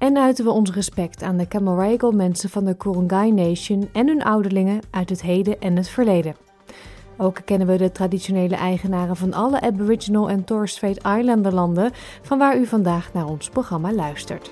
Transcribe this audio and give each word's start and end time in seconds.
en 0.00 0.18
uiten 0.18 0.44
we 0.44 0.50
ons 0.50 0.70
respect 0.70 1.22
aan 1.22 1.36
de 1.36 1.48
Camaragal 1.48 2.12
mensen 2.12 2.50
van 2.50 2.64
de 2.64 2.76
Kurungay 2.76 3.30
Nation 3.30 3.88
en 3.92 4.06
hun 4.06 4.22
ouderlingen 4.22 4.80
uit 4.90 5.08
het 5.08 5.22
heden 5.22 5.60
en 5.60 5.76
het 5.76 5.88
verleden. 5.88 6.34
Ook 7.16 7.40
kennen 7.44 7.66
we 7.66 7.76
de 7.76 7.92
traditionele 7.92 8.54
eigenaren 8.54 9.16
van 9.16 9.32
alle 9.32 9.60
Aboriginal 9.60 10.30
en 10.30 10.44
Torres 10.44 10.72
Strait 10.72 10.96
Islander 11.18 11.54
landen, 11.54 11.90
van 12.22 12.38
waar 12.38 12.58
u 12.58 12.66
vandaag 12.66 13.12
naar 13.12 13.26
ons 13.26 13.48
programma 13.48 13.92
luistert. 13.92 14.50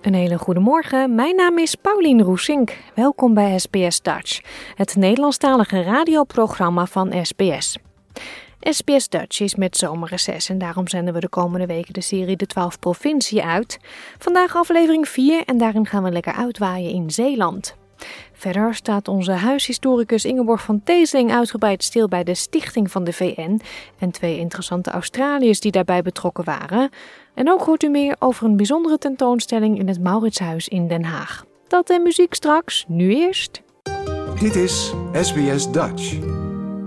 Een 0.00 0.14
hele 0.14 0.38
goede 0.38 0.60
morgen. 0.60 1.14
Mijn 1.14 1.36
naam 1.36 1.58
is 1.58 1.74
Paulien 1.74 2.22
Roesink. 2.22 2.76
Welkom 2.94 3.34
bij 3.34 3.58
SBS 3.58 4.02
Dutch, 4.02 4.40
het 4.74 4.96
Nederlandstalige 4.96 5.82
radioprogramma 5.82 6.86
van 6.86 7.12
SBS. 7.22 7.78
SBS 8.60 9.08
Dutch 9.08 9.40
is 9.40 9.54
met 9.54 9.76
zomerreces 9.76 10.48
en 10.48 10.58
daarom 10.58 10.88
zenden 10.88 11.14
we 11.14 11.20
de 11.20 11.28
komende 11.28 11.66
weken 11.66 11.92
de 11.92 12.00
serie 12.00 12.36
De 12.36 12.46
12 12.46 12.78
Provinciën 12.78 13.42
uit. 13.42 13.78
Vandaag 14.18 14.56
aflevering 14.56 15.08
4 15.08 15.42
en 15.44 15.58
daarin 15.58 15.86
gaan 15.86 16.02
we 16.02 16.10
lekker 16.10 16.32
uitwaaien 16.32 16.90
in 16.90 17.10
Zeeland. 17.10 17.76
Verder 18.32 18.74
staat 18.74 19.08
onze 19.08 19.32
huishistoricus 19.32 20.24
Ingeborg 20.24 20.62
van 20.62 20.82
Teesling 20.84 21.32
uitgebreid 21.32 21.82
stil 21.82 22.08
bij 22.08 22.24
de 22.24 22.34
stichting 22.34 22.90
van 22.90 23.04
de 23.04 23.12
VN 23.12 23.60
en 23.98 24.10
twee 24.10 24.38
interessante 24.38 24.90
Australiërs 24.90 25.60
die 25.60 25.72
daarbij 25.72 26.02
betrokken 26.02 26.44
waren. 26.44 26.90
En 27.34 27.50
ook 27.50 27.62
hoort 27.62 27.82
u 27.82 27.88
meer 27.88 28.16
over 28.18 28.46
een 28.46 28.56
bijzondere 28.56 28.98
tentoonstelling 28.98 29.78
in 29.78 29.88
het 29.88 30.00
Mauritshuis 30.00 30.68
in 30.68 30.88
Den 30.88 31.04
Haag. 31.04 31.44
Dat 31.68 31.90
en 31.90 32.02
muziek 32.02 32.34
straks, 32.34 32.84
nu 32.88 33.14
eerst. 33.14 33.62
Dit 34.40 34.56
is 34.56 34.92
SBS 35.12 35.70
Dutch. 35.70 36.16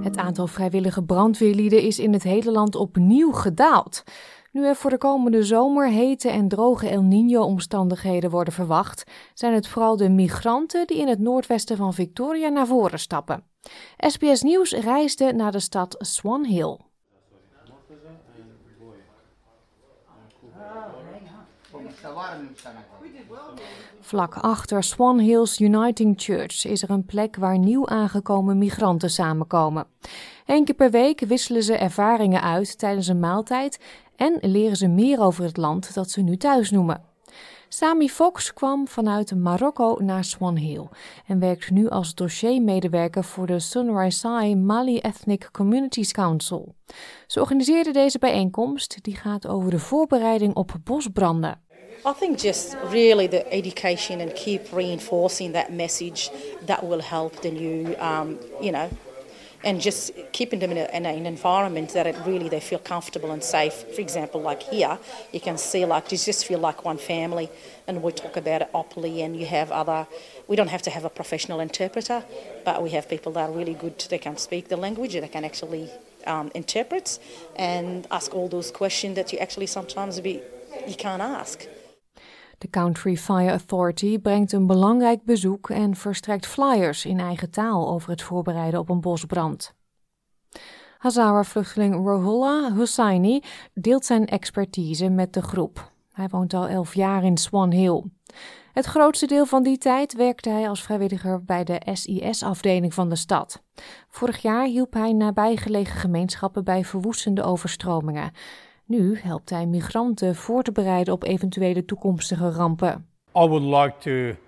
Het 0.01 0.17
aantal 0.17 0.47
vrijwillige 0.47 1.03
brandweerlieden 1.03 1.81
is 1.81 1.99
in 1.99 2.13
het 2.13 2.23
hele 2.23 2.51
land 2.51 2.75
opnieuw 2.75 3.31
gedaald. 3.31 4.03
Nu 4.51 4.65
er 4.65 4.75
voor 4.75 4.89
de 4.89 4.97
komende 4.97 5.43
zomer 5.43 5.89
hete 5.89 6.29
en 6.29 6.47
droge 6.47 6.89
El 6.89 7.03
Niño-omstandigheden 7.03 8.29
worden 8.29 8.53
verwacht, 8.53 9.11
zijn 9.33 9.53
het 9.53 9.67
vooral 9.67 9.97
de 9.97 10.09
migranten 10.09 10.87
die 10.87 10.97
in 10.97 11.07
het 11.07 11.19
noordwesten 11.19 11.77
van 11.77 11.93
Victoria 11.93 12.49
naar 12.49 12.67
voren 12.67 12.99
stappen. 12.99 13.43
SBS 13.97 14.41
Nieuws 14.41 14.71
reisde 14.71 15.33
naar 15.33 15.51
de 15.51 15.59
stad 15.59 15.95
Swan 15.99 16.45
Hill. 16.45 16.77
Vlak 23.99 24.35
achter 24.35 24.83
Swan 24.83 25.19
Hills 25.19 25.59
Uniting 25.59 26.21
Church 26.21 26.65
is 26.65 26.83
er 26.83 26.89
een 26.89 27.05
plek 27.05 27.35
waar 27.35 27.57
nieuw 27.57 27.87
aangekomen 27.87 28.57
migranten 28.57 29.09
samenkomen. 29.09 29.87
Eén 30.45 30.65
keer 30.65 30.75
per 30.75 30.91
week 30.91 31.19
wisselen 31.19 31.63
ze 31.63 31.77
ervaringen 31.77 32.41
uit 32.41 32.77
tijdens 32.77 33.07
een 33.07 33.19
maaltijd 33.19 33.79
en 34.15 34.37
leren 34.41 34.77
ze 34.77 34.87
meer 34.87 35.19
over 35.19 35.43
het 35.43 35.57
land 35.57 35.93
dat 35.93 36.09
ze 36.09 36.21
nu 36.21 36.37
thuis 36.37 36.71
noemen. 36.71 37.01
Sami 37.69 38.09
Fox 38.09 38.53
kwam 38.53 38.87
vanuit 38.87 39.35
Marokko 39.35 39.97
naar 39.99 40.23
Swan 40.23 40.55
Hill 40.55 40.87
en 41.25 41.39
werkt 41.39 41.71
nu 41.71 41.89
als 41.89 42.15
dossiermedewerker 42.15 43.23
voor 43.23 43.47
de 43.47 43.59
Sunrisai 43.59 44.55
Mali 44.55 44.99
Ethnic 44.99 45.49
Communities 45.51 46.11
Council. 46.11 46.75
Ze 47.27 47.41
organiseerde 47.41 47.91
deze 47.91 48.19
bijeenkomst 48.19 49.03
die 49.03 49.15
gaat 49.15 49.47
over 49.47 49.71
de 49.71 49.79
voorbereiding 49.79 50.55
op 50.55 50.71
bosbranden. 50.83 51.61
I 52.05 52.13
think 52.19 52.39
just 52.39 52.77
really 52.89 53.27
the 53.27 53.43
education 53.49 54.21
and 54.21 54.33
keep 54.33 54.73
reinforcing 54.73 55.53
that 55.53 55.69
message 55.69 56.29
that 56.65 56.81
will 56.81 57.01
help 57.01 57.33
the 57.41 57.49
new, 57.49 57.85
um, 57.87 58.37
you 58.61 58.71
know, 58.71 58.87
and 59.63 59.81
just 59.81 60.11
keeping 60.31 60.59
them 60.59 60.71
in, 60.71 60.77
a, 60.77 60.85
in 60.95 61.05
an 61.05 61.25
environment 61.25 61.93
that 61.93 62.07
it 62.07 62.15
really 62.25 62.49
they 62.49 62.59
feel 62.59 62.79
comfortable 62.79 63.31
and 63.31 63.43
safe. 63.43 63.73
For 63.73 64.01
example, 64.01 64.41
like 64.41 64.63
here, 64.63 64.97
you 65.31 65.39
can 65.39 65.57
see 65.57 65.85
like 65.85 66.11
you 66.11 66.17
just 66.17 66.45
feel 66.45 66.59
like 66.59 66.85
one 66.85 66.97
family, 66.97 67.49
and 67.87 68.03
we 68.03 68.11
talk 68.11 68.37
about 68.37 68.61
it 68.61 68.69
openly. 68.73 69.21
And 69.21 69.35
you 69.35 69.45
have 69.45 69.71
other, 69.71 70.07
we 70.47 70.55
don't 70.55 70.69
have 70.69 70.83
to 70.83 70.89
have 70.89 71.05
a 71.05 71.09
professional 71.09 71.59
interpreter, 71.59 72.23
but 72.63 72.83
we 72.83 72.91
have 72.91 73.09
people 73.09 73.31
that 73.33 73.49
are 73.49 73.51
really 73.51 73.73
good. 73.73 73.97
They 73.99 74.19
can 74.19 74.37
speak 74.37 74.67
the 74.67 74.77
language, 74.77 75.13
they 75.13 75.27
can 75.27 75.43
actually 75.43 75.89
um, 76.25 76.51
interpret 76.53 77.19
and 77.55 78.07
ask 78.11 78.33
all 78.33 78.47
those 78.47 78.71
questions 78.71 79.15
that 79.15 79.33
you 79.33 79.39
actually 79.39 79.67
sometimes 79.67 80.19
be 80.19 80.41
you 80.87 80.95
can't 80.95 81.21
ask. 81.21 81.67
De 82.57 82.69
Country 82.69 83.17
Fire 83.17 83.49
Authority 83.49 84.19
brengt 84.19 84.51
een 84.51 84.67
belangrijk 84.67 85.23
bezoek 85.23 85.69
en 85.69 85.95
verstrekt 85.95 86.45
flyers 86.45 87.05
in 87.05 87.19
eigen 87.19 87.49
taal 87.49 87.89
over 87.89 88.09
het 88.09 88.21
voorbereiden 88.21 88.79
op 88.79 88.89
een 88.89 89.01
bosbrand. 89.01 89.75
Hazara-vluchteling 90.97 91.95
Rohullah 91.95 92.75
Hussaini 92.75 93.43
deelt 93.73 94.05
zijn 94.05 94.25
expertise 94.25 95.09
met 95.09 95.33
de 95.33 95.41
groep. 95.41 95.91
Hij 96.11 96.27
woont 96.27 96.53
al 96.53 96.67
elf 96.67 96.93
jaar 96.93 97.23
in 97.23 97.37
Swan 97.37 97.71
Hill. 97.71 98.03
Het 98.73 98.85
grootste 98.85 99.25
deel 99.25 99.45
van 99.45 99.63
die 99.63 99.77
tijd 99.77 100.13
werkte 100.13 100.49
hij 100.49 100.69
als 100.69 100.83
vrijwilliger 100.83 101.43
bij 101.43 101.63
de 101.63 101.81
SIS-afdeling 101.93 102.93
van 102.93 103.09
de 103.09 103.15
stad. 103.15 103.63
Vorig 104.09 104.41
jaar 104.41 104.65
hielp 104.65 104.93
hij 104.93 105.13
nabijgelegen 105.13 105.99
gemeenschappen 105.99 106.63
bij 106.63 106.85
verwoestende 106.85 107.43
overstromingen. 107.43 108.31
Nu 108.89 109.17
helpt 109.17 109.49
hij 109.49 109.65
migranten 109.65 110.35
voor 110.35 110.63
te 110.63 110.71
bereiden 110.71 111.13
op 111.13 111.23
eventuele 111.23 111.85
toekomstige 111.85 112.49
rampen. 112.49 113.07
I 113.35 113.47
would 113.47 113.63
like 113.63 113.93
to 113.97 114.39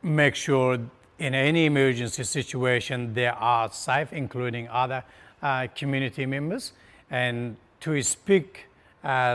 make 0.00 0.34
sure 0.34 0.80
in 1.16 1.34
any 1.34 1.64
emergency 1.64 2.22
situation 2.22 3.12
they 3.12 3.30
are 3.30 3.68
safe, 3.72 4.14
including 4.14 4.70
other 4.70 5.04
uh, 5.42 5.60
community 5.74 6.24
members, 6.24 6.72
and 7.10 7.56
to 7.78 8.00
speak 8.00 8.68
uh, 9.04 9.34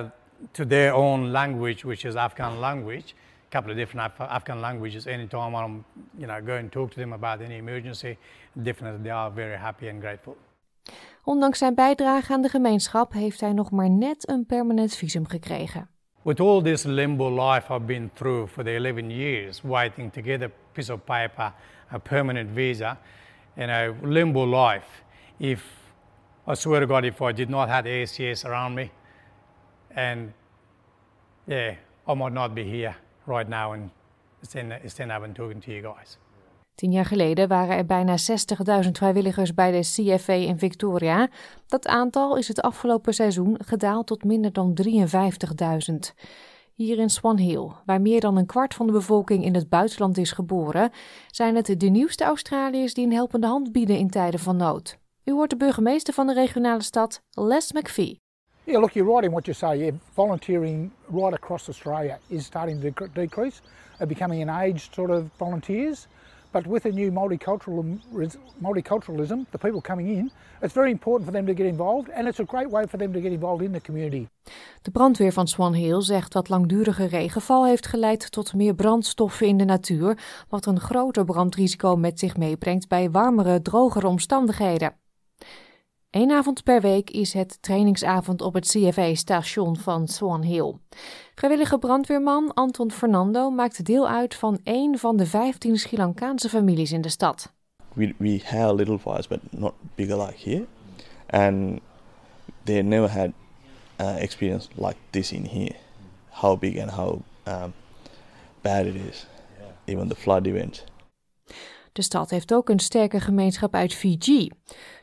to 0.52 0.66
their 0.68 0.94
own 0.94 1.32
language, 1.32 1.84
which 1.84 2.06
is 2.06 2.16
Afghan 2.16 2.60
language. 2.60 3.16
A 3.48 3.52
couple 3.52 3.72
of 3.72 3.78
different 3.78 4.12
Af 4.12 4.28
Afghan 4.30 4.62
languages. 4.62 5.06
Anytime 5.08 5.56
I'm, 5.56 5.84
you 6.18 6.28
know, 6.28 6.42
go 6.46 6.56
and 6.56 6.72
talk 6.72 6.92
to 6.92 7.00
them 7.00 7.14
about 7.14 7.42
any 7.42 7.58
emergency, 7.58 8.18
definitely 8.64 9.04
they 9.04 9.14
are 9.14 9.32
very 9.36 9.58
happy 9.58 9.90
and 9.90 10.02
grateful. 10.02 10.36
Ondanks 11.24 11.58
zijn 11.58 11.76
bijdrage 11.76 12.34
aan 12.34 12.42
de 12.42 12.50
gemeenschap 12.50 13.14
heeft 13.14 13.42
hij 13.42 13.54
nog 13.54 13.72
maar 13.72 13.90
net 13.90 14.30
een 14.30 14.46
permanent 14.46 14.96
visum 14.96 15.28
gekregen. 15.28 15.90
With 16.24 16.40
all 16.40 16.62
this 16.62 16.84
limbo 16.84 17.30
life 17.30 17.74
I've 17.74 17.86
been 17.86 18.10
through 18.14 18.52
for 18.52 18.64
the 18.64 18.76
11 18.76 19.10
years, 19.10 19.62
waiting 19.62 20.14
to 20.14 20.22
get 20.22 20.42
a 20.42 20.50
piece 20.72 20.94
of 20.94 21.04
paper, 21.04 21.54
a 21.94 21.98
permanent 21.98 22.50
visa, 22.54 22.98
and 23.58 23.70
a 23.70 23.94
limbo 24.02 24.46
life. 24.46 25.04
If 25.38 25.64
I 26.48 26.56
swear 26.56 26.80
to 26.80 26.88
God, 26.88 27.06
if 27.06 27.22
I 27.22 27.32
did 27.32 27.50
not 27.50 27.70
have 27.70 27.86
ACS 27.86 28.46
around 28.46 28.76
me, 28.76 28.92
and 29.96 30.34
yeah, 31.48 31.76
I 32.08 32.14
might 32.14 32.34
not 32.34 32.54
be 32.54 32.64
here 32.64 32.96
right 33.26 33.50
now 33.50 33.74
and 33.74 33.90
stand, 34.42 34.74
stand 34.88 35.12
up 35.12 35.24
and 35.24 35.36
talking 35.36 35.62
to 35.62 35.72
you 35.72 35.82
guys. 35.82 36.18
Tien 36.80 36.92
jaar 36.92 37.06
geleden 37.06 37.48
waren 37.48 37.78
er 37.78 37.86
bijna 37.86 38.16
60.000 38.84 38.90
vrijwilligers 38.92 39.54
bij 39.54 39.72
de 39.72 39.80
CFA 39.80 40.34
in 40.34 40.58
Victoria. 40.58 41.30
Dat 41.68 41.88
aantal 41.88 42.38
is 42.38 42.48
het 42.48 42.62
afgelopen 42.62 43.14
seizoen 43.14 43.58
gedaald 43.66 44.08
tot 44.08 44.24
minder 44.24 44.54
dan 44.54 44.78
53.000. 44.88 45.96
Hier 46.74 46.98
in 46.98 47.10
Swan 47.10 47.38
Hill, 47.38 47.72
waar 47.86 48.02
meer 48.02 48.20
dan 48.20 48.38
een 48.38 48.46
kwart 48.46 48.74
van 48.74 48.86
de 48.86 48.92
bevolking 48.92 49.44
in 49.44 49.56
het 49.56 49.70
buitenland 49.70 50.18
is 50.18 50.32
geboren, 50.32 50.92
zijn 51.28 51.56
het 51.56 51.80
de 51.80 51.90
nieuwste 51.90 52.24
Australiërs 52.24 52.94
die 52.94 53.06
een 53.06 53.14
helpende 53.14 53.48
hand 53.48 53.72
bieden 53.72 53.98
in 53.98 54.10
tijden 54.10 54.40
van 54.40 54.58
nood. 54.58 54.98
U 55.24 55.32
hoort 55.32 55.50
de 55.50 55.58
burgemeester 55.58 56.14
van 56.14 56.28
de 56.28 56.34
regionale 56.34 56.84
stad, 56.84 57.22
Les 57.30 57.72
McPhee. 57.72 58.20
Yeah, 58.64 58.80
look, 58.80 58.92
you're 58.92 59.10
right 59.10 59.26
in 59.26 59.32
what 59.32 59.46
you 59.46 59.58
say. 59.58 59.94
Volunteering 60.14 60.92
right 61.12 61.34
across 61.34 61.68
Australia 61.68 62.20
is 62.28 62.46
starting 62.46 62.82
to 62.82 63.08
decrease, 63.14 63.62
uh, 64.02 64.08
becoming 64.08 64.50
an 64.50 64.56
aged 64.56 64.94
sort 64.94 65.10
of 65.10 65.24
volunteers. 65.36 66.08
But 66.52 66.66
with 66.66 66.82
the 66.82 66.92
new 66.92 67.12
multiculturalism, 68.62 69.46
the 69.52 69.58
people 69.58 69.82
coming 69.82 70.08
in, 70.08 70.32
it's 70.62 70.74
very 70.74 70.92
important 70.92 71.30
for 71.30 71.32
them 71.32 71.46
to 71.46 71.54
get 71.54 71.66
involved 71.66 72.10
and 72.10 72.28
it's 72.28 72.40
a 72.40 72.44
great 72.44 72.70
way 72.70 72.88
for 72.88 72.98
them 72.98 73.14
to 73.14 73.22
get 73.22 73.32
involved 73.32 73.64
in 73.64 73.72
the 73.72 73.82
community. 73.82 74.28
De 74.82 74.92
brandweer 74.92 75.32
van 75.32 75.48
Swan 75.48 75.74
Hill 75.74 76.02
zegt 76.02 76.32
dat 76.32 76.50
langdurige 76.50 77.06
regenval 77.06 77.66
heeft 77.66 77.88
geleid 77.88 78.32
tot 78.32 78.54
meer 78.54 78.76
brandstoffen 78.76 79.48
in 79.48 79.58
de 79.58 79.66
natuur, 79.66 80.18
wat 80.48 80.66
een 80.66 80.80
groter 80.80 81.26
brandrisico 81.26 81.96
met 81.96 82.20
zich 82.20 82.38
meebrengt 82.38 82.88
bij 82.88 83.12
warmere, 83.12 83.62
drogere 83.62 84.08
omstandigheden. 84.08 84.94
Eén 86.10 86.32
avond 86.32 86.64
per 86.64 86.82
week 86.82 87.10
is 87.10 87.34
het 87.34 87.62
trainingsavond 87.62 88.42
op 88.42 88.54
het 88.54 88.68
CFA-station 88.68 89.78
van 89.78 90.08
Swan 90.08 90.42
Hill. 90.42 90.74
Vrijwillige 91.36 91.78
brandweerman 91.78 92.54
Anton 92.54 92.92
Fernando 92.92 93.50
maakt 93.50 93.86
deel 93.86 94.08
uit 94.08 94.36
van 94.36 94.60
één 94.64 94.98
van 94.98 95.18
de 95.18 95.26
15 95.26 95.78
Sri 95.78 95.98
Lankaanse 95.98 96.50
families 96.50 96.92
in 96.92 97.02
de 97.02 97.10
stad. 97.10 97.54
We, 97.94 98.16
we 98.18 98.42
had 98.46 98.76
little 98.76 99.00
fires, 99.00 99.28
but 99.28 99.40
not 99.50 99.74
bigger 99.96 100.26
like 100.26 100.50
here. 100.50 100.66
And 101.26 101.80
they 102.64 102.82
never 102.82 103.12
had 103.12 103.32
uh, 104.00 104.22
experience 104.22 104.68
like 104.76 104.98
this 105.10 105.32
in 105.32 105.46
here. 105.46 105.76
How 106.30 106.60
big 106.60 106.78
and 106.78 106.92
how 106.92 107.22
um, 107.48 107.74
bad 108.62 108.86
it 108.86 108.96
is. 109.10 109.28
Even 109.86 110.08
the 110.08 110.16
flood 110.16 110.48
events. 110.48 110.84
De 111.92 112.02
stad 112.02 112.30
heeft 112.30 112.54
ook 112.54 112.70
een 112.70 112.80
sterke 112.80 113.20
gemeenschap 113.20 113.76
uit 113.76 113.94
Fiji. 113.94 114.52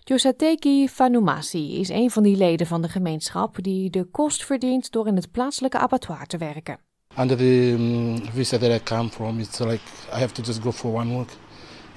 Josateki 0.00 0.88
Fanumasi 0.88 1.80
is 1.80 1.88
een 1.88 2.10
van 2.10 2.22
die 2.22 2.36
leden 2.36 2.66
van 2.66 2.82
de 2.82 2.88
gemeenschap 2.88 3.62
die 3.62 3.90
de 3.90 4.04
kost 4.04 4.44
verdient 4.44 4.92
door 4.92 5.06
in 5.06 5.16
het 5.16 5.30
plaatselijke 5.30 5.78
abattoir 5.78 6.26
te 6.26 6.36
werken. 6.36 6.78
Under 7.18 7.36
the 7.36 7.74
um, 7.78 8.30
visa 8.32 8.58
that 8.58 8.70
I 8.70 8.82
come 8.82 9.08
from, 9.08 9.40
it's 9.40 9.58
like 9.58 9.82
I 10.12 10.18
have 10.18 10.32
to 10.32 10.42
just 10.42 10.60
go 10.62 10.70
for 10.70 10.92
one 10.92 11.14
work, 11.14 11.30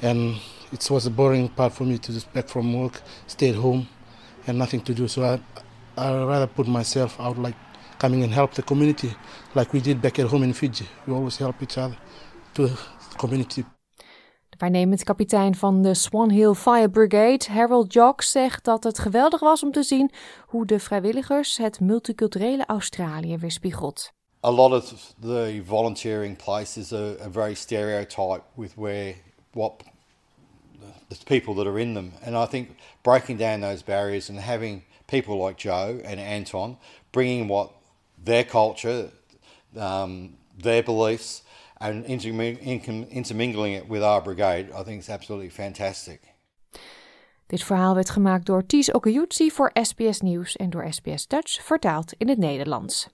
and 0.01 0.37
it 0.71 0.89
was 0.89 1.05
a 1.05 1.09
boring 1.09 1.53
part 1.53 1.73
for 1.73 1.85
me 1.85 1.99
to 1.99 2.13
just 2.13 2.31
back 2.31 2.49
from 2.49 2.75
work, 2.75 3.01
stay 3.25 3.49
at 3.49 3.55
home, 3.55 3.85
and 4.45 4.57
nothing 4.57 4.83
to 4.83 4.93
do. 4.93 5.07
So 5.07 5.23
I, 5.23 5.39
I 5.97 6.23
rather 6.23 6.47
put 6.47 6.67
myself 6.67 7.19
out, 7.19 7.37
like 7.37 7.57
coming 7.97 8.23
and 8.23 8.33
help 8.33 8.53
the 8.53 8.61
community, 8.61 9.15
like 9.53 9.73
we 9.73 9.81
did 9.81 10.01
back 10.01 10.19
at 10.19 10.25
home 10.25 10.43
in 10.43 10.53
Fiji. 10.53 10.85
We 11.05 11.13
always 11.13 11.37
help 11.37 11.61
each 11.61 11.77
other 11.77 11.97
to 12.53 12.67
the 12.67 12.77
community. 13.17 13.63
Waarnemend 14.59 15.03
kapitein 15.03 15.55
van 15.55 15.81
de 15.81 15.93
Swan 15.93 16.29
Hill 16.29 16.53
Fire 16.53 16.89
Brigade, 16.89 17.45
Harold 17.51 17.93
Jocks, 17.93 18.31
zegt 18.31 18.65
dat 18.65 18.83
het 18.83 18.99
geweldig 18.99 19.39
was 19.39 19.63
om 19.63 19.71
te 19.71 19.83
zien 19.83 20.11
hoe 20.47 20.65
de 20.65 20.79
vrijwilligers 20.79 21.57
het 21.57 21.79
multiculturele 21.79 22.65
Australië 22.65 23.37
weerspiegelt. 23.37 24.11
A 24.45 24.51
lot 24.51 24.71
of 24.71 25.13
the 25.21 25.61
volunteering 25.65 26.43
places 26.43 26.93
are, 26.93 27.17
are 27.19 27.31
very 27.31 27.53
stereotyped 27.53 28.43
with 28.55 28.73
where 28.75 29.15
what 29.51 29.73
the 31.07 31.23
people 31.23 31.53
that 31.53 31.65
are 31.65 31.79
in 31.79 31.93
them, 31.93 32.11
and 32.25 32.47
I 32.47 32.49
think 32.49 32.69
breaking 33.01 33.39
down 33.39 33.59
those 33.59 33.83
barriers 33.83 34.29
and 34.29 34.39
having 34.39 34.83
people 35.05 35.45
like 35.47 35.61
Joe 35.61 35.99
and 36.05 36.19
Anton 36.19 36.77
bringing 37.11 37.47
what 37.47 37.69
their 38.23 38.43
culture, 38.43 39.09
um, 39.77 40.29
their 40.63 40.83
beliefs 40.83 41.43
and 41.79 42.05
intermingling 42.05 43.75
it 43.75 43.87
with 43.87 44.01
our 44.01 44.21
brigade, 44.21 44.69
I 44.79 44.83
think 44.83 44.99
is 44.99 45.09
absolutely 45.09 45.49
fantastic. 45.49 46.19
Dit 47.47 47.63
verhaal 47.63 47.95
werd 47.95 48.09
gemaakt 48.09 48.45
door 48.45 48.65
Ties 48.65 48.91
Okayutsi 48.91 49.51
voor 49.51 49.71
SBS 49.73 50.19
Nieuws 50.19 50.55
en 50.55 50.69
door 50.69 50.87
SBS 50.89 51.27
Dutch 51.27 51.63
vertaald 51.63 52.13
in 52.17 52.29
het 52.29 52.37
Nederlands. 52.37 53.09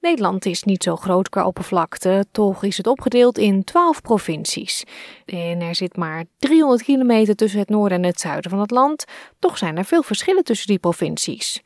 Nederland 0.00 0.44
is 0.44 0.62
niet 0.62 0.82
zo 0.82 0.96
groot 0.96 1.28
qua 1.28 1.46
oppervlakte, 1.46 2.26
toch 2.30 2.62
is 2.62 2.76
het 2.76 2.86
opgedeeld 2.86 3.38
in 3.38 3.64
12 3.64 4.00
provincies. 4.02 4.84
En 5.24 5.60
er 5.60 5.74
zit 5.74 5.96
maar 5.96 6.24
300 6.38 6.82
kilometer 6.82 7.36
tussen 7.36 7.58
het 7.58 7.68
noorden 7.68 7.98
en 7.98 8.04
het 8.04 8.20
zuiden 8.20 8.50
van 8.50 8.60
het 8.60 8.70
land, 8.70 9.04
toch 9.38 9.58
zijn 9.58 9.76
er 9.76 9.84
veel 9.84 10.02
verschillen 10.02 10.44
tussen 10.44 10.66
die 10.66 10.78
provincies. 10.78 11.62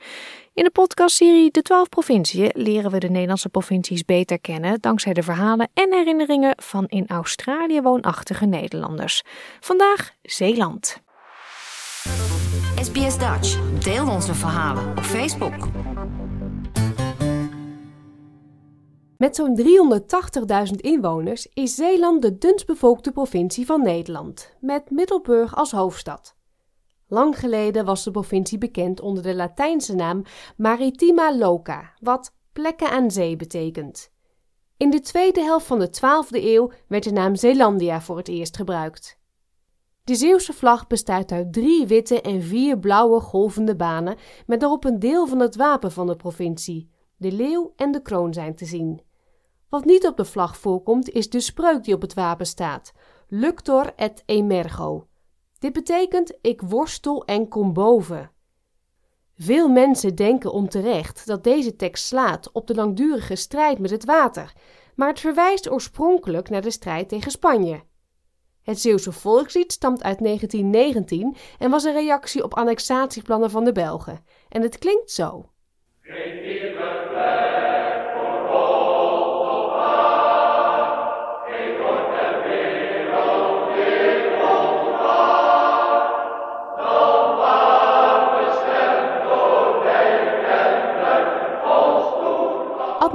In 0.54 0.64
de 0.64 0.70
podcastserie 0.70 1.50
De 1.50 1.62
12 1.62 1.88
Provinciën 1.88 2.50
leren 2.54 2.90
we 2.90 2.98
de 2.98 3.10
Nederlandse 3.10 3.48
provincies 3.48 4.04
beter 4.04 4.40
kennen 4.40 4.80
dankzij 4.80 5.12
de 5.12 5.22
verhalen 5.22 5.70
en 5.74 5.92
herinneringen 5.92 6.54
van 6.62 6.86
in 6.86 7.06
Australië 7.06 7.82
woonachtige 7.82 8.46
Nederlanders. 8.46 9.22
Vandaag 9.60 10.10
Zeeland. 10.22 11.02
SBS 12.80 13.18
Dutch. 13.18 13.78
Deel 13.82 14.08
onze 14.08 14.34
verhalen 14.34 14.90
op 14.90 15.04
Facebook. 15.04 15.68
Met 19.16 19.36
zo'n 19.36 19.60
380.000 20.68 20.74
inwoners 20.76 21.46
is 21.54 21.74
Zeeland 21.74 22.22
de 22.22 22.38
dunstbevolkte 22.38 23.12
provincie 23.12 23.66
van 23.66 23.82
Nederland, 23.82 24.56
met 24.60 24.90
Middelburg 24.90 25.56
als 25.56 25.70
hoofdstad. 25.70 26.38
Lang 27.12 27.38
geleden 27.38 27.84
was 27.84 28.04
de 28.04 28.10
provincie 28.10 28.58
bekend 28.58 29.00
onder 29.00 29.22
de 29.22 29.34
Latijnse 29.34 29.94
naam 29.94 30.22
Maritima 30.56 31.36
Loca, 31.36 31.92
wat 32.00 32.34
plekken 32.52 32.90
aan 32.90 33.10
zee 33.10 33.36
betekent. 33.36 34.12
In 34.76 34.90
de 34.90 35.00
tweede 35.00 35.40
helft 35.40 35.66
van 35.66 35.78
de 35.78 35.88
12e 35.88 36.44
eeuw 36.44 36.70
werd 36.86 37.04
de 37.04 37.12
naam 37.12 37.36
Zeelandia 37.36 38.00
voor 38.00 38.16
het 38.16 38.28
eerst 38.28 38.56
gebruikt. 38.56 39.18
De 40.04 40.14
Zeeuwse 40.14 40.52
vlag 40.52 40.86
bestaat 40.86 41.32
uit 41.32 41.52
drie 41.52 41.86
witte 41.86 42.20
en 42.20 42.42
vier 42.42 42.78
blauwe 42.78 43.20
golvende 43.20 43.76
banen 43.76 44.16
met 44.46 44.60
daarop 44.60 44.84
een 44.84 44.98
deel 44.98 45.26
van 45.26 45.38
het 45.38 45.56
wapen 45.56 45.92
van 45.92 46.06
de 46.06 46.16
provincie, 46.16 46.90
de 47.16 47.32
leeuw 47.32 47.72
en 47.76 47.92
de 47.92 48.02
kroon 48.02 48.32
zijn 48.32 48.54
te 48.54 48.64
zien. 48.64 49.00
Wat 49.68 49.84
niet 49.84 50.06
op 50.06 50.16
de 50.16 50.24
vlag 50.24 50.56
voorkomt 50.56 51.10
is 51.10 51.30
de 51.30 51.40
spreuk 51.40 51.84
die 51.84 51.94
op 51.94 52.00
het 52.00 52.14
wapen 52.14 52.46
staat: 52.46 52.92
Luctor 53.28 53.92
et 53.96 54.22
emergo. 54.26 55.08
Dit 55.60 55.72
betekent 55.72 56.38
ik 56.40 56.60
worstel 56.60 57.24
en 57.24 57.48
kom 57.48 57.72
boven. 57.72 58.30
Veel 59.36 59.68
mensen 59.68 60.14
denken 60.14 60.52
onterecht 60.52 61.26
dat 61.26 61.44
deze 61.44 61.76
tekst 61.76 62.04
slaat 62.04 62.52
op 62.52 62.66
de 62.66 62.74
langdurige 62.74 63.36
strijd 63.36 63.78
met 63.78 63.90
het 63.90 64.04
water, 64.04 64.52
maar 64.94 65.08
het 65.08 65.20
verwijst 65.20 65.70
oorspronkelijk 65.70 66.48
naar 66.48 66.62
de 66.62 66.70
strijd 66.70 67.08
tegen 67.08 67.30
Spanje. 67.30 67.82
Het 68.62 68.80
Zeeuwse 68.80 69.12
volkslied 69.12 69.72
stamt 69.72 70.02
uit 70.02 70.18
1919 70.18 71.36
en 71.58 71.70
was 71.70 71.84
een 71.84 71.92
reactie 71.92 72.44
op 72.44 72.54
annexatieplannen 72.54 73.50
van 73.50 73.64
de 73.64 73.72
Belgen. 73.72 74.24
En 74.48 74.62
het 74.62 74.78
klinkt 74.78 75.10
zo. 75.10 75.50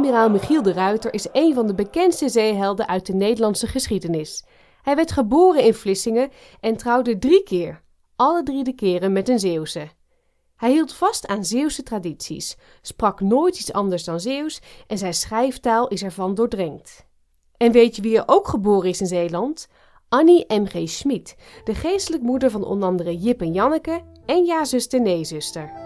Admiraal 0.05 0.29
Michiel 0.29 0.61
de 0.61 0.73
Ruiter 0.73 1.13
is 1.13 1.27
een 1.31 1.53
van 1.53 1.67
de 1.67 1.75
bekendste 1.75 2.29
zeehelden 2.29 2.87
uit 2.87 3.05
de 3.05 3.13
Nederlandse 3.13 3.67
geschiedenis. 3.67 4.45
Hij 4.81 4.95
werd 4.95 5.11
geboren 5.11 5.63
in 5.63 5.73
Vlissingen 5.73 6.29
en 6.59 6.77
trouwde 6.77 7.17
drie 7.17 7.43
keer, 7.43 7.81
alle 8.15 8.43
drie 8.43 8.63
de 8.63 8.73
keren 8.73 9.11
met 9.11 9.29
een 9.29 9.39
Zeeuwse. 9.39 9.89
Hij 10.55 10.71
hield 10.71 10.93
vast 10.93 11.27
aan 11.27 11.45
Zeeuwse 11.45 11.83
tradities, 11.83 12.57
sprak 12.81 13.21
nooit 13.21 13.59
iets 13.59 13.73
anders 13.73 14.03
dan 14.03 14.19
Zeeuws 14.19 14.61
en 14.87 14.97
zijn 14.97 15.13
schrijftaal 15.13 15.87
is 15.87 16.03
ervan 16.03 16.35
doordrenkt. 16.35 17.05
En 17.57 17.71
weet 17.71 17.95
je 17.95 18.01
wie 18.01 18.17
er 18.17 18.23
ook 18.25 18.47
geboren 18.47 18.89
is 18.89 19.01
in 19.01 19.07
Zeeland? 19.07 19.67
Annie 20.09 20.45
M.G. 20.47 20.89
Schmid, 20.89 21.35
de 21.63 21.75
geestelijk 21.75 22.23
moeder 22.23 22.51
van 22.51 22.63
onder 22.63 22.89
andere 22.89 23.17
Jip 23.17 23.41
en 23.41 23.53
Janneke 23.53 24.01
en 24.25 24.45
ja-zuster 24.45 25.01
nee-zuster. 25.01 25.84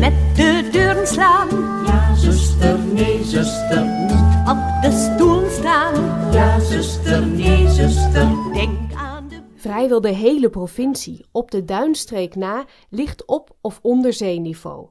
Met 0.00 0.36
de 0.36 0.68
deuren 0.72 1.06
slaan. 1.06 1.48
Ja, 1.86 2.14
zuster, 2.14 2.78
nee, 2.78 3.24
zuster. 3.24 3.84
Niet 3.84 4.48
op 4.48 4.82
de 4.82 4.90
stoel 4.90 5.48
staan. 5.48 5.94
Ja, 6.32 6.60
zuster, 6.60 7.26
nee, 7.26 7.68
zuster. 7.68 8.52
Denk 8.52 8.92
aan 8.94 9.28
de... 9.28 9.40
Vrijwel 9.54 10.00
de 10.00 10.08
hele 10.08 10.50
provincie, 10.50 11.26
op 11.32 11.50
de 11.50 11.64
duinstreek 11.64 12.34
na, 12.34 12.64
ligt 12.90 13.26
op 13.26 13.56
of 13.60 13.78
onder 13.82 14.12
zeeniveau. 14.12 14.88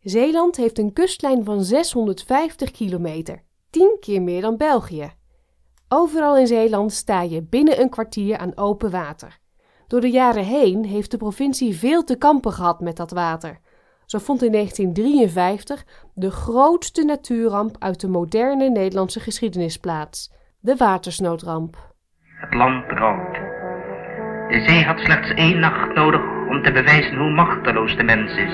Zeeland 0.00 0.56
heeft 0.56 0.78
een 0.78 0.92
kustlijn 0.92 1.44
van 1.44 1.64
650 1.64 2.70
kilometer, 2.70 3.42
10 3.70 3.96
keer 4.00 4.22
meer 4.22 4.40
dan 4.40 4.56
België. 4.56 5.12
Overal 5.88 6.36
in 6.36 6.46
Zeeland 6.46 6.92
sta 6.92 7.22
je 7.22 7.42
binnen 7.42 7.80
een 7.80 7.90
kwartier 7.90 8.38
aan 8.38 8.56
open 8.56 8.90
water. 8.90 9.38
Door 9.86 10.00
de 10.00 10.10
jaren 10.10 10.44
heen 10.44 10.84
heeft 10.84 11.10
de 11.10 11.16
provincie 11.16 11.78
veel 11.78 12.04
te 12.04 12.16
kampen 12.16 12.52
gehad 12.52 12.80
met 12.80 12.96
dat 12.96 13.10
water. 13.10 13.60
Zo 14.08 14.18
vond 14.18 14.42
in 14.42 14.52
1953 14.52 15.84
de 16.14 16.30
grootste 16.30 17.04
natuurramp 17.04 17.76
uit 17.78 18.00
de 18.00 18.08
moderne 18.08 18.70
Nederlandse 18.70 19.20
geschiedenis 19.20 19.76
plaats: 19.76 20.32
de 20.60 20.76
watersnoodramp. 20.76 21.76
Het 22.22 22.54
land 22.54 22.84
rouwt. 22.88 23.34
De 24.48 24.64
zee 24.66 24.84
had 24.84 24.98
slechts 24.98 25.30
één 25.30 25.58
nacht 25.58 25.94
nodig 25.94 26.20
om 26.48 26.62
te 26.62 26.72
bewijzen 26.72 27.16
hoe 27.16 27.30
machteloos 27.30 27.96
de 27.96 28.02
mens 28.02 28.30
is. 28.30 28.52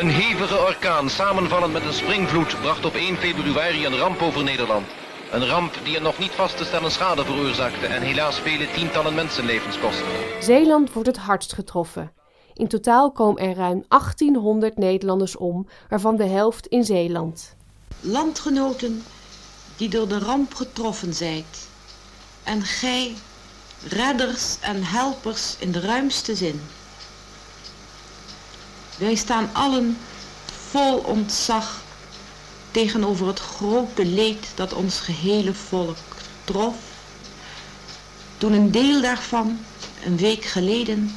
Een 0.00 0.08
hevige 0.08 0.58
orkaan 0.58 1.08
samenvallend 1.08 1.72
met 1.72 1.84
een 1.84 1.92
springvloed 1.92 2.56
bracht 2.60 2.84
op 2.84 2.94
1 2.94 3.16
februari 3.16 3.86
een 3.86 3.98
ramp 3.98 4.22
over 4.22 4.44
Nederland. 4.44 5.05
Een 5.32 5.46
ramp 5.46 5.74
die 5.84 5.96
een 5.96 6.02
nog 6.02 6.18
niet 6.18 6.30
vast 6.30 6.56
te 6.56 6.64
stellen 6.64 6.90
schade 6.90 7.24
veroorzaakte 7.24 7.86
en 7.86 8.02
helaas 8.02 8.38
vele 8.38 8.70
tientallen 8.70 9.14
mensenlevens 9.14 9.78
kostte. 9.78 10.04
Zeeland 10.40 10.92
wordt 10.92 11.08
het 11.08 11.18
hardst 11.18 11.52
getroffen. 11.52 12.12
In 12.54 12.68
totaal 12.68 13.12
komen 13.12 13.42
er 13.42 13.54
ruim 13.54 13.84
1800 13.88 14.76
Nederlanders 14.76 15.36
om, 15.36 15.66
waarvan 15.88 16.16
de 16.16 16.26
helft 16.26 16.66
in 16.66 16.84
Zeeland. 16.84 17.56
Landgenoten 18.00 19.02
die 19.76 19.88
door 19.88 20.08
de 20.08 20.18
ramp 20.18 20.54
getroffen 20.54 21.14
zijn. 21.14 21.44
en 22.42 22.62
gij, 22.62 23.14
redders 23.88 24.56
en 24.60 24.82
helpers 24.82 25.56
in 25.58 25.72
de 25.72 25.80
ruimste 25.80 26.34
zin. 26.34 26.60
Wij 28.98 29.14
staan 29.14 29.50
allen 29.52 29.98
vol 30.46 30.98
ontzag 30.98 31.84
tegenover 32.82 33.26
het 33.26 33.38
grote 33.38 34.04
leed 34.04 34.52
dat 34.56 34.74
ons 34.74 35.00
gehele 35.00 35.54
volk 35.54 35.96
trof, 36.44 36.76
toen 38.38 38.52
een 38.52 38.70
deel 38.70 39.00
daarvan 39.00 39.58
een 40.04 40.16
week 40.16 40.42
geleden 40.44 41.10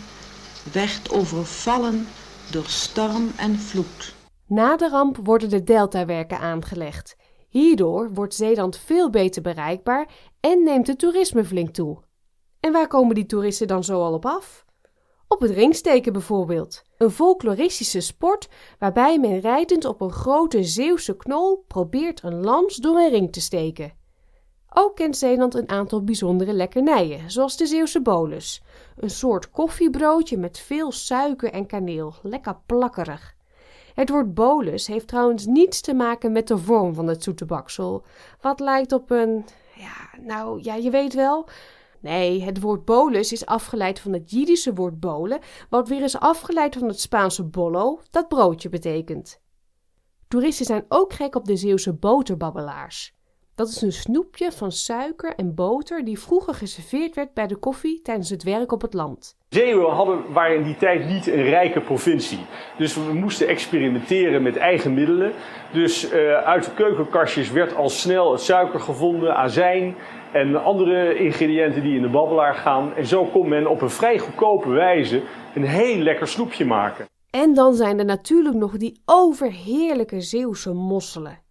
werd 0.72 1.12
overvallen 1.12 2.08
door 2.51 2.66
storm 2.66 3.32
en 3.36 3.60
vloed. 3.60 4.13
Na 4.48 4.75
de 4.75 4.89
ramp 4.89 5.18
worden 5.24 5.50
de 5.50 5.63
deltawerken 5.63 6.39
aangelegd. 6.39 7.16
Hierdoor 7.50 8.13
wordt 8.13 8.36
Zeeland 8.36 8.78
veel 8.78 9.10
beter 9.10 9.42
bereikbaar 9.42 10.10
en 10.39 10.63
neemt 10.63 10.88
het 10.88 11.00
toerisme 11.00 11.46
flink 11.46 11.70
toe. 11.70 12.04
En 12.60 12.72
waar 12.72 12.88
komen 12.88 13.16
die 13.16 13.25
toeristen 13.25 13.68
dan 13.68 13.84
zo 13.84 14.01
al 14.01 14.13
op 14.13 14.25
af? 14.25 14.66
Op 15.32 15.40
het 15.40 15.52
ringsteken 15.52 16.14
bijvoorbeeld. 16.14 16.84
Een 16.98 17.12
folkloristische 17.12 18.00
sport 18.00 18.50
waarbij 18.80 19.20
men 19.20 19.40
rijdend 19.40 19.86
op 19.86 20.02
een 20.02 20.12
grote 20.12 20.64
Zeeuwse 20.64 21.18
knol 21.18 21.64
probeert 21.68 22.24
een 22.24 22.44
lans 22.44 22.76
door 22.76 22.98
een 22.98 23.10
ring 23.10 23.34
te 23.34 23.42
steken. 23.42 23.94
Ook 24.74 24.96
kent 24.96 25.18
Zeeland 25.18 25.56
een 25.56 25.70
aantal 25.70 26.04
bijzondere 26.04 26.54
lekkernijen, 26.54 27.32
zoals 27.32 27.58
de 27.58 27.66
Zeeuwse 27.66 28.02
bolus. 28.02 28.64
Een 28.98 29.10
soort 29.10 29.52
koffiebroodje 29.52 30.38
met 30.38 30.60
veel 30.60 30.92
suiker 30.92 31.52
en 31.52 31.66
kaneel, 31.66 32.14
lekker 32.22 32.58
plakkerig. 32.66 33.36
Het 33.94 34.10
woord 34.10 34.34
bolus 34.34 34.88
heeft 34.88 35.08
trouwens 35.08 35.46
niets 35.46 35.82
te 35.82 35.94
maken 35.94 36.32
met 36.32 36.48
de 36.48 36.58
vorm 36.58 36.94
van 36.94 37.08
het 37.08 37.24
zoete 37.24 37.46
baksel, 37.46 38.04
wat 38.42 38.60
lijkt 38.60 38.92
op 38.92 39.12
een. 39.12 39.46
Ja, 39.76 40.20
nou 40.22 40.60
ja, 40.64 40.76
je 40.76 40.90
weet 40.90 41.14
wel. 41.14 41.48
Nee, 42.01 42.41
het 42.44 42.62
woord 42.62 42.86
bolus 42.86 43.32
is 43.32 43.46
afgeleid 43.46 44.00
van 44.00 44.13
het 44.13 44.32
Jiddische 44.32 44.74
woord 44.74 45.00
bolen, 45.00 45.39
wat 45.70 45.88
weer 45.88 46.03
is 46.03 46.20
afgeleid 46.20 46.75
van 46.75 46.88
het 46.88 47.00
Spaanse 47.00 47.44
bollo, 47.44 48.01
dat 48.10 48.27
broodje 48.27 48.70
betekent. 48.70 49.41
Toeristen 50.27 50.65
zijn 50.65 50.86
ook 50.88 51.13
gek 51.13 51.36
op 51.36 51.46
de 51.46 51.56
Zeeuwse 51.56 51.94
boterbabbelaars. 51.94 53.19
Dat 53.60 53.68
is 53.68 53.82
een 53.82 53.92
snoepje 53.92 54.51
van 54.51 54.72
suiker 54.72 55.36
en 55.36 55.56
boter 55.56 56.06
die 56.06 56.20
vroeger 56.20 56.54
geserveerd 56.54 57.16
werd 57.16 57.34
bij 57.34 57.48
de 57.48 57.56
koffie 57.56 58.01
tijdens 58.01 58.30
het 58.30 58.44
werk 58.44 58.72
op 58.72 58.82
het 58.82 58.94
land. 58.94 59.38
Zeeuwen 59.50 59.92
hadden, 59.92 60.32
waren 60.34 60.56
in 60.56 60.63
die 60.63 60.75
tijd 60.75 61.06
niet 61.06 61.28
een 61.28 61.44
rijke 61.44 61.82
provincie. 61.82 62.39
Dus 62.78 62.96
we 62.96 63.13
moesten 63.13 63.48
experimenteren 63.48 64.42
met 64.42 64.58
eigen 64.58 64.94
middelen. 64.94 65.32
Dus 65.74 66.13
uh, 66.13 66.34
uit 66.34 66.66
de 66.66 66.74
keukenkastjes 66.74 67.51
werd 67.51 67.75
al 67.75 67.89
snel 67.89 68.32
het 68.32 68.42
suiker 68.42 68.80
gevonden, 68.80 69.36
azijn 69.36 69.96
en 70.32 70.63
andere 70.63 71.16
ingrediënten 71.16 71.82
die 71.82 71.96
in 71.96 72.01
de 72.01 72.10
babbelaar 72.10 72.56
gaan. 72.56 72.96
En 72.96 73.06
zo 73.06 73.25
kon 73.25 73.50
men 73.50 73.68
op 73.68 73.82
een 73.82 73.89
vrij 73.89 74.20
goedkope 74.20 74.70
wijze 74.70 75.22
een 75.56 75.66
heel 75.66 75.98
lekker 75.98 76.28
snoepje 76.28 76.66
maken. 76.66 77.06
En 77.30 77.54
dan 77.54 77.74
zijn 77.74 78.00
er 78.00 78.06
natuurlijk 78.06 78.56
nog 78.56 78.78
die 78.78 79.01
overheerlijke 79.06 80.22
Zeeuwse 80.22 80.74
mosselen. 80.74 81.48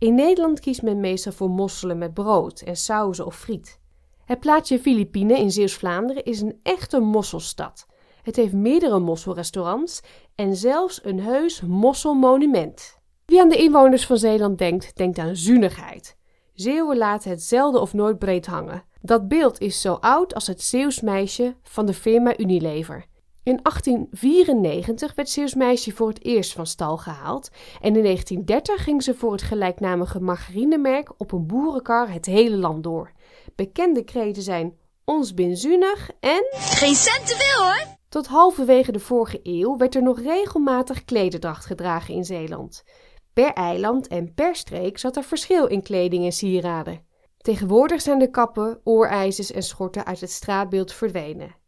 In 0.00 0.14
Nederland 0.14 0.60
kiest 0.60 0.82
men 0.82 1.00
meestal 1.00 1.32
voor 1.32 1.50
mosselen 1.50 1.98
met 1.98 2.14
brood 2.14 2.60
en 2.60 2.76
sauzen 2.76 3.26
of 3.26 3.36
friet. 3.36 3.80
Het 4.24 4.40
plaatsje 4.40 4.78
Filipine 4.78 5.38
in 5.38 5.50
Zeeuws-Vlaanderen 5.50 6.24
is 6.24 6.40
een 6.40 6.60
echte 6.62 7.00
mosselstad. 7.00 7.86
Het 8.22 8.36
heeft 8.36 8.52
meerdere 8.52 8.98
mosselrestaurants 8.98 10.00
en 10.34 10.56
zelfs 10.56 11.04
een 11.04 11.20
heus 11.20 11.60
mosselmonument. 11.60 12.98
Wie 13.24 13.40
aan 13.40 13.48
de 13.48 13.56
inwoners 13.56 14.06
van 14.06 14.18
Zeeland 14.18 14.58
denkt, 14.58 14.96
denkt 14.96 15.18
aan 15.18 15.36
zuinigheid. 15.36 16.16
Zeeuwen 16.52 16.96
laten 16.96 17.30
het 17.30 17.42
zelden 17.42 17.80
of 17.80 17.92
nooit 17.92 18.18
breed 18.18 18.46
hangen. 18.46 18.84
Dat 19.00 19.28
beeld 19.28 19.60
is 19.60 19.80
zo 19.80 19.94
oud 19.94 20.34
als 20.34 20.46
het 20.46 20.62
Zeeuws 20.62 21.00
meisje 21.00 21.56
van 21.62 21.86
de 21.86 21.94
firma 21.94 22.38
Unilever. 22.38 23.06
In 23.42 23.60
1894 23.62 25.14
werd 25.14 25.28
Zeeuws 25.28 25.54
meisje 25.54 25.92
voor 25.92 26.08
het 26.08 26.24
eerst 26.24 26.52
van 26.52 26.66
stal 26.66 26.96
gehaald 26.96 27.50
en 27.80 27.96
in 27.96 28.02
1930 28.02 28.84
ging 28.84 29.02
ze 29.02 29.14
voor 29.14 29.32
het 29.32 29.42
gelijknamige 29.42 30.20
margarinemerk 30.20 31.12
op 31.16 31.32
een 31.32 31.46
boerenkar 31.46 32.12
het 32.12 32.26
hele 32.26 32.56
land 32.56 32.82
door. 32.82 33.12
Bekende 33.54 34.04
kreten 34.04 34.42
zijn 34.42 34.76
ons 35.04 35.34
binzunig 35.34 36.10
en... 36.20 36.46
Geen 36.50 36.94
cent 36.94 37.26
te 37.26 37.34
veel 37.38 37.64
hoor! 37.64 37.98
Tot 38.08 38.26
halverwege 38.26 38.92
de 38.92 39.00
vorige 39.00 39.40
eeuw 39.42 39.76
werd 39.76 39.94
er 39.94 40.02
nog 40.02 40.20
regelmatig 40.20 41.04
klederdracht 41.04 41.66
gedragen 41.66 42.14
in 42.14 42.24
Zeeland. 42.24 42.84
Per 43.32 43.52
eiland 43.52 44.08
en 44.08 44.34
per 44.34 44.56
streek 44.56 44.98
zat 44.98 45.16
er 45.16 45.24
verschil 45.24 45.66
in 45.66 45.82
kleding 45.82 46.24
en 46.24 46.32
sieraden. 46.32 47.04
Tegenwoordig 47.36 48.00
zijn 48.00 48.18
de 48.18 48.30
kappen, 48.30 48.80
oorijzers 48.84 49.52
en 49.52 49.62
schorten 49.62 50.06
uit 50.06 50.20
het 50.20 50.30
straatbeeld 50.30 50.92
verdwenen. 50.92 51.59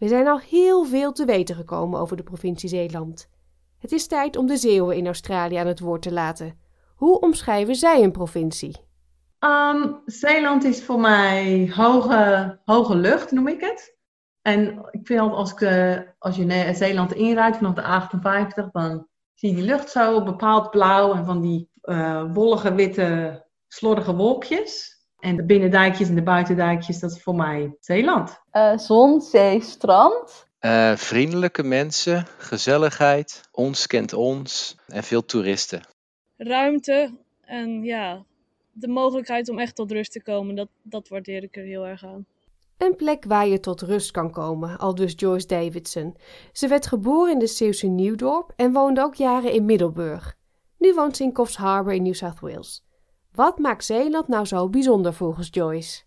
We 0.00 0.08
zijn 0.08 0.28
al 0.28 0.38
heel 0.38 0.84
veel 0.84 1.12
te 1.12 1.24
weten 1.24 1.56
gekomen 1.56 2.00
over 2.00 2.16
de 2.16 2.22
provincie 2.22 2.68
Zeeland. 2.68 3.28
Het 3.78 3.92
is 3.92 4.06
tijd 4.06 4.36
om 4.36 4.46
de 4.46 4.56
Zeeuwen 4.56 4.96
in 4.96 5.06
Australië 5.06 5.56
aan 5.56 5.66
het 5.66 5.80
woord 5.80 6.02
te 6.02 6.12
laten. 6.12 6.58
Hoe 6.94 7.20
omschrijven 7.20 7.74
zij 7.74 8.02
een 8.02 8.12
provincie? 8.12 8.76
Um, 9.38 10.02
Zeeland 10.04 10.64
is 10.64 10.84
voor 10.84 11.00
mij 11.00 11.70
hoge, 11.74 12.58
hoge 12.64 12.96
lucht, 12.96 13.30
noem 13.30 13.48
ik 13.48 13.60
het. 13.60 13.96
En 14.42 14.88
ik 14.90 15.06
vind 15.06 15.20
als, 15.20 15.52
ik, 15.52 15.60
uh, 15.60 15.98
als 16.18 16.36
je 16.36 16.70
Zeeland 16.74 17.12
inrijdt 17.12 17.56
vanaf 17.56 17.74
de 17.74 17.82
58, 17.82 18.70
dan 18.70 19.06
zie 19.34 19.50
je 19.50 19.56
die 19.56 19.64
lucht 19.64 19.90
zo 19.90 20.22
bepaald 20.22 20.70
blauw 20.70 21.14
en 21.14 21.24
van 21.24 21.40
die 21.40 21.70
uh, 21.82 22.24
wollige 22.32 22.74
witte 22.74 23.44
slordige 23.68 24.14
wolkjes. 24.14 24.89
En 25.20 25.36
de 25.36 25.44
binnendijkjes 25.44 26.08
en 26.08 26.14
de 26.14 26.22
buitendijkjes, 26.22 26.98
dat 26.98 27.10
is 27.10 27.22
voor 27.22 27.34
mij 27.34 27.76
Zeeland. 27.80 28.40
Uh, 28.52 28.78
zon, 28.78 29.20
zee, 29.20 29.60
strand. 29.60 30.48
Uh, 30.60 30.96
vriendelijke 30.96 31.62
mensen, 31.62 32.26
gezelligheid, 32.38 33.48
ons 33.52 33.86
kent 33.86 34.12
ons 34.12 34.76
en 34.88 35.02
veel 35.02 35.24
toeristen. 35.24 35.80
Ruimte 36.36 37.14
en 37.40 37.82
ja, 37.82 38.24
de 38.72 38.88
mogelijkheid 38.88 39.48
om 39.48 39.58
echt 39.58 39.74
tot 39.76 39.92
rust 39.92 40.12
te 40.12 40.22
komen, 40.22 40.54
dat, 40.54 40.68
dat 40.82 41.08
waardeer 41.08 41.42
ik 41.42 41.56
er 41.56 41.64
heel 41.64 41.86
erg 41.86 42.04
aan. 42.04 42.26
Een 42.78 42.96
plek 42.96 43.24
waar 43.24 43.46
je 43.46 43.60
tot 43.60 43.80
rust 43.80 44.10
kan 44.10 44.30
komen, 44.30 44.78
al 44.78 44.94
dus 44.94 45.12
Joyce 45.16 45.46
Davidson. 45.46 46.16
Ze 46.52 46.68
werd 46.68 46.86
geboren 46.86 47.32
in 47.32 47.38
de 47.38 47.46
Zeeuwse 47.46 47.86
Nieuwdorp 47.86 48.52
en 48.56 48.72
woonde 48.72 49.00
ook 49.00 49.14
jaren 49.14 49.52
in 49.52 49.64
Middelburg. 49.64 50.36
Nu 50.78 50.94
woont 50.94 51.16
ze 51.16 51.22
in 51.22 51.32
Coffs 51.32 51.56
Harbour 51.56 51.96
in 51.96 52.02
New 52.02 52.14
South 52.14 52.40
Wales. 52.40 52.84
Wat 53.34 53.58
maakt 53.58 53.84
Zeeland 53.84 54.28
nou 54.28 54.44
zo 54.44 54.68
bijzonder 54.68 55.14
volgens 55.14 55.48
Joyce? 55.50 56.02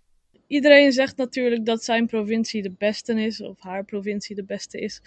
Iedereen 0.48 0.92
zegt 0.92 1.18
natuurlijk 1.18 1.66
dat 1.66 1.84
zijn 1.84 2.08
provincie 2.08 2.62
de 2.62 2.76
beste 2.78 3.24
is, 3.24 3.42
of 3.42 3.60
haar 3.60 3.84
provincie 3.84 4.36
de 4.36 4.44
beste 4.44 4.80
is. 4.80 5.02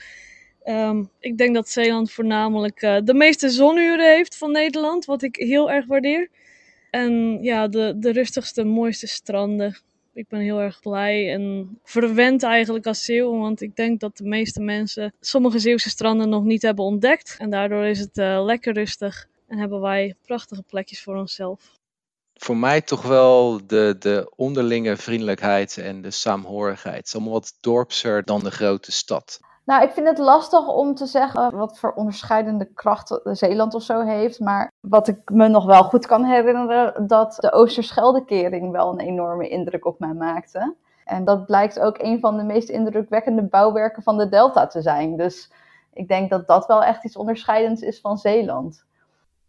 Um, 0.64 1.10
ik 1.20 1.38
denk 1.38 1.54
dat 1.54 1.68
Zeeland 1.68 2.12
voornamelijk 2.12 2.82
uh, 2.82 2.96
de 3.04 3.14
meeste 3.14 3.48
zonuren 3.48 4.14
heeft 4.14 4.36
van 4.36 4.52
Nederland, 4.52 5.04
wat 5.04 5.22
ik 5.22 5.36
heel 5.36 5.70
erg 5.70 5.86
waardeer. 5.86 6.28
En 6.90 7.38
ja, 7.42 7.68
de, 7.68 7.94
de 7.98 8.12
rustigste, 8.12 8.64
mooiste 8.64 9.06
stranden. 9.06 9.76
Ik 10.14 10.28
ben 10.28 10.40
heel 10.40 10.60
erg 10.60 10.80
blij 10.80 11.32
en 11.32 11.78
verwend 11.84 12.42
eigenlijk 12.42 12.86
als 12.86 13.04
Zeeuw, 13.04 13.38
want 13.38 13.60
ik 13.60 13.76
denk 13.76 14.00
dat 14.00 14.16
de 14.16 14.24
meeste 14.24 14.60
mensen 14.60 15.14
sommige 15.20 15.58
Zeeuwse 15.58 15.88
stranden 15.88 16.28
nog 16.28 16.44
niet 16.44 16.62
hebben 16.62 16.84
ontdekt. 16.84 17.36
En 17.38 17.50
daardoor 17.50 17.84
is 17.84 17.98
het 17.98 18.16
uh, 18.16 18.44
lekker 18.44 18.72
rustig 18.72 19.28
en 19.48 19.58
hebben 19.58 19.80
wij 19.80 20.14
prachtige 20.22 20.62
plekjes 20.62 21.02
voor 21.02 21.16
onszelf 21.16 21.76
voor 22.36 22.56
mij 22.56 22.80
toch 22.80 23.02
wel 23.02 23.60
de, 23.66 23.96
de 23.98 24.32
onderlinge 24.36 24.96
vriendelijkheid 24.96 25.78
en 25.78 26.02
de 26.02 26.10
saamhorigheid. 26.10 26.96
Het 26.96 27.06
is 27.06 27.14
allemaal 27.14 27.32
wat 27.32 27.56
dorpser 27.60 28.24
dan 28.24 28.40
de 28.40 28.50
grote 28.50 28.92
stad. 28.92 29.40
Nou, 29.64 29.82
ik 29.82 29.92
vind 29.92 30.06
het 30.06 30.18
lastig 30.18 30.68
om 30.68 30.94
te 30.94 31.06
zeggen 31.06 31.56
wat 31.56 31.78
voor 31.78 31.92
onderscheidende 31.92 32.72
kracht 32.74 33.20
Zeeland 33.24 33.74
of 33.74 33.82
zo 33.82 34.00
heeft. 34.00 34.40
Maar 34.40 34.72
wat 34.80 35.08
ik 35.08 35.30
me 35.30 35.48
nog 35.48 35.64
wel 35.64 35.82
goed 35.84 36.06
kan 36.06 36.24
herinneren, 36.24 37.06
dat 37.06 37.36
de 37.40 37.52
Oosterscheldekering 37.52 38.72
wel 38.72 38.92
een 38.92 39.00
enorme 39.00 39.48
indruk 39.48 39.84
op 39.84 39.98
mij 39.98 40.12
maakte. 40.12 40.74
En 41.04 41.24
dat 41.24 41.46
blijkt 41.46 41.80
ook 41.80 41.98
een 41.98 42.20
van 42.20 42.36
de 42.36 42.42
meest 42.42 42.68
indrukwekkende 42.68 43.42
bouwwerken 43.42 44.02
van 44.02 44.18
de 44.18 44.28
Delta 44.28 44.66
te 44.66 44.82
zijn. 44.82 45.16
Dus 45.16 45.52
ik 45.92 46.08
denk 46.08 46.30
dat 46.30 46.46
dat 46.46 46.66
wel 46.66 46.84
echt 46.84 47.04
iets 47.04 47.16
onderscheidends 47.16 47.82
is 47.82 48.00
van 48.00 48.18
Zeeland. 48.18 48.84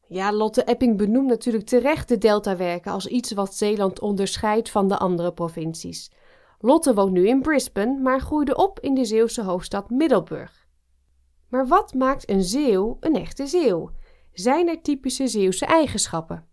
Ja, 0.09 0.31
Lotte 0.33 0.63
Epping 0.63 0.97
benoemt 0.97 1.27
natuurlijk 1.27 1.65
terecht 1.65 2.07
de 2.07 2.17
deltawerken 2.17 2.91
als 2.91 3.07
iets 3.07 3.31
wat 3.31 3.55
Zeeland 3.55 3.99
onderscheidt 3.99 4.69
van 4.69 4.87
de 4.87 4.97
andere 4.97 5.33
provincies. 5.33 6.11
Lotte 6.59 6.93
woont 6.93 7.11
nu 7.11 7.27
in 7.27 7.41
Brisbane, 7.41 7.99
maar 7.99 8.21
groeide 8.21 8.55
op 8.55 8.79
in 8.79 8.93
de 8.93 9.05
Zeeuwse 9.05 9.43
hoofdstad 9.43 9.89
Middelburg. 9.89 10.67
Maar 11.49 11.67
wat 11.67 11.93
maakt 11.93 12.29
een 12.29 12.43
Zeeuw 12.43 12.97
een 12.99 13.15
echte 13.15 13.47
Zeeuw? 13.47 13.91
Zijn 14.31 14.67
er 14.67 14.81
typische 14.81 15.27
Zeeuwse 15.27 15.65
eigenschappen? 15.65 16.45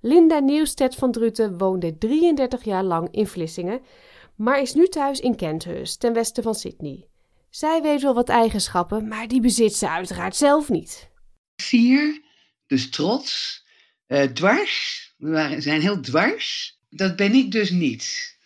Linda 0.00 0.38
Nieuwstedt 0.38 0.94
van 0.94 1.12
Druten 1.12 1.58
woonde 1.58 1.98
33 1.98 2.64
jaar 2.64 2.84
lang 2.84 3.08
in 3.10 3.26
Vlissingen, 3.26 3.80
maar 4.36 4.60
is 4.60 4.74
nu 4.74 4.86
thuis 4.86 5.20
in 5.20 5.36
Kenthurst, 5.36 6.00
ten 6.00 6.12
westen 6.12 6.42
van 6.42 6.54
Sydney. 6.54 7.08
Zij 7.50 7.82
weet 7.82 8.02
wel 8.02 8.14
wat 8.14 8.28
eigenschappen, 8.28 9.08
maar 9.08 9.28
die 9.28 9.40
bezit 9.40 9.74
ze 9.74 9.88
uiteraard 9.88 10.36
zelf 10.36 10.68
niet. 10.68 11.10
Vier 11.62 12.20
dus 12.72 12.90
trots. 12.90 13.64
Uh, 14.08 14.22
dwars. 14.22 15.14
We 15.16 15.30
waren, 15.30 15.62
zijn 15.62 15.80
heel 15.80 16.00
dwars. 16.00 16.78
Dat 16.88 17.16
ben 17.16 17.34
ik 17.34 17.50
dus 17.50 17.70
niet. 17.70 18.36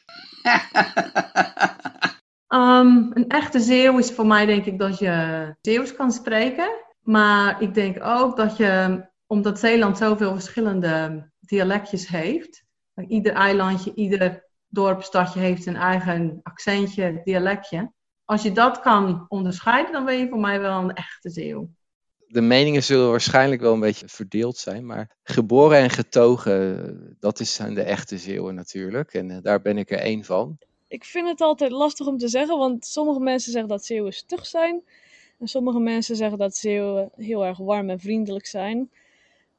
Um, 2.48 3.10
een 3.16 3.28
echte 3.28 3.60
Zeeuw 3.60 3.98
is 3.98 4.10
voor 4.10 4.26
mij 4.26 4.46
denk 4.46 4.64
ik 4.64 4.78
dat 4.78 4.98
je 4.98 5.54
Zeeuws 5.60 5.94
kan 5.94 6.12
spreken. 6.12 6.70
Maar 7.00 7.62
ik 7.62 7.74
denk 7.74 8.04
ook 8.04 8.36
dat 8.36 8.56
je, 8.56 9.04
omdat 9.26 9.58
Zeeland 9.58 9.98
zoveel 9.98 10.32
verschillende 10.32 11.28
dialectjes 11.40 12.08
heeft. 12.08 12.64
Ieder 13.08 13.32
eilandje, 13.32 13.94
ieder 13.94 14.44
dorp, 14.68 15.02
stadje 15.02 15.40
heeft 15.40 15.62
zijn 15.62 15.76
eigen 15.76 16.40
accentje, 16.42 17.20
dialectje. 17.24 17.92
Als 18.24 18.42
je 18.42 18.52
dat 18.52 18.80
kan 18.80 19.24
onderscheiden, 19.28 19.92
dan 19.92 20.04
ben 20.04 20.18
je 20.18 20.28
voor 20.28 20.40
mij 20.40 20.60
wel 20.60 20.80
een 20.80 20.92
echte 20.92 21.30
Zeeuw. 21.30 21.70
De 22.28 22.40
meningen 22.40 22.82
zullen 22.82 23.10
waarschijnlijk 23.10 23.60
wel 23.60 23.72
een 23.72 23.80
beetje 23.80 24.08
verdeeld 24.08 24.56
zijn, 24.56 24.86
maar 24.86 25.16
geboren 25.22 25.78
en 25.78 25.90
getogen, 25.90 27.16
dat 27.20 27.38
zijn 27.38 27.74
de 27.74 27.82
echte 27.82 28.18
Zeeuwen 28.18 28.54
natuurlijk. 28.54 29.14
En 29.14 29.30
eh, 29.30 29.36
daar 29.42 29.60
ben 29.60 29.78
ik 29.78 29.90
er 29.90 29.98
één 29.98 30.24
van. 30.24 30.58
Ik 30.88 31.04
vind 31.04 31.28
het 31.28 31.40
altijd 31.40 31.70
lastig 31.70 32.06
om 32.06 32.18
te 32.18 32.28
zeggen, 32.28 32.58
want 32.58 32.86
sommige 32.86 33.20
mensen 33.20 33.52
zeggen 33.52 33.70
dat 33.70 33.84
Zeeuwen 33.84 34.12
stug 34.12 34.46
zijn. 34.46 34.82
En 35.38 35.48
sommige 35.48 35.78
mensen 35.78 36.16
zeggen 36.16 36.38
dat 36.38 36.56
Zeeuwen 36.56 37.10
heel 37.16 37.44
erg 37.44 37.58
warm 37.58 37.90
en 37.90 38.00
vriendelijk 38.00 38.46
zijn. 38.46 38.90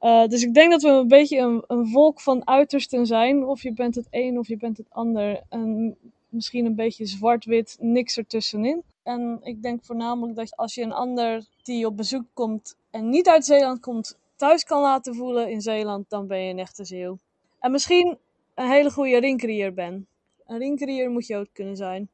Uh, 0.02 0.28
dus 0.28 0.44
ik 0.44 0.54
denk 0.54 0.72
dat 0.72 0.82
we 0.82 0.90
een 0.90 1.08
beetje 1.08 1.38
een, 1.40 1.64
een, 1.68 1.88
volk 1.88 2.22
van 2.22 2.48
uitersten 2.48 3.06
zijn. 3.06 3.46
Of 3.46 3.62
je 3.62 3.74
bent 3.74 3.96
het 3.96 4.08
een 4.10 4.38
of 4.38 4.48
je 4.48 4.58
bent 4.58 4.78
het 4.78 4.88
ander. 4.90 5.42
En 5.50 5.98
misschien 6.30 6.66
een 6.66 6.76
beetje 6.76 7.06
zwart-wit, 7.06 7.78
niks 7.80 8.18
ertussenin. 8.18 8.84
En 9.08 9.40
ik 9.44 9.62
denk 9.62 9.86
voornamelijk 9.86 10.36
dat 10.36 10.56
als 10.56 10.76
je 10.76 10.82
een 10.82 10.94
ander 10.94 11.46
die 11.64 11.86
op 11.86 11.98
bezoek 11.98 12.26
komt 12.34 12.76
en 12.92 13.10
niet 13.10 13.28
uit 13.28 13.46
Zeeland 13.46 13.80
komt, 13.80 14.18
thuis 14.36 14.64
kan 14.64 14.82
laten 14.82 15.16
voelen 15.16 15.50
in 15.50 15.62
Zeeland, 15.62 16.10
dan 16.10 16.28
ben 16.28 16.40
je 16.40 16.52
een 16.52 16.60
echte 16.60 16.86
Zeeuw. 16.86 17.20
En 17.60 17.72
misschien 17.72 18.18
een 18.56 18.70
hele 18.70 18.92
goede 18.92 19.20
rinkerier 19.20 19.74
ben. 19.74 20.08
Een 20.46 20.58
rinkerier 20.58 21.10
moet 21.10 21.28
je 21.28 21.36
ook 21.36 21.48
kunnen 21.54 21.76
zijn. 21.76 22.10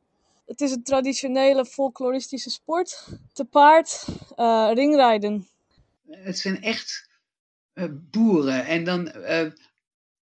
Het 0.46 0.62
is 0.62 0.72
een 0.72 0.84
traditionele 0.84 1.66
folkloristische 1.66 2.50
sport. 2.50 3.08
Te 3.34 3.46
paard, 3.46 4.08
uh, 4.38 4.72
ringrijden. 4.74 5.48
Het 6.10 6.40
zijn 6.40 6.62
echt 6.62 7.10
uh, 7.74 7.86
boeren. 7.92 8.66
En 8.66 8.84
dan 8.84 9.12
uh, 9.16 9.52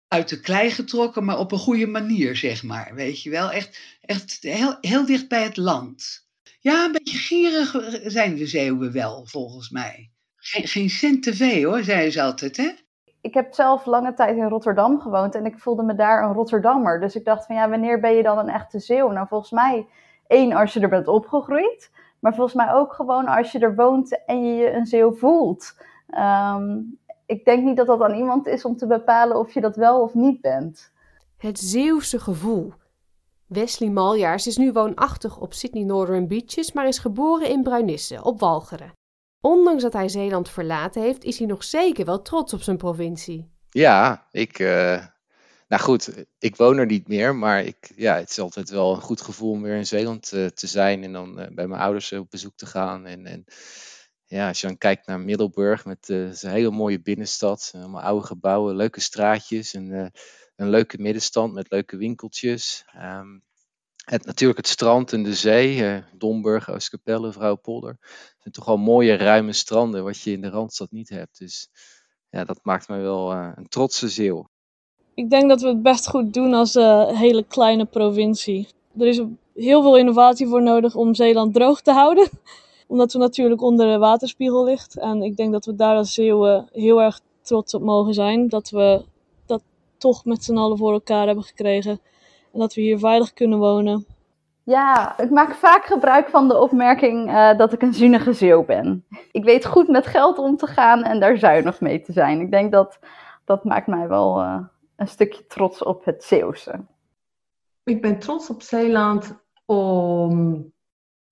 uit 0.07 0.29
de 0.29 0.39
klei 0.39 0.71
getrokken, 0.71 1.25
maar 1.25 1.39
op 1.39 1.51
een 1.51 1.57
goede 1.57 1.87
manier, 1.87 2.35
zeg 2.35 2.63
maar. 2.63 2.95
Weet 2.95 3.21
je 3.21 3.29
wel? 3.29 3.51
Echt, 3.51 3.79
echt 4.01 4.37
heel, 4.41 4.77
heel 4.81 5.05
dicht 5.05 5.27
bij 5.27 5.43
het 5.43 5.57
land. 5.57 6.25
Ja, 6.59 6.85
een 6.85 6.91
beetje 6.91 7.17
gierig 7.17 7.75
zijn 8.05 8.35
de 8.35 8.45
Zeeuwen 8.45 8.91
wel, 8.91 9.25
volgens 9.25 9.69
mij. 9.69 10.11
Geen, 10.35 10.67
geen 10.67 10.89
cent 10.89 11.23
te 11.23 11.33
veel 11.33 11.69
hoor, 11.69 11.83
zeiden 11.83 12.11
ze 12.11 12.21
altijd, 12.21 12.57
hè? 12.57 12.71
Ik 13.21 13.33
heb 13.33 13.53
zelf 13.53 13.85
lange 13.85 14.13
tijd 14.13 14.37
in 14.37 14.47
Rotterdam 14.47 14.99
gewoond 14.99 15.35
en 15.35 15.45
ik 15.45 15.59
voelde 15.59 15.83
me 15.83 15.95
daar 15.95 16.23
een 16.23 16.33
Rotterdammer. 16.33 16.99
Dus 16.99 17.15
ik 17.15 17.25
dacht 17.25 17.45
van 17.45 17.55
ja, 17.55 17.69
wanneer 17.69 17.99
ben 17.99 18.13
je 18.13 18.23
dan 18.23 18.37
een 18.37 18.49
echte 18.49 18.79
Zeeuw? 18.79 19.11
Nou, 19.11 19.27
volgens 19.27 19.51
mij 19.51 19.87
één 20.27 20.53
als 20.53 20.73
je 20.73 20.79
er 20.79 20.89
bent 20.89 21.07
opgegroeid, 21.07 21.91
maar 22.19 22.35
volgens 22.35 22.55
mij 22.55 22.73
ook 22.73 22.93
gewoon 22.93 23.25
als 23.25 23.51
je 23.51 23.59
er 23.59 23.75
woont 23.75 24.25
en 24.25 24.45
je 24.45 24.53
je 24.53 24.71
een 24.71 24.85
Zeeuw 24.85 25.13
voelt. 25.13 25.75
Um, 26.17 26.99
ik 27.25 27.45
denk 27.45 27.63
niet 27.63 27.77
dat 27.77 27.87
dat 27.87 28.01
aan 28.01 28.15
iemand 28.15 28.47
is 28.47 28.65
om 28.65 28.77
te 28.77 28.87
bepalen 28.87 29.39
of 29.39 29.53
je 29.53 29.61
dat 29.61 29.75
wel 29.75 30.01
of 30.01 30.13
niet 30.13 30.41
bent. 30.41 30.91
Het 31.37 31.59
Zeeuwse 31.59 32.19
gevoel. 32.19 32.73
Wesley 33.47 33.89
Maljaars 33.89 34.47
is 34.47 34.57
nu 34.57 34.71
woonachtig 34.71 35.37
op 35.37 35.53
Sydney 35.53 35.83
Northern 35.83 36.27
Beaches, 36.27 36.71
maar 36.71 36.87
is 36.87 36.97
geboren 36.97 37.49
in 37.49 37.63
Bruinisse, 37.63 38.23
op 38.23 38.39
Walcheren. 38.39 38.93
Ondanks 39.41 39.83
dat 39.83 39.93
hij 39.93 40.09
Zeeland 40.09 40.49
verlaten 40.49 41.01
heeft, 41.01 41.23
is 41.23 41.37
hij 41.37 41.47
nog 41.47 41.63
zeker 41.63 42.05
wel 42.05 42.21
trots 42.21 42.53
op 42.53 42.61
zijn 42.61 42.77
provincie. 42.77 43.51
Ja, 43.69 44.27
ik. 44.31 44.59
Uh, 44.59 45.05
nou 45.67 45.81
goed, 45.81 46.25
ik 46.39 46.55
woon 46.55 46.77
er 46.77 46.85
niet 46.85 47.07
meer, 47.07 47.35
maar 47.35 47.63
ik, 47.63 47.91
ja, 47.95 48.15
het 48.15 48.29
is 48.29 48.39
altijd 48.39 48.69
wel 48.69 48.95
een 48.95 49.01
goed 49.01 49.21
gevoel 49.21 49.51
om 49.51 49.61
weer 49.61 49.75
in 49.75 49.87
Zeeland 49.87 50.31
uh, 50.33 50.45
te 50.45 50.67
zijn 50.67 51.03
en 51.03 51.13
dan 51.13 51.39
uh, 51.39 51.47
bij 51.51 51.67
mijn 51.67 51.81
ouders 51.81 52.11
op 52.11 52.29
bezoek 52.29 52.55
te 52.55 52.65
gaan. 52.65 53.05
En, 53.05 53.25
en 53.25 53.45
ja, 54.25 54.47
als 54.47 54.61
je 54.61 54.67
dan 54.67 54.77
kijkt 54.77 55.07
naar 55.07 55.19
Middelburg, 55.19 55.85
met 55.85 56.09
een 56.09 56.35
hele 56.49 56.71
mooie 56.71 57.01
binnenstad, 57.01 57.71
allemaal 57.75 58.01
oude 58.01 58.25
gebouwen, 58.25 58.75
leuke 58.75 58.99
straatjes, 58.99 59.73
en, 59.73 60.11
een 60.57 60.69
leuke 60.69 60.97
middenstand 60.97 61.53
met 61.53 61.71
leuke 61.71 61.97
winkeltjes. 61.97 62.85
Um, 62.95 63.43
het, 64.05 64.25
natuurlijk 64.25 64.59
het 64.59 64.67
strand 64.67 65.13
en 65.13 65.23
de 65.23 65.33
zee, 65.33 65.77
uh, 65.77 65.97
Domburg, 66.13 66.69
Oostkapelle, 66.69 67.31
Vrouwenpolder. 67.31 67.97
Het 67.99 68.35
zijn 68.39 68.53
toch 68.53 68.65
wel 68.65 68.77
mooie, 68.77 69.15
ruime 69.15 69.53
stranden, 69.53 70.03
wat 70.03 70.21
je 70.21 70.31
in 70.31 70.41
de 70.41 70.49
Randstad 70.49 70.91
niet 70.91 71.09
hebt. 71.09 71.37
Dus 71.37 71.69
ja, 72.29 72.43
dat 72.43 72.59
maakt 72.63 72.87
mij 72.87 73.01
wel 73.01 73.31
een 73.33 73.67
trotse 73.69 74.07
zeeuw. 74.07 74.49
Ik 75.13 75.29
denk 75.29 75.49
dat 75.49 75.61
we 75.61 75.67
het 75.67 75.81
best 75.81 76.07
goed 76.07 76.33
doen 76.33 76.53
als 76.53 76.75
een 76.75 77.15
hele 77.15 77.43
kleine 77.43 77.85
provincie. 77.85 78.67
Er 78.97 79.07
is 79.07 79.21
heel 79.53 79.81
veel 79.81 79.97
innovatie 79.97 80.47
voor 80.47 80.63
nodig 80.63 80.95
om 80.95 81.15
Zeeland 81.15 81.53
droog 81.53 81.81
te 81.81 81.91
houden 81.91 82.29
omdat 82.87 83.13
we 83.13 83.19
natuurlijk 83.19 83.61
onder 83.61 83.91
de 83.91 83.97
waterspiegel 83.97 84.63
ligt. 84.63 84.97
En 84.97 85.21
ik 85.21 85.37
denk 85.37 85.51
dat 85.51 85.65
we 85.65 85.75
daar 85.75 85.95
als 85.95 86.13
Zeeuwen 86.13 86.67
heel 86.71 87.01
erg 87.01 87.19
trots 87.41 87.73
op 87.73 87.81
mogen 87.81 88.13
zijn. 88.13 88.49
Dat 88.49 88.69
we 88.69 89.05
toch 89.97 90.25
met 90.25 90.43
z'n 90.43 90.57
allen 90.57 90.77
voor 90.77 90.91
elkaar 90.91 91.25
hebben 91.25 91.43
gekregen. 91.43 91.99
En 92.53 92.59
dat 92.59 92.73
we 92.73 92.81
hier 92.81 92.99
veilig 92.99 93.33
kunnen 93.33 93.59
wonen. 93.59 94.05
Ja, 94.63 95.19
ik 95.19 95.29
maak 95.29 95.55
vaak 95.55 95.85
gebruik 95.85 96.29
van 96.29 96.47
de 96.47 96.59
opmerking 96.59 97.29
uh, 97.29 97.57
dat 97.57 97.73
ik 97.73 97.81
een 97.81 97.93
zuinige 97.93 98.33
Zeeuw 98.33 98.65
ben. 98.65 99.05
Ik 99.31 99.43
weet 99.43 99.65
goed 99.65 99.87
met 99.87 100.07
geld 100.07 100.37
om 100.37 100.57
te 100.57 100.67
gaan 100.67 101.03
en 101.03 101.19
daar 101.19 101.37
zuinig 101.37 101.81
mee 101.81 102.01
te 102.01 102.11
zijn. 102.11 102.41
Ik 102.41 102.51
denk 102.51 102.71
dat 102.71 102.99
dat 103.45 103.63
maakt 103.63 103.87
mij 103.87 104.07
wel 104.07 104.41
uh, 104.41 104.59
een 104.95 105.07
stukje 105.07 105.45
trots 105.45 105.83
op 105.83 106.05
het 106.05 106.23
Zeeuwse. 106.23 106.85
Ik 107.83 108.01
ben 108.01 108.19
trots 108.19 108.49
op 108.49 108.61
Zeeland 108.61 109.43
om 109.65 110.65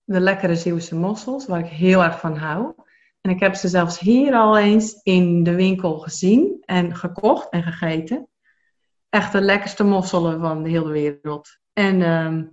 de 0.04 0.20
lekkere 0.20 0.56
Zeeuwse 0.56 0.96
mossels, 0.96 1.46
waar 1.46 1.60
ik 1.60 1.66
heel 1.66 2.04
erg 2.04 2.20
van 2.20 2.36
hou. 2.36 2.74
En 3.22 3.32
ik 3.32 3.40
heb 3.40 3.56
ze 3.56 3.68
zelfs 3.68 4.00
hier 4.00 4.34
al 4.34 4.58
eens 4.58 5.00
in 5.04 5.44
de 5.44 5.56
winkel 5.56 6.00
gezien 6.00 6.62
en 6.66 6.96
gekocht 6.96 7.50
en 7.50 7.64
gegeten. 7.64 8.28
Echt 9.16 9.32
de 9.32 9.42
lekkerste 9.42 9.84
mosselen 9.84 10.40
van 10.40 10.64
de 10.64 10.70
hele 10.70 10.92
wereld. 10.92 11.58
En 11.74 12.00
uh, 12.00 12.44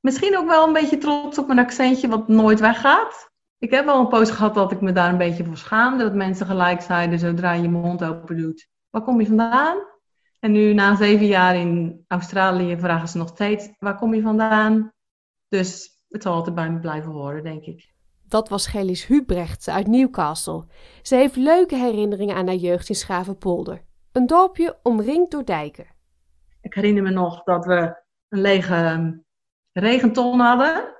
misschien 0.00 0.38
ook 0.38 0.46
wel 0.46 0.66
een 0.66 0.72
beetje 0.72 0.98
trots 0.98 1.38
op 1.38 1.46
mijn 1.46 1.58
accentje, 1.58 2.08
wat 2.08 2.28
nooit 2.28 2.60
weggaat. 2.60 3.30
Ik 3.58 3.70
heb 3.70 3.84
wel 3.84 4.00
een 4.00 4.08
poos 4.08 4.30
gehad 4.30 4.54
dat 4.54 4.72
ik 4.72 4.80
me 4.80 4.92
daar 4.92 5.08
een 5.08 5.18
beetje 5.18 5.44
voor 5.44 5.56
schaamde. 5.56 6.04
Dat 6.04 6.14
mensen 6.14 6.46
gelijk 6.46 6.80
zeiden, 6.80 7.18
zodra 7.18 7.52
je 7.52 7.62
je 7.62 7.68
mond 7.68 8.04
open 8.04 8.36
doet. 8.36 8.68
Waar 8.90 9.02
kom 9.02 9.20
je 9.20 9.26
vandaan? 9.26 9.76
En 10.40 10.52
nu 10.52 10.74
na 10.74 10.96
zeven 10.96 11.26
jaar 11.26 11.56
in 11.56 12.04
Australië 12.08 12.78
vragen 12.78 13.08
ze 13.08 13.18
nog 13.18 13.28
steeds, 13.28 13.68
waar 13.78 13.96
kom 13.96 14.14
je 14.14 14.22
vandaan? 14.22 14.92
Dus 15.48 16.00
het 16.08 16.22
zal 16.22 16.34
altijd 16.34 16.54
bij 16.54 16.70
me 16.70 16.80
blijven 16.80 17.12
horen, 17.12 17.42
denk 17.42 17.64
ik. 17.64 17.92
Dat 18.28 18.48
was 18.48 18.66
Gelis 18.66 19.06
Hubrecht 19.06 19.68
uit 19.68 19.86
Newcastle. 19.86 20.64
Ze 21.02 21.14
heeft 21.14 21.36
leuke 21.36 21.76
herinneringen 21.76 22.36
aan 22.36 22.46
haar 22.46 22.56
jeugd 22.56 22.88
in 22.88 22.94
Schavenpolder. 22.94 23.84
Een 24.12 24.26
dorpje 24.26 24.78
omringd 24.82 25.30
door 25.30 25.44
dijken. 25.44 25.94
Ik 26.66 26.74
herinner 26.74 27.02
me 27.02 27.10
nog 27.10 27.42
dat 27.42 27.64
we 27.64 28.02
een 28.28 28.40
lege 28.40 28.74
ehm, 28.74 29.12
regenton 29.72 30.40
hadden. 30.40 30.94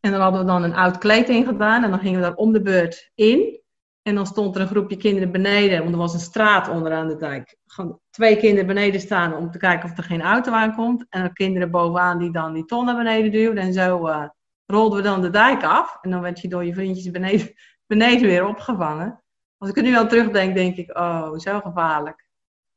En 0.00 0.10
dan 0.10 0.20
hadden 0.20 0.40
we 0.40 0.46
dan 0.46 0.62
een 0.62 0.74
oud 0.74 0.98
kleed 0.98 1.28
in 1.28 1.44
gedaan. 1.44 1.84
En 1.84 1.90
dan 1.90 1.98
gingen 1.98 2.20
we 2.20 2.26
daar 2.26 2.34
om 2.34 2.52
de 2.52 2.62
beurt 2.62 3.10
in. 3.14 3.60
En 4.02 4.14
dan 4.14 4.26
stond 4.26 4.54
er 4.54 4.60
een 4.60 4.66
groepje 4.66 4.96
kinderen 4.96 5.32
beneden. 5.32 5.78
Want 5.78 5.92
er 5.92 5.98
was 5.98 6.14
een 6.14 6.20
straat 6.20 6.68
onderaan 6.68 7.08
de 7.08 7.16
dijk. 7.16 7.56
Gewoon 7.66 8.00
twee 8.10 8.36
kinderen 8.36 8.66
beneden 8.66 9.00
staan 9.00 9.34
om 9.34 9.50
te 9.50 9.58
kijken 9.58 9.90
of 9.90 9.96
er 9.96 10.04
geen 10.04 10.22
auto 10.22 10.52
aankomt. 10.52 11.06
En 11.08 11.32
kinderen 11.32 11.70
bovenaan 11.70 12.18
die 12.18 12.32
dan 12.32 12.52
die 12.52 12.64
ton 12.64 12.84
naar 12.84 12.96
beneden 12.96 13.30
duwden. 13.30 13.62
En 13.62 13.72
zo... 13.72 14.08
Uh, 14.08 14.28
rolden 14.66 14.98
we 14.98 15.04
dan 15.04 15.22
de 15.22 15.30
dijk 15.30 15.64
af. 15.64 15.98
En 16.00 16.10
dan 16.10 16.20
werd 16.20 16.40
je 16.40 16.48
door 16.48 16.64
je 16.64 16.74
vriendjes 16.74 17.10
beneden, 17.10 17.52
beneden 17.92 18.28
weer 18.28 18.46
opgevangen. 18.46 19.22
Als 19.58 19.70
ik 19.70 19.76
er 19.76 19.82
nu 19.82 19.96
aan 19.96 20.08
terugdenk, 20.08 20.54
denk 20.54 20.76
ik, 20.76 20.98
oh, 20.98 21.38
zo 21.38 21.60
gevaarlijk. 21.60 22.29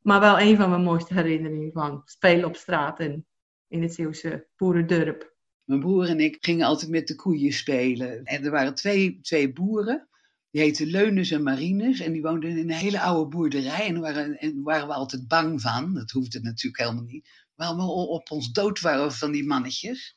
Maar 0.04 0.20
wel 0.20 0.40
een 0.40 0.56
van 0.56 0.70
mijn 0.70 0.84
mooiste 0.84 1.14
herinneringen 1.14 1.72
van 1.72 2.02
spelen 2.06 2.46
op 2.46 2.56
straat 2.56 3.00
en 3.00 3.26
in 3.68 3.82
het 3.82 3.94
Zeeuwse 3.94 4.48
boerendorp. 4.58 5.34
Mijn 5.64 5.80
broer 5.80 6.08
en 6.08 6.20
ik 6.20 6.38
gingen 6.40 6.66
altijd 6.66 6.92
met 6.92 7.08
de 7.08 7.16
koeien 7.16 7.54
spelen. 7.54 8.24
En 8.24 8.44
er 8.44 8.52
waren 8.52 8.76
twee, 8.76 9.20
twee 9.22 9.54
boeren. 9.54 10.08
Die 10.50 10.62
heten 10.62 10.88
Leunus 10.88 11.32
en 11.32 11.44
Marines. 11.44 12.00
En 12.00 12.12
die 12.12 12.22
woonden 12.22 12.50
in 12.50 12.58
een 12.58 12.72
hele 12.72 13.00
oude 13.00 13.30
boerderij. 13.30 13.88
En 13.88 13.94
daar 13.94 14.02
waren, 14.02 14.38
en 14.38 14.64
waren 14.64 14.88
we 14.88 14.94
altijd 14.94 15.28
bang 15.28 15.62
van. 15.62 15.94
Dat 15.94 16.12
hoefde 16.12 16.42
natuurlijk 16.42 16.84
helemaal 16.84 17.04
niet. 17.04 17.30
Maar 17.56 17.76
we 17.76 17.82
op 17.82 18.32
ons 18.32 18.52
dood 18.52 18.80
waren 18.80 19.12
van 19.12 19.32
die 19.32 19.46
mannetjes. 19.46 20.16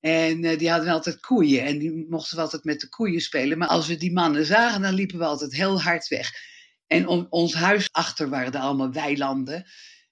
En 0.00 0.44
uh, 0.44 0.58
die 0.58 0.70
hadden 0.70 0.92
altijd 0.92 1.20
koeien 1.20 1.64
en 1.64 1.78
die 1.78 2.06
mochten 2.08 2.36
we 2.36 2.42
altijd 2.42 2.64
met 2.64 2.80
de 2.80 2.88
koeien 2.88 3.20
spelen. 3.20 3.58
Maar 3.58 3.68
als 3.68 3.86
we 3.86 3.96
die 3.96 4.12
mannen 4.12 4.46
zagen, 4.46 4.82
dan 4.82 4.94
liepen 4.94 5.18
we 5.18 5.24
altijd 5.24 5.54
heel 5.54 5.82
hard 5.82 6.08
weg. 6.08 6.30
En 6.92 7.28
ons 7.30 7.54
huis 7.54 7.88
achter 7.92 8.28
waren 8.28 8.52
er 8.52 8.60
allemaal 8.60 8.92
weilanden. 8.92 9.64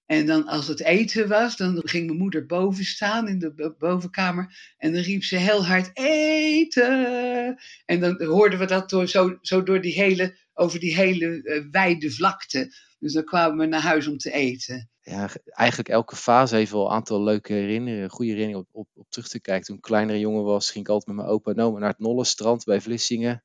En 0.07 0.27
dan 0.27 0.47
als 0.47 0.69
het 0.69 0.81
eten 0.81 1.29
was, 1.29 1.57
dan 1.57 1.81
ging 1.85 2.07
mijn 2.07 2.19
moeder 2.19 2.47
boven 2.47 2.85
staan 2.85 3.29
in 3.29 3.38
de 3.38 3.75
bovenkamer. 3.79 4.75
En 4.77 4.93
dan 4.93 5.03
riep 5.03 5.25
ze 5.25 5.37
heel 5.37 5.66
hard 5.66 5.90
eten. 5.93 7.57
En 7.85 8.01
dan 8.01 8.25
hoorden 8.25 8.59
we 8.59 8.64
dat 8.64 8.90
door, 8.90 9.09
zo, 9.09 9.38
zo 9.40 9.62
door 9.62 9.81
die 9.81 9.93
hele, 9.93 10.37
over 10.55 10.81
die 10.81 10.95
hele 10.95 11.43
uh, 11.43 11.64
wijde 11.71 12.11
vlakte. 12.11 12.73
Dus 12.99 13.12
dan 13.12 13.25
kwamen 13.25 13.59
we 13.59 13.66
naar 13.66 13.81
huis 13.81 14.07
om 14.07 14.19
te 14.19 14.33
eten. 14.33 14.90
ja, 15.01 15.29
eigenlijk 15.45 15.88
elke 15.88 16.16
fase 16.16 16.57
heeft 16.57 16.73
wel 16.73 16.87
een 16.87 16.93
aantal 16.93 17.23
leuke 17.23 17.53
herinneringen, 17.53 18.11
goede 18.11 18.31
herinneringen 18.31 18.69
op, 18.73 18.88
op, 18.95 19.07
terug 19.11 19.29
te 19.29 19.40
kijken. 19.40 19.66
Toen 19.66 19.77
ik 19.77 19.83
kleinere 19.83 20.19
jongen 20.19 20.45
was, 20.45 20.71
ging 20.71 20.85
ik 20.85 20.90
altijd 20.90 21.16
met 21.16 21.25
mijn 21.25 21.35
opa 21.35 21.53
naar 21.53 21.88
het 21.88 21.99
Nollestrand 21.99 22.64
bij 22.64 22.81
Vlissingen. 22.81 23.45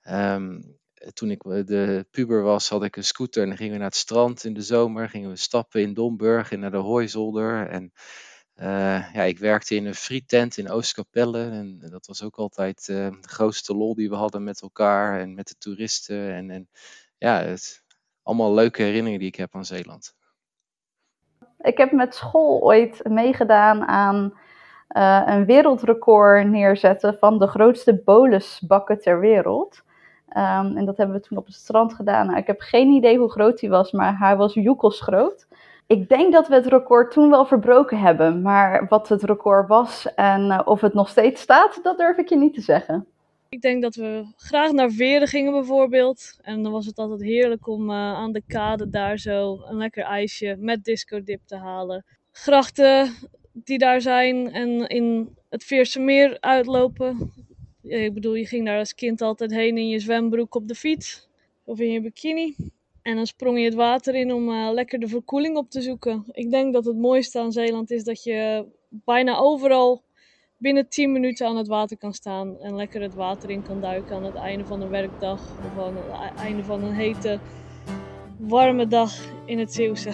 Ehm, 0.00 0.60
toen 1.12 1.30
ik 1.30 1.42
de 1.42 2.06
puber 2.10 2.42
was, 2.42 2.68
had 2.68 2.84
ik 2.84 2.96
een 2.96 3.04
scooter 3.04 3.42
en 3.42 3.48
dan 3.48 3.56
gingen 3.56 3.72
we 3.72 3.78
naar 3.78 3.88
het 3.88 3.96
strand 3.96 4.44
in 4.44 4.54
de 4.54 4.62
zomer. 4.62 5.08
Gingen 5.08 5.30
we 5.30 5.36
stappen 5.36 5.80
in 5.80 5.94
Domburg 5.94 6.52
en 6.52 6.60
naar 6.60 6.70
de 6.70 6.76
Hooizolder. 6.76 7.68
En 7.68 7.92
uh, 8.56 9.14
ja, 9.14 9.22
ik 9.22 9.38
werkte 9.38 9.74
in 9.74 9.86
een 9.86 9.94
frietent 9.94 10.56
in 10.56 10.70
Oostkapelle. 10.70 11.50
En 11.50 11.78
dat 11.90 12.06
was 12.06 12.22
ook 12.22 12.36
altijd 12.36 12.88
uh, 12.90 13.10
de 13.20 13.28
grootste 13.28 13.74
lol 13.76 13.94
die 13.94 14.08
we 14.08 14.14
hadden 14.14 14.44
met 14.44 14.62
elkaar 14.62 15.20
en 15.20 15.34
met 15.34 15.48
de 15.48 15.54
toeristen. 15.58 16.32
En, 16.34 16.50
en 16.50 16.68
ja, 17.18 17.42
het, 17.42 17.82
allemaal 18.22 18.54
leuke 18.54 18.82
herinneringen 18.82 19.18
die 19.18 19.28
ik 19.28 19.36
heb 19.36 19.54
aan 19.54 19.64
Zeeland. 19.64 20.14
Ik 21.58 21.78
heb 21.78 21.92
met 21.92 22.14
school 22.14 22.60
ooit 22.60 23.00
meegedaan 23.04 23.84
aan 23.84 24.38
een 25.26 25.44
wereldrecord 25.44 26.46
neerzetten 26.46 27.16
van 27.18 27.38
de 27.38 27.46
grootste 27.46 28.02
bolusbakken 28.04 29.00
ter 29.00 29.20
wereld. 29.20 29.83
Um, 30.36 30.76
en 30.76 30.84
dat 30.84 30.96
hebben 30.96 31.16
we 31.16 31.22
toen 31.22 31.38
op 31.38 31.46
het 31.46 31.54
strand 31.54 31.94
gedaan. 31.94 32.26
Nou, 32.26 32.38
ik 32.38 32.46
heb 32.46 32.60
geen 32.60 32.90
idee 32.90 33.18
hoe 33.18 33.30
groot 33.30 33.60
hij 33.60 33.70
was, 33.70 33.92
maar 33.92 34.18
hij 34.18 34.36
was 34.36 34.54
joekels 34.54 35.00
groot. 35.00 35.46
Ik 35.86 36.08
denk 36.08 36.32
dat 36.32 36.48
we 36.48 36.54
het 36.54 36.66
record 36.66 37.12
toen 37.12 37.30
wel 37.30 37.44
verbroken 37.44 37.98
hebben, 37.98 38.42
maar 38.42 38.86
wat 38.88 39.08
het 39.08 39.22
record 39.22 39.68
was 39.68 40.14
en 40.14 40.40
uh, 40.46 40.60
of 40.64 40.80
het 40.80 40.94
nog 40.94 41.08
steeds 41.08 41.40
staat, 41.40 41.80
dat 41.82 41.98
durf 41.98 42.16
ik 42.16 42.28
je 42.28 42.36
niet 42.36 42.54
te 42.54 42.60
zeggen. 42.60 43.06
Ik 43.48 43.60
denk 43.60 43.82
dat 43.82 43.94
we 43.94 44.32
graag 44.36 44.72
naar 44.72 44.90
Veren 44.90 45.28
gingen 45.28 45.52
bijvoorbeeld. 45.52 46.38
En 46.42 46.62
dan 46.62 46.72
was 46.72 46.86
het 46.86 46.98
altijd 46.98 47.22
heerlijk 47.22 47.66
om 47.66 47.90
uh, 47.90 47.96
aan 47.96 48.32
de 48.32 48.42
kade 48.46 48.90
daar 48.90 49.18
zo 49.18 49.62
een 49.64 49.76
lekker 49.76 50.04
ijsje 50.04 50.56
met 50.58 50.84
discodip 50.84 51.40
te 51.46 51.56
halen. 51.56 52.04
Grachten 52.32 53.10
die 53.52 53.78
daar 53.78 54.00
zijn 54.00 54.52
en 54.52 54.86
in 54.88 55.36
het 55.48 55.64
Veerse 55.64 56.00
meer 56.00 56.36
uitlopen. 56.40 57.32
Ik 57.84 58.14
bedoel, 58.14 58.34
je 58.34 58.46
ging 58.46 58.66
daar 58.66 58.78
als 58.78 58.94
kind 58.94 59.20
altijd 59.20 59.50
heen 59.50 59.78
in 59.78 59.88
je 59.88 59.98
zwembroek 59.98 60.54
op 60.54 60.68
de 60.68 60.74
fiets 60.74 61.28
of 61.64 61.78
in 61.78 61.92
je 61.92 62.00
bikini. 62.00 62.56
En 63.02 63.16
dan 63.16 63.26
sprong 63.26 63.58
je 63.58 63.64
het 63.64 63.74
water 63.74 64.14
in 64.14 64.32
om 64.32 64.48
uh, 64.48 64.70
lekker 64.72 64.98
de 64.98 65.08
verkoeling 65.08 65.56
op 65.56 65.70
te 65.70 65.80
zoeken. 65.80 66.24
Ik 66.32 66.50
denk 66.50 66.72
dat 66.72 66.84
het 66.84 66.96
mooiste 66.96 67.38
aan 67.38 67.52
Zeeland 67.52 67.90
is 67.90 68.04
dat 68.04 68.22
je 68.22 68.66
bijna 68.88 69.36
overal 69.36 70.02
binnen 70.56 70.88
10 70.88 71.12
minuten 71.12 71.46
aan 71.46 71.56
het 71.56 71.68
water 71.68 71.96
kan 71.96 72.12
staan. 72.12 72.60
En 72.60 72.76
lekker 72.76 73.02
het 73.02 73.14
water 73.14 73.50
in 73.50 73.62
kan 73.62 73.80
duiken 73.80 74.16
aan 74.16 74.24
het 74.24 74.34
einde 74.34 74.64
van 74.64 74.80
een 74.80 74.90
werkdag. 74.90 75.40
Of 75.40 75.84
aan 75.84 75.96
het 75.96 76.38
einde 76.38 76.64
van 76.64 76.82
een 76.82 76.94
hete, 76.94 77.38
warme 78.38 78.86
dag 78.86 79.12
in 79.46 79.58
het 79.58 79.72
Zeeuwse. 79.72 80.10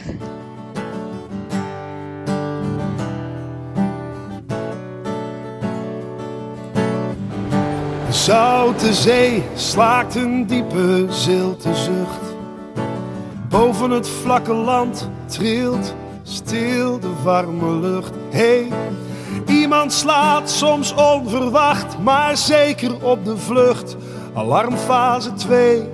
De 8.10 8.16
zoute 8.16 8.94
zee 8.94 9.42
slaakt 9.54 10.14
een 10.14 10.46
diepe 10.46 11.06
zilte 11.08 11.74
zucht. 11.74 12.36
Boven 13.48 13.90
het 13.90 14.08
vlakke 14.08 14.52
land 14.52 15.10
trilt 15.26 15.94
stil 16.22 17.00
de 17.00 17.12
warme 17.22 17.76
lucht. 17.76 18.12
Hey, 18.30 18.68
iemand 19.46 19.92
slaat 19.92 20.50
soms 20.50 20.94
onverwacht, 20.94 21.98
maar 21.98 22.36
zeker 22.36 23.04
op 23.04 23.24
de 23.24 23.36
vlucht. 23.36 23.96
Alarmfase 24.34 25.32
2 25.32 25.88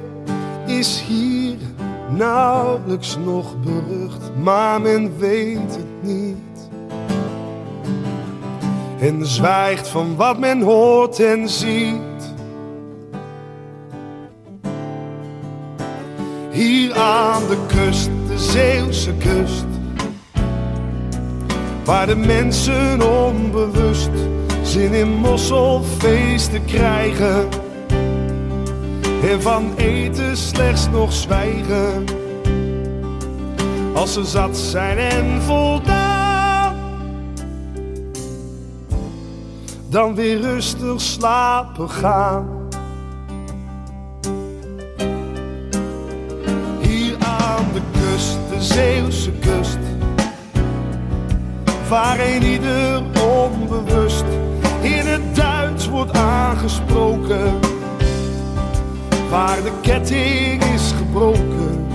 is 0.66 1.00
hier 1.00 1.56
nauwelijks 2.08 3.16
nog 3.24 3.60
berucht, 3.60 4.30
maar 4.42 4.80
men 4.80 5.18
weet 5.18 5.76
het 5.76 6.02
niet. 6.02 6.45
En 8.98 9.26
zwijgt 9.26 9.88
van 9.88 10.16
wat 10.16 10.38
men 10.38 10.62
hoort 10.62 11.20
en 11.20 11.48
ziet. 11.48 12.34
Hier 16.50 16.94
aan 16.94 17.42
de 17.48 17.58
kust, 17.66 18.10
de 18.28 18.38
Zeeuwse 18.38 19.12
kust. 19.14 19.64
Waar 21.84 22.06
de 22.06 22.16
mensen 22.16 23.02
onbewust 23.02 24.10
zin 24.62 24.92
in 24.92 25.08
mosselfeesten 25.08 26.64
krijgen. 26.64 27.48
En 29.30 29.42
van 29.42 29.72
eten 29.76 30.36
slechts 30.36 30.88
nog 30.88 31.12
zwijgen. 31.12 32.04
Als 33.94 34.12
ze 34.12 34.24
zat 34.24 34.56
zijn 34.56 34.98
en 34.98 35.42
voldaan. 35.42 35.95
Dan 39.96 40.14
weer 40.14 40.40
rustig 40.40 41.00
slapen 41.00 41.90
gaan. 41.90 42.68
de 48.50 48.62
Zeeuwse 48.62 49.30
kust. 49.32 49.78
Waar 51.88 52.20
een 52.20 52.42
ieder 52.42 53.02
onbewust 53.22 54.24
in 54.80 55.06
het 55.06 55.36
Duits 55.36 55.88
wordt 55.88 56.12
aangesproken. 56.12 57.58
Waar 59.30 59.62
de 59.62 59.72
ketting 59.80 60.64
is 60.64 60.92
gebroken 60.96 61.86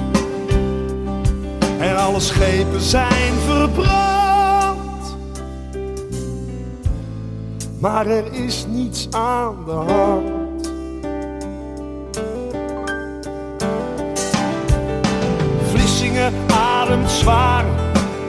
en 1.80 1.98
alle 1.98 2.20
schepen 2.20 2.82
zijn 2.82 3.34
verbrand. 3.46 4.21
Maar 7.82 8.08
er 8.08 8.34
is 8.34 8.66
niets 8.70 9.08
aan 9.12 9.56
de 9.66 9.72
hand. 9.72 10.42
ademt 16.48 17.12
zwaar 17.12 17.66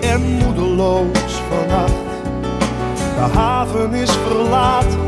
en 0.00 0.20
moedeloos 0.22 1.42
vannacht. 1.48 1.92
De 3.14 3.38
haven 3.38 3.92
is 3.92 4.10
verlaten, 4.10 5.00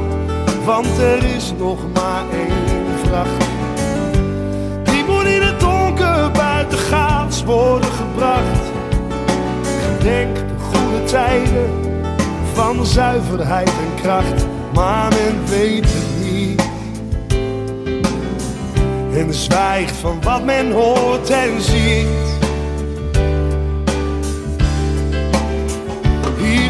want 0.65 0.99
er 0.99 1.25
is 1.25 1.53
nog 1.59 1.79
maar 1.95 2.25
één 2.33 2.99
vracht. 3.05 3.47
Die 4.83 5.05
moet 5.05 5.25
in 5.25 5.43
het 5.43 5.61
donker 5.61 6.31
buitengaats 6.31 7.45
worden 7.45 7.91
gebracht. 7.91 8.63
Gedenk 9.85 10.37
de 10.37 10.55
goede 10.59 11.05
tijden 11.05 11.71
van 12.53 12.87
zuiverheid 12.87 13.73
kracht, 14.05 14.47
maar 14.75 15.09
men 15.09 15.47
weet 15.47 15.85
het 15.87 16.25
niet. 16.25 16.63
En 19.17 19.35
zwijgt 19.35 19.97
van 19.97 20.23
wat 20.23 20.45
men 20.45 20.73
hoort 20.73 21.31
en 21.31 21.61
ziet. 21.61 22.33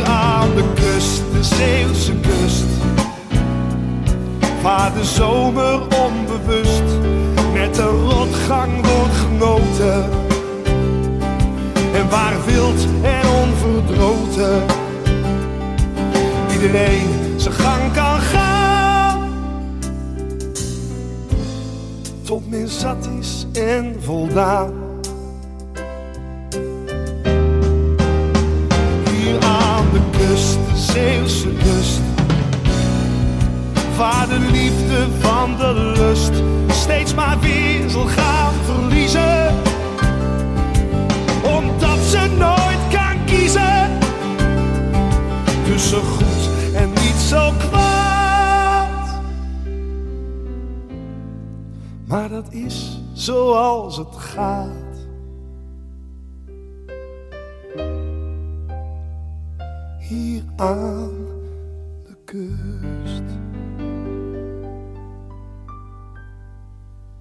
aan 0.07 0.55
de 0.55 0.64
kust, 0.75 1.23
de 1.33 1.42
Zeeuwse 1.42 2.12
kust. 2.12 2.64
Waar 4.62 4.92
de 4.94 5.05
zomer 5.05 5.81
onbewust 5.81 6.83
met 7.53 7.75
de 7.75 7.83
rotgang 7.83 8.73
wordt 8.87 9.14
genoten. 9.14 10.05
En 11.94 12.09
waar 12.11 12.35
wild 12.47 12.87
en 13.03 13.29
onverdroten 13.29 14.62
iedereen 16.53 17.23
Tot 22.24 22.50
men 22.50 22.68
zat 22.68 23.08
is 23.20 23.46
en 23.52 24.02
voldaan. 24.02 24.84
Is 52.54 53.00
zoals 53.12 53.96
het 53.96 54.16
gaat. 54.16 54.82
hier 60.08 60.42
aan 60.56 61.26
de 62.04 62.16
kust. 62.24 63.22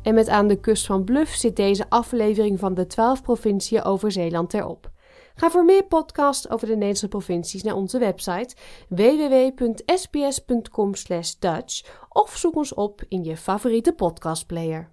En 0.02 0.14
met 0.14 0.30
aan 0.30 0.48
de 0.48 0.60
kust 0.60 0.86
van 0.86 1.04
Bluff 1.04 1.36
zit 1.36 1.56
deze 1.56 1.90
aflevering 1.90 2.60
van 2.60 2.74
de 2.74 2.88
12 2.88 3.22
provinciën 3.22 3.84
over 3.84 4.12
Zeeland 4.12 4.54
erop. 4.54 4.92
Ga 5.36 5.50
voor 5.50 5.66
meer 5.66 5.86
podcasts 5.86 6.50
over 6.50 6.68
de 6.68 6.74
Nederlandse 6.74 7.08
provincies 7.08 7.64
naar 7.64 7.76
onze 7.76 8.00
website 8.00 8.56
www.sbs.com/dutch 8.90 11.86
of 12.10 12.38
zoek 12.38 12.56
ons 12.56 12.74
op 12.74 13.04
in 13.08 13.24
je 13.24 13.38
favoriete 13.38 13.94
podcastplayer. 13.94 14.92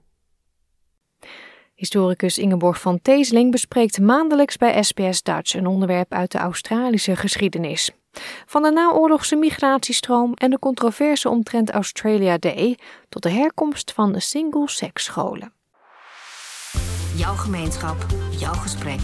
Historicus 1.81 2.39
Ingeborg 2.39 2.81
van 2.81 3.03
Teesling 3.03 3.51
bespreekt 3.51 4.01
maandelijks 4.01 4.57
bij 4.57 4.83
SBS 4.83 5.23
Dutch 5.23 5.55
een 5.55 5.67
onderwerp 5.67 6.13
uit 6.13 6.33
de 6.33 6.39
Australische 6.39 7.17
geschiedenis. 7.17 7.91
Van 8.47 8.63
de 8.63 8.71
naoorlogse 8.71 9.37
migratiestroom 9.37 10.35
en 10.35 10.51
de 10.51 10.59
controverse 10.59 11.29
omtrent 11.29 11.71
Australia 11.71 12.39
Day 12.39 12.79
tot 13.09 13.23
de 13.23 13.31
herkomst 13.31 13.93
van 13.93 14.21
single-sex 14.21 15.05
scholen. 15.05 15.53
Jouw 17.15 17.35
gemeenschap, 17.35 18.07
jouw 18.39 18.55
gesprek. 18.55 19.01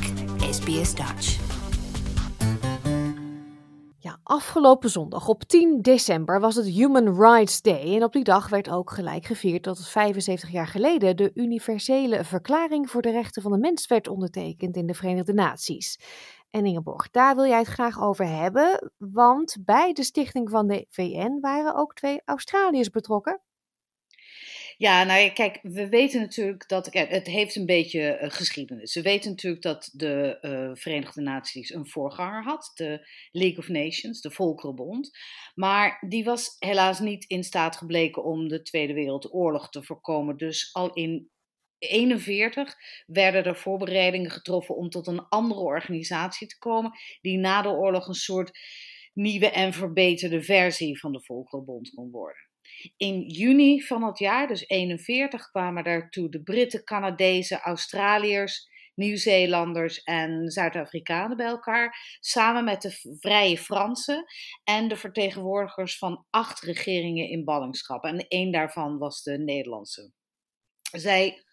SBS 0.50 0.94
Dutch. 0.94 1.45
Ja, 4.06 4.18
afgelopen 4.22 4.90
zondag 4.90 5.28
op 5.28 5.44
10 5.44 5.82
december 5.82 6.40
was 6.40 6.54
het 6.54 6.66
Human 6.66 7.20
Rights 7.20 7.62
Day 7.62 7.94
en 7.96 8.02
op 8.02 8.12
die 8.12 8.24
dag 8.24 8.48
werd 8.48 8.70
ook 8.70 8.90
gelijk 8.90 9.24
gevierd 9.24 9.64
dat 9.64 9.78
het 9.78 9.88
75 9.88 10.50
jaar 10.50 10.66
geleden 10.66 11.16
de 11.16 11.30
universele 11.34 12.24
verklaring 12.24 12.90
voor 12.90 13.02
de 13.02 13.10
rechten 13.10 13.42
van 13.42 13.52
de 13.52 13.58
mens 13.58 13.86
werd 13.86 14.08
ondertekend 14.08 14.76
in 14.76 14.86
de 14.86 14.94
Verenigde 14.94 15.32
Naties. 15.32 16.00
En 16.50 16.66
Ingeborg, 16.66 17.10
daar 17.10 17.34
wil 17.34 17.46
jij 17.46 17.58
het 17.58 17.66
graag 17.66 18.00
over 18.00 18.28
hebben, 18.28 18.92
want 18.98 19.56
bij 19.64 19.92
de 19.92 20.04
stichting 20.04 20.50
van 20.50 20.66
de 20.66 20.86
VN 20.88 21.38
waren 21.40 21.74
ook 21.74 21.94
twee 21.94 22.22
Australiërs 22.24 22.90
betrokken. 22.90 23.40
Ja, 24.78 25.04
nou 25.04 25.20
ja, 25.20 25.30
kijk, 25.30 25.58
we 25.62 25.88
weten 25.88 26.20
natuurlijk 26.20 26.68
dat. 26.68 26.88
Het 26.92 27.26
heeft 27.26 27.56
een 27.56 27.66
beetje 27.66 28.18
uh, 28.22 28.30
geschiedenis. 28.30 28.94
We 28.94 29.02
weten 29.02 29.30
natuurlijk 29.30 29.62
dat 29.62 29.90
de 29.92 30.38
uh, 30.42 30.70
Verenigde 30.74 31.20
Naties 31.20 31.74
een 31.74 31.88
voorganger 31.88 32.42
had, 32.42 32.72
de 32.74 33.08
League 33.30 33.58
of 33.58 33.68
Nations, 33.68 34.20
de 34.20 34.30
Volkerenbond. 34.30 35.18
Maar 35.54 36.04
die 36.08 36.24
was 36.24 36.56
helaas 36.58 37.00
niet 37.00 37.24
in 37.24 37.44
staat 37.44 37.76
gebleken 37.76 38.24
om 38.24 38.48
de 38.48 38.62
Tweede 38.62 38.94
Wereldoorlog 38.94 39.70
te 39.70 39.82
voorkomen. 39.82 40.36
Dus 40.36 40.72
al 40.72 40.92
in 40.92 41.30
1941 41.78 42.74
werden 43.06 43.44
er 43.44 43.56
voorbereidingen 43.56 44.30
getroffen 44.30 44.76
om 44.76 44.90
tot 44.90 45.06
een 45.06 45.28
andere 45.28 45.60
organisatie 45.60 46.46
te 46.46 46.58
komen, 46.58 46.92
die 47.20 47.38
na 47.38 47.62
de 47.62 47.68
oorlog 47.68 48.08
een 48.08 48.14
soort 48.14 48.58
nieuwe 49.12 49.50
en 49.50 49.72
verbeterde 49.72 50.42
versie 50.42 50.98
van 50.98 51.12
de 51.12 51.22
Volkerenbond 51.22 51.90
kon 51.90 52.10
worden. 52.10 52.45
In 52.96 53.20
juni 53.20 53.82
van 53.82 54.00
dat 54.00 54.18
jaar, 54.18 54.46
dus 54.48 54.68
41, 54.68 55.50
kwamen 55.50 55.84
daartoe 55.84 56.28
de 56.28 56.42
Britten, 56.42 56.84
Canadezen, 56.84 57.60
Australiërs, 57.60 58.68
Nieuw-Zeelanders 58.94 60.02
en 60.02 60.50
Zuid-Afrikanen 60.50 61.36
bij 61.36 61.46
elkaar, 61.46 62.16
samen 62.20 62.64
met 62.64 62.82
de 62.82 63.16
Vrije 63.20 63.58
Fransen 63.58 64.24
en 64.64 64.88
de 64.88 64.96
vertegenwoordigers 64.96 65.98
van 65.98 66.26
acht 66.30 66.60
regeringen 66.60 67.28
in 67.28 67.44
ballingschap. 67.44 68.04
En 68.04 68.28
één 68.28 68.52
daarvan 68.52 68.98
was 68.98 69.22
de 69.22 69.38
Nederlandse. 69.38 70.12
Zij 70.92 71.45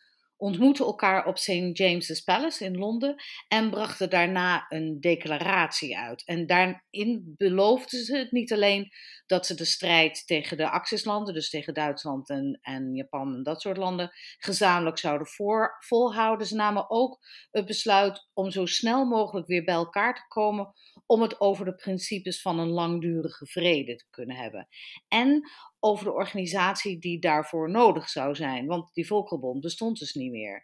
ontmoetten 0.43 0.86
elkaar 0.86 1.25
op 1.25 1.38
St. 1.38 1.77
James's 1.77 2.21
Palace 2.21 2.65
in 2.65 2.77
Londen 2.77 3.15
en 3.47 3.69
brachten 3.69 4.10
daarna 4.10 4.65
een 4.69 4.99
declaratie 4.99 5.97
uit. 5.97 6.25
En 6.25 6.45
daarin 6.45 7.34
beloofden 7.38 8.03
ze 8.03 8.17
het 8.17 8.32
niet 8.32 8.53
alleen 8.53 8.91
dat 9.25 9.45
ze 9.45 9.56
de 9.56 9.65
strijd 9.65 10.27
tegen 10.27 10.58
de 10.58 10.69
Axislanden, 10.69 11.34
dus 11.34 11.49
tegen 11.49 11.73
Duitsland 11.73 12.29
en, 12.29 12.60
en 12.62 12.95
Japan 12.95 13.36
en 13.36 13.43
dat 13.43 13.62
soort 13.62 13.77
landen, 13.77 14.12
gezamenlijk 14.38 14.97
zouden 14.97 15.27
voor, 15.27 15.75
volhouden. 15.79 16.47
Ze 16.47 16.56
namen 16.56 16.89
ook 16.89 17.19
het 17.51 17.65
besluit 17.65 18.29
om 18.34 18.51
zo 18.51 18.65
snel 18.65 19.06
mogelijk 19.06 19.47
weer 19.47 19.63
bij 19.63 19.73
elkaar 19.73 20.15
te 20.15 20.27
komen 20.27 20.73
om 21.05 21.21
het 21.21 21.41
over 21.41 21.65
de 21.65 21.75
principes 21.75 22.41
van 22.41 22.59
een 22.59 22.69
langdurige 22.69 23.45
vrede 23.45 23.95
te 23.95 24.05
kunnen 24.09 24.35
hebben. 24.35 24.67
En 25.07 25.49
over 25.79 26.05
de 26.05 26.13
organisatie 26.13 26.99
die 26.99 27.19
daarvoor 27.19 27.69
nodig 27.69 28.09
zou 28.09 28.35
zijn, 28.35 28.65
want 28.65 28.93
die 28.93 29.07
Volkerbond 29.07 29.61
bestond 29.61 29.99
dus 29.99 30.13
niet 30.13 30.31
meer. 30.31 30.63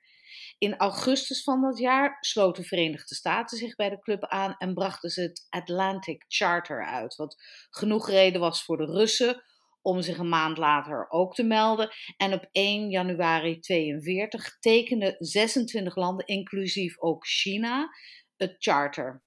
In 0.58 0.78
augustus 0.78 1.44
van 1.44 1.62
dat 1.62 1.78
jaar 1.78 2.18
sloten 2.20 2.62
de 2.62 2.68
Verenigde 2.68 3.16
Staten 3.16 3.58
zich 3.58 3.76
bij 3.76 3.90
de 3.90 4.00
club 4.00 4.26
aan 4.26 4.56
en 4.58 4.74
brachten 4.74 5.10
ze 5.10 5.22
het 5.22 5.48
Atlantic 5.50 6.26
Charter 6.28 6.86
uit, 6.86 7.16
wat 7.16 7.44
genoeg 7.70 8.10
reden 8.10 8.42
was 8.42 8.64
voor 8.64 8.78
de 8.78 8.86
Russen 8.86 9.44
om 9.82 10.02
zich 10.02 10.18
een 10.18 10.30
maand 10.30 10.58
later 10.58 11.10
ook 11.10 11.36
te 11.36 11.44
melden. 11.44 11.90
En 12.18 12.34
op 12.34 12.48
1 12.52 12.90
januari 12.90 13.60
42 13.60 14.60
tekenden 14.60 15.16
26 15.18 15.96
landen, 15.96 16.26
inclusief 16.26 17.00
ook 17.00 17.28
China, 17.28 17.90
het 18.38 18.56
charter. 18.60 19.24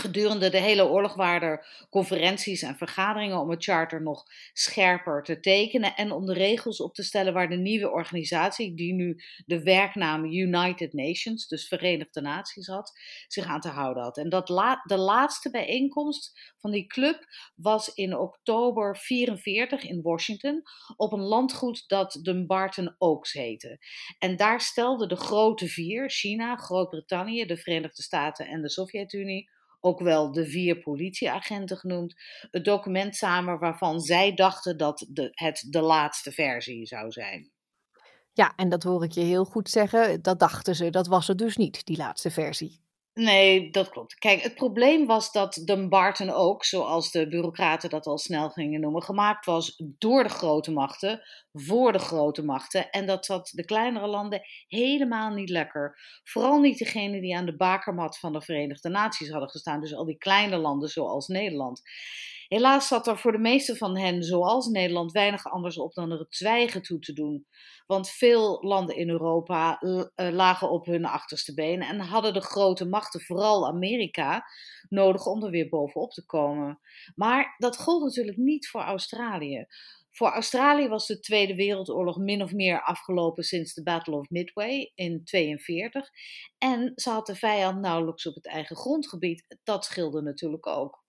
Gedurende 0.00 0.50
de 0.50 0.58
hele 0.58 0.86
oorlog 0.86 1.14
waren 1.14 1.48
er 1.48 1.86
conferenties 1.90 2.62
en 2.62 2.76
vergaderingen 2.76 3.38
om 3.38 3.50
het 3.50 3.64
charter 3.64 4.02
nog 4.02 4.24
scherper 4.52 5.22
te 5.22 5.40
tekenen 5.40 5.94
en 5.96 6.12
om 6.12 6.26
de 6.26 6.32
regels 6.32 6.80
op 6.80 6.94
te 6.94 7.02
stellen 7.02 7.32
waar 7.32 7.48
de 7.48 7.56
nieuwe 7.56 7.90
organisatie, 7.90 8.74
die 8.74 8.92
nu 8.92 9.22
de 9.46 9.62
werknaam 9.62 10.24
United 10.24 10.92
Nations, 10.92 11.46
dus 11.46 11.68
Verenigde 11.68 12.20
Naties 12.20 12.66
had, 12.66 12.98
zich 13.26 13.46
aan 13.46 13.60
te 13.60 13.68
houden 13.68 14.02
had. 14.02 14.18
En 14.18 14.28
dat 14.28 14.48
la 14.48 14.82
de 14.84 14.96
laatste 14.96 15.50
bijeenkomst 15.50 16.52
van 16.58 16.70
die 16.70 16.86
club 16.86 17.26
was 17.54 17.94
in 17.94 18.16
oktober 18.16 18.96
44 18.96 19.82
in 19.82 20.02
Washington 20.02 20.62
op 20.96 21.12
een 21.12 21.22
landgoed 21.22 21.84
dat 21.88 22.18
Dumbarton 22.22 22.94
Oaks 22.98 23.32
heette. 23.32 23.78
En 24.18 24.36
daar 24.36 24.60
stelden 24.60 25.08
de 25.08 25.16
grote 25.16 25.66
vier, 25.66 26.10
China, 26.10 26.56
Groot-Brittannië, 26.56 27.44
de 27.44 27.56
Verenigde 27.56 28.02
Staten 28.02 28.46
en 28.46 28.62
de 28.62 28.70
Sovjet-Unie, 28.70 29.52
ook 29.84 30.00
wel 30.00 30.32
de 30.32 30.46
vier 30.46 30.80
politieagenten 30.80 31.76
genoemd, 31.76 32.14
het 32.50 32.64
document 32.64 33.16
samen 33.16 33.58
waarvan 33.58 34.00
zij 34.00 34.34
dachten 34.34 34.76
dat 34.76 35.06
de, 35.08 35.30
het 35.32 35.66
de 35.68 35.80
laatste 35.80 36.32
versie 36.32 36.86
zou 36.86 37.10
zijn. 37.10 37.52
Ja, 38.32 38.52
en 38.56 38.68
dat 38.68 38.82
hoor 38.82 39.04
ik 39.04 39.12
je 39.12 39.20
heel 39.20 39.44
goed 39.44 39.70
zeggen. 39.70 40.22
Dat 40.22 40.38
dachten 40.38 40.74
ze, 40.74 40.90
dat 40.90 41.06
was 41.06 41.26
het 41.26 41.38
dus 41.38 41.56
niet, 41.56 41.86
die 41.86 41.96
laatste 41.96 42.30
versie. 42.30 42.83
Nee, 43.14 43.70
dat 43.70 43.88
klopt. 43.88 44.14
Kijk, 44.14 44.42
het 44.42 44.54
probleem 44.54 45.06
was 45.06 45.32
dat 45.32 45.62
Dumbarton 45.64 46.30
ook, 46.30 46.64
zoals 46.64 47.10
de 47.10 47.28
bureaucraten 47.28 47.90
dat 47.90 48.06
al 48.06 48.18
snel 48.18 48.50
gingen 48.50 48.80
noemen, 48.80 49.02
gemaakt 49.02 49.44
was 49.44 49.82
door 49.98 50.22
de 50.22 50.28
grote 50.28 50.70
machten, 50.70 51.22
voor 51.52 51.92
de 51.92 51.98
grote 51.98 52.42
machten. 52.44 52.90
En 52.90 53.06
dat 53.06 53.24
zat 53.24 53.50
de 53.54 53.64
kleinere 53.64 54.06
landen 54.06 54.40
helemaal 54.66 55.30
niet 55.30 55.48
lekker. 55.48 55.98
Vooral 56.24 56.60
niet 56.60 56.78
degene 56.78 57.20
die 57.20 57.36
aan 57.36 57.46
de 57.46 57.56
bakermat 57.56 58.18
van 58.18 58.32
de 58.32 58.42
Verenigde 58.42 58.88
Naties 58.88 59.30
hadden 59.30 59.50
gestaan. 59.50 59.80
Dus 59.80 59.94
al 59.94 60.04
die 60.04 60.18
kleine 60.18 60.56
landen 60.56 60.88
zoals 60.88 61.26
Nederland. 61.26 61.82
Helaas 62.54 62.88
zat 62.88 63.06
er 63.06 63.18
voor 63.18 63.32
de 63.32 63.38
meeste 63.38 63.76
van 63.76 63.98
hen, 63.98 64.22
zoals 64.22 64.66
Nederland, 64.66 65.12
weinig 65.12 65.44
anders 65.44 65.78
op 65.78 65.94
dan 65.94 66.10
er 66.10 66.18
het 66.18 66.34
zwijgen 66.36 66.82
toe 66.82 66.98
te 66.98 67.12
doen. 67.12 67.46
Want 67.86 68.10
veel 68.10 68.58
landen 68.62 68.96
in 68.96 69.08
Europa 69.08 69.78
eh, 69.78 70.30
lagen 70.30 70.70
op 70.70 70.86
hun 70.86 71.04
achterste 71.04 71.54
benen 71.54 71.88
en 71.88 72.00
hadden 72.00 72.32
de 72.32 72.40
grote 72.40 72.84
machten, 72.84 73.20
vooral 73.20 73.66
Amerika, 73.66 74.44
nodig 74.88 75.26
om 75.26 75.44
er 75.44 75.50
weer 75.50 75.68
bovenop 75.68 76.10
te 76.10 76.26
komen. 76.26 76.80
Maar 77.14 77.54
dat 77.58 77.78
gold 77.78 78.02
natuurlijk 78.02 78.36
niet 78.36 78.68
voor 78.68 78.80
Australië. 78.80 79.66
Voor 80.10 80.28
Australië 80.28 80.88
was 80.88 81.06
de 81.06 81.20
Tweede 81.20 81.54
Wereldoorlog 81.54 82.16
min 82.16 82.42
of 82.42 82.52
meer 82.52 82.82
afgelopen 82.82 83.44
sinds 83.44 83.74
de 83.74 83.82
Battle 83.82 84.16
of 84.16 84.30
Midway 84.30 84.92
in 84.94 85.22
1942. 85.24 86.10
En 86.58 86.92
ze 86.94 87.10
had 87.10 87.26
de 87.26 87.34
vijand 87.34 87.80
nauwelijks 87.80 88.26
op 88.26 88.34
het 88.34 88.46
eigen 88.46 88.76
grondgebied. 88.76 89.58
Dat 89.62 89.84
scheelde 89.84 90.22
natuurlijk 90.22 90.66
ook. 90.66 91.03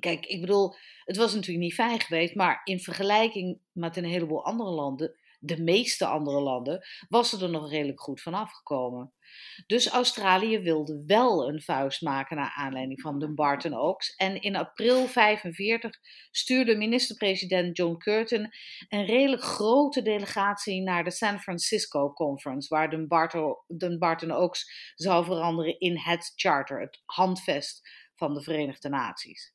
Kijk, 0.00 0.26
ik 0.26 0.40
bedoel, 0.40 0.74
het 1.04 1.16
was 1.16 1.34
natuurlijk 1.34 1.64
niet 1.64 1.74
fijn 1.74 2.00
geweest, 2.00 2.34
maar 2.34 2.60
in 2.64 2.80
vergelijking 2.80 3.58
met 3.72 3.96
een 3.96 4.04
heleboel 4.04 4.44
andere 4.44 4.70
landen, 4.70 5.14
de 5.38 5.62
meeste 5.62 6.06
andere 6.06 6.40
landen, 6.40 6.84
was 7.08 7.28
ze 7.28 7.42
er 7.42 7.50
nog 7.50 7.70
redelijk 7.70 8.00
goed 8.00 8.22
van 8.22 8.34
afgekomen. 8.34 9.12
Dus 9.66 9.88
Australië 9.88 10.58
wilde 10.58 11.02
wel 11.06 11.48
een 11.48 11.62
vuist 11.62 12.02
maken 12.02 12.36
naar 12.36 12.52
aanleiding 12.56 13.00
van 13.00 13.18
de 13.18 13.34
Barton 13.34 13.74
Oaks. 13.74 14.14
En 14.14 14.40
in 14.40 14.56
april 14.56 14.94
1945 14.94 16.00
stuurde 16.30 16.76
minister-president 16.76 17.76
John 17.76 17.96
Curtin 17.96 18.54
een 18.88 19.04
redelijk 19.04 19.42
grote 19.42 20.02
delegatie 20.02 20.82
naar 20.82 21.04
de 21.04 21.10
San 21.10 21.40
Francisco 21.40 22.12
Conference, 22.12 22.74
waar 22.74 22.90
de 23.66 23.96
Barton 23.98 24.32
Oaks 24.32 24.92
zou 24.94 25.24
veranderen 25.24 25.78
in 25.78 25.98
het 25.98 26.32
charter, 26.36 26.80
het 26.80 27.02
handvest 27.04 28.02
van 28.16 28.34
de 28.34 28.42
Verenigde 28.42 28.88
Naties. 28.88 29.52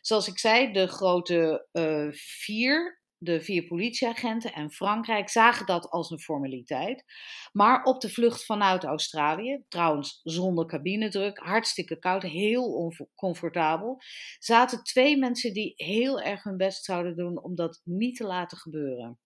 Zoals 0.00 0.28
ik 0.28 0.38
zei, 0.38 0.72
de 0.72 0.86
grote 0.86 1.68
uh, 1.72 2.08
vier 2.12 3.02
de 3.22 3.40
vier 3.40 3.66
politieagenten 3.66 4.52
en 4.52 4.70
Frankrijk 4.70 5.28
zagen 5.28 5.66
dat 5.66 5.90
als 5.90 6.10
een 6.10 6.20
formaliteit. 6.20 7.04
Maar 7.52 7.82
op 7.82 8.00
de 8.00 8.08
vlucht 8.08 8.44
vanuit 8.44 8.84
Australië, 8.84 9.64
trouwens 9.68 10.20
zonder 10.22 10.66
cabinedruk, 10.66 11.38
hartstikke 11.38 11.98
koud, 11.98 12.22
heel 12.22 12.72
oncomfortabel, 12.72 14.02
zaten 14.38 14.82
twee 14.82 15.16
mensen 15.16 15.52
die 15.52 15.72
heel 15.76 16.20
erg 16.20 16.42
hun 16.42 16.56
best 16.56 16.84
zouden 16.84 17.16
doen 17.16 17.42
om 17.42 17.54
dat 17.54 17.80
niet 17.84 18.16
te 18.16 18.24
laten 18.24 18.58
gebeuren. 18.58 19.18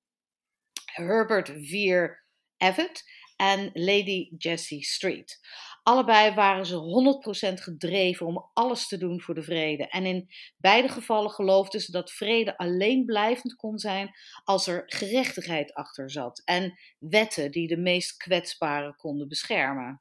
Herbert 0.85 1.53
Veer 1.57 2.25
Evett 2.57 3.05
en 3.37 3.71
Lady 3.73 4.31
Jessie 4.39 4.85
Street. 4.85 5.41
Allebei 5.87 6.35
waren 6.35 6.67
ze 6.67 6.75
100% 6.75 7.63
gedreven 7.63 8.27
om 8.27 8.51
alles 8.53 8.89
te 8.89 8.99
doen 8.99 9.21
voor 9.21 9.35
de 9.35 9.43
vrede. 9.43 9.89
En 9.89 10.05
in 10.05 10.29
beide 10.57 10.89
gevallen 10.89 11.31
geloofden 11.31 11.81
ze 11.81 11.91
dat 11.91 12.13
vrede 12.13 12.59
alleen 12.59 13.05
blijvend 13.05 13.55
kon 13.55 13.79
zijn 13.79 14.11
als 14.45 14.67
er 14.67 14.83
gerechtigheid 14.87 15.75
achter 15.75 16.11
zat 16.11 16.43
en 16.45 16.79
wetten 16.99 17.51
die 17.51 17.69
de 17.69 17.77
meest 17.77 18.17
kwetsbaren 18.17 18.97
konden 18.97 19.29
beschermen. 19.29 20.01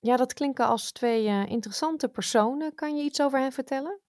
Ja, 0.00 0.16
dat 0.16 0.34
klinken 0.34 0.66
als 0.66 0.92
twee 0.92 1.26
uh, 1.26 1.46
interessante 1.46 2.08
personen. 2.08 2.74
Kan 2.74 2.96
je 2.96 3.04
iets 3.04 3.20
over 3.20 3.38
hen 3.38 3.52
vertellen? 3.52 4.00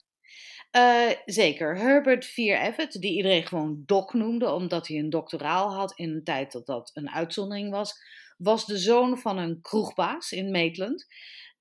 Uh, 0.71 1.09
zeker. 1.25 1.77
Herbert 1.77 2.25
Vier 2.25 2.59
Everett, 2.59 3.01
die 3.01 3.15
iedereen 3.15 3.47
gewoon 3.47 3.83
Doc 3.85 4.13
noemde, 4.13 4.51
omdat 4.51 4.87
hij 4.87 4.97
een 4.97 5.09
doctoraal 5.09 5.73
had 5.73 5.93
in 5.95 6.09
een 6.09 6.23
tijd 6.23 6.51
dat 6.51 6.65
dat 6.65 6.91
een 6.93 7.09
uitzondering 7.09 7.71
was, 7.71 7.93
was 8.37 8.65
de 8.65 8.77
zoon 8.77 9.17
van 9.17 9.37
een 9.37 9.61
kroegbaas 9.61 10.31
in 10.31 10.51
Maitland. 10.51 11.05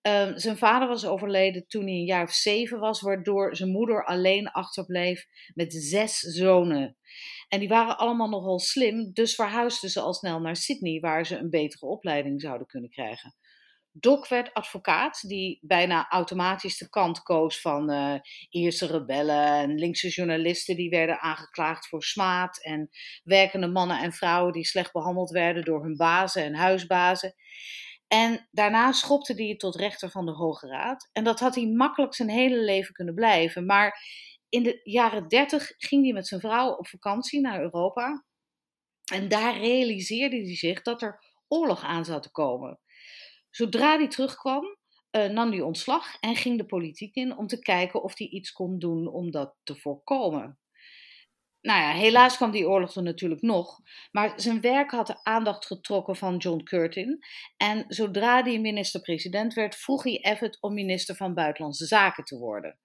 Uh, 0.06 0.32
zijn 0.34 0.56
vader 0.56 0.88
was 0.88 1.06
overleden 1.06 1.66
toen 1.66 1.82
hij 1.82 1.92
een 1.92 2.04
jaar 2.04 2.22
of 2.22 2.32
zeven 2.32 2.78
was, 2.78 3.00
waardoor 3.00 3.56
zijn 3.56 3.70
moeder 3.70 4.04
alleen 4.04 4.50
achterbleef 4.50 5.26
met 5.54 5.72
zes 5.72 6.18
zonen. 6.18 6.96
En 7.48 7.58
die 7.58 7.68
waren 7.68 7.98
allemaal 7.98 8.28
nogal 8.28 8.58
slim, 8.58 9.12
dus 9.12 9.34
verhuisden 9.34 9.90
ze 9.90 10.00
al 10.00 10.14
snel 10.14 10.40
naar 10.40 10.56
Sydney, 10.56 11.00
waar 11.00 11.26
ze 11.26 11.36
een 11.36 11.50
betere 11.50 11.86
opleiding 11.86 12.40
zouden 12.40 12.66
kunnen 12.66 12.90
krijgen. 12.90 13.34
Doc 14.00 14.28
werd 14.28 14.54
advocaat, 14.54 15.28
die 15.28 15.58
bijna 15.62 16.08
automatisch 16.08 16.78
de 16.78 16.88
kant 16.88 17.22
koos 17.22 17.60
van 17.60 17.90
uh, 17.90 18.14
Ierse 18.50 18.86
rebellen 18.86 19.46
en 19.46 19.78
linkse 19.78 20.08
journalisten 20.08 20.76
die 20.76 20.90
werden 20.90 21.20
aangeklaagd 21.20 21.88
voor 21.88 22.02
smaad 22.02 22.64
en 22.64 22.88
werkende 23.24 23.66
mannen 23.68 23.98
en 23.98 24.12
vrouwen 24.12 24.52
die 24.52 24.64
slecht 24.64 24.92
behandeld 24.92 25.30
werden 25.30 25.64
door 25.64 25.82
hun 25.82 25.96
bazen 25.96 26.44
en 26.44 26.54
huisbazen. 26.54 27.34
En 28.08 28.48
daarna 28.50 28.92
schopte 28.92 29.34
hij 29.34 29.56
tot 29.56 29.76
rechter 29.76 30.10
van 30.10 30.26
de 30.26 30.32
Hoge 30.32 30.66
Raad. 30.66 31.08
En 31.12 31.24
dat 31.24 31.40
had 31.40 31.54
hij 31.54 31.66
makkelijk 31.66 32.14
zijn 32.14 32.28
hele 32.28 32.58
leven 32.58 32.94
kunnen 32.94 33.14
blijven. 33.14 33.66
Maar 33.66 34.00
in 34.48 34.62
de 34.62 34.80
jaren 34.82 35.28
dertig 35.28 35.72
ging 35.76 36.04
hij 36.04 36.12
met 36.12 36.26
zijn 36.26 36.40
vrouw 36.40 36.70
op 36.70 36.88
vakantie 36.88 37.40
naar 37.40 37.60
Europa. 37.60 38.24
En 39.12 39.28
daar 39.28 39.58
realiseerde 39.58 40.36
hij 40.36 40.56
zich 40.56 40.82
dat 40.82 41.02
er 41.02 41.24
oorlog 41.48 41.82
aan 41.82 42.04
zou 42.04 42.20
te 42.20 42.30
komen. 42.30 42.80
Zodra 43.56 43.96
hij 43.96 44.08
terugkwam, 44.08 44.76
uh, 45.10 45.26
nam 45.26 45.50
hij 45.50 45.60
ontslag 45.60 46.16
en 46.20 46.36
ging 46.36 46.58
de 46.58 46.66
politiek 46.66 47.14
in 47.14 47.36
om 47.36 47.46
te 47.46 47.58
kijken 47.58 48.02
of 48.02 48.18
hij 48.18 48.26
iets 48.26 48.52
kon 48.52 48.78
doen 48.78 49.08
om 49.08 49.30
dat 49.30 49.54
te 49.62 49.76
voorkomen. 49.76 50.58
Nou 51.60 51.80
ja, 51.80 51.92
helaas 51.92 52.36
kwam 52.36 52.50
die 52.50 52.68
oorlog 52.68 52.94
er 52.94 53.02
natuurlijk 53.02 53.42
nog, 53.42 53.80
maar 54.10 54.32
zijn 54.40 54.60
werk 54.60 54.90
had 54.90 55.06
de 55.06 55.24
aandacht 55.24 55.66
getrokken 55.66 56.16
van 56.16 56.36
John 56.36 56.62
Curtin. 56.62 57.18
En 57.56 57.84
zodra 57.88 58.42
hij 58.42 58.60
minister-president 58.60 59.54
werd, 59.54 59.76
vroeg 59.76 60.02
hij 60.02 60.18
Everett 60.22 60.60
om 60.60 60.74
minister 60.74 61.16
van 61.16 61.34
Buitenlandse 61.34 61.86
Zaken 61.86 62.24
te 62.24 62.38
worden. 62.38 62.78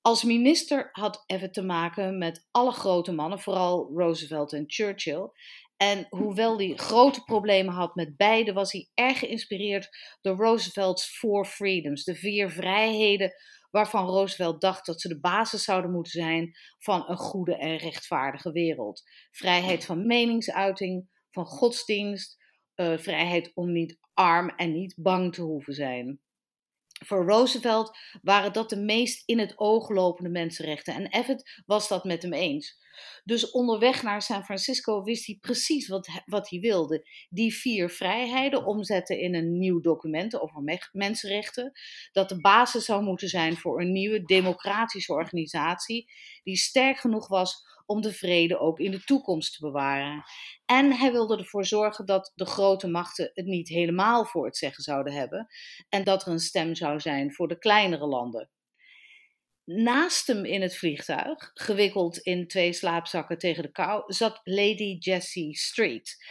Als 0.00 0.24
minister 0.24 0.88
had 0.92 1.22
Everett 1.26 1.54
te 1.54 1.62
maken 1.62 2.18
met 2.18 2.46
alle 2.50 2.72
grote 2.72 3.12
mannen, 3.12 3.40
vooral 3.40 3.90
Roosevelt 3.94 4.52
en 4.52 4.64
Churchill. 4.66 5.30
En 5.78 6.06
hoewel 6.08 6.58
hij 6.58 6.72
grote 6.76 7.22
problemen 7.22 7.74
had 7.74 7.94
met 7.94 8.16
beide, 8.16 8.52
was 8.52 8.72
hij 8.72 8.88
erg 8.94 9.18
geïnspireerd 9.18 9.88
door 10.20 10.36
Roosevelt's 10.36 11.18
Four 11.18 11.44
Freedoms, 11.44 12.04
de 12.04 12.14
vier 12.14 12.50
vrijheden 12.50 13.32
waarvan 13.70 14.06
Roosevelt 14.06 14.60
dacht 14.60 14.86
dat 14.86 15.00
ze 15.00 15.08
de 15.08 15.20
basis 15.20 15.64
zouden 15.64 15.90
moeten 15.90 16.12
zijn 16.12 16.56
van 16.78 17.04
een 17.08 17.16
goede 17.16 17.56
en 17.56 17.76
rechtvaardige 17.76 18.52
wereld. 18.52 19.02
Vrijheid 19.30 19.84
van 19.84 20.06
meningsuiting, 20.06 21.08
van 21.30 21.46
godsdienst, 21.46 22.36
uh, 22.76 22.98
vrijheid 22.98 23.50
om 23.54 23.72
niet 23.72 23.98
arm 24.14 24.48
en 24.48 24.72
niet 24.72 24.94
bang 24.96 25.34
te 25.34 25.42
hoeven 25.42 25.74
zijn. 25.74 26.20
Voor 27.06 27.26
Roosevelt 27.26 27.98
waren 28.22 28.52
dat 28.52 28.70
de 28.70 28.80
meest 28.80 29.22
in 29.28 29.38
het 29.38 29.58
oog 29.58 29.88
lopende 29.88 30.30
mensenrechten 30.30 30.94
en 30.94 31.06
Everett 31.06 31.62
was 31.66 31.88
dat 31.88 32.04
met 32.04 32.22
hem 32.22 32.32
eens. 32.32 32.86
Dus 33.24 33.50
onderweg 33.50 34.02
naar 34.02 34.22
San 34.22 34.44
Francisco 34.44 35.02
wist 35.02 35.26
hij 35.26 35.38
precies 35.40 35.88
wat, 35.88 36.08
wat 36.24 36.50
hij 36.50 36.60
wilde. 36.60 37.08
Die 37.28 37.54
vier 37.54 37.90
vrijheden 37.90 38.66
omzetten 38.66 39.20
in 39.20 39.34
een 39.34 39.58
nieuw 39.58 39.80
document 39.80 40.40
over 40.40 40.80
mensenrechten. 40.92 41.72
Dat 42.12 42.28
de 42.28 42.40
basis 42.40 42.84
zou 42.84 43.02
moeten 43.02 43.28
zijn 43.28 43.56
voor 43.56 43.80
een 43.80 43.92
nieuwe 43.92 44.22
democratische 44.22 45.12
organisatie. 45.12 46.10
Die 46.42 46.56
sterk 46.56 46.98
genoeg 46.98 47.28
was 47.28 47.66
om 47.86 48.00
de 48.00 48.12
vrede 48.12 48.58
ook 48.58 48.78
in 48.78 48.90
de 48.90 49.04
toekomst 49.04 49.54
te 49.54 49.60
bewaren. 49.60 50.22
En 50.66 50.92
hij 50.92 51.12
wilde 51.12 51.36
ervoor 51.36 51.64
zorgen 51.64 52.06
dat 52.06 52.32
de 52.34 52.46
grote 52.46 52.88
machten 52.88 53.30
het 53.34 53.46
niet 53.46 53.68
helemaal 53.68 54.24
voor 54.24 54.44
het 54.44 54.56
zeggen 54.56 54.82
zouden 54.82 55.12
hebben. 55.12 55.46
En 55.88 56.04
dat 56.04 56.22
er 56.22 56.32
een 56.32 56.38
stem 56.38 56.74
zou 56.74 57.00
zijn 57.00 57.34
voor 57.34 57.48
de 57.48 57.58
kleinere 57.58 58.06
landen. 58.06 58.50
Naast 59.70 60.26
hem 60.26 60.44
in 60.44 60.62
het 60.62 60.76
vliegtuig, 60.76 61.50
gewikkeld 61.54 62.18
in 62.18 62.46
twee 62.46 62.72
slaapzakken 62.72 63.38
tegen 63.38 63.62
de 63.62 63.72
kou, 63.72 64.02
zat 64.06 64.40
Lady 64.44 64.96
Jessie 64.98 65.56
Street. 65.56 66.24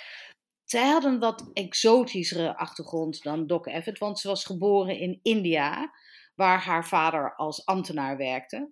Zij 0.63 0.88
had 0.88 1.04
een 1.04 1.19
wat 1.19 1.50
exotischere 1.54 2.58
achtergrond 2.58 3.23
dan 3.23 3.47
Doc 3.47 3.65
Everett, 3.65 4.00
want 4.00 4.19
ze 4.19 4.28
was 4.28 4.45
geboren 4.45 5.00
in 5.00 5.19
India, 5.21 5.91
waar 6.36 6.63
haar 6.63 6.88
vader 6.88 7.36
als 7.36 7.65
ambtenaar 7.65 8.17
werkte. 8.17 8.71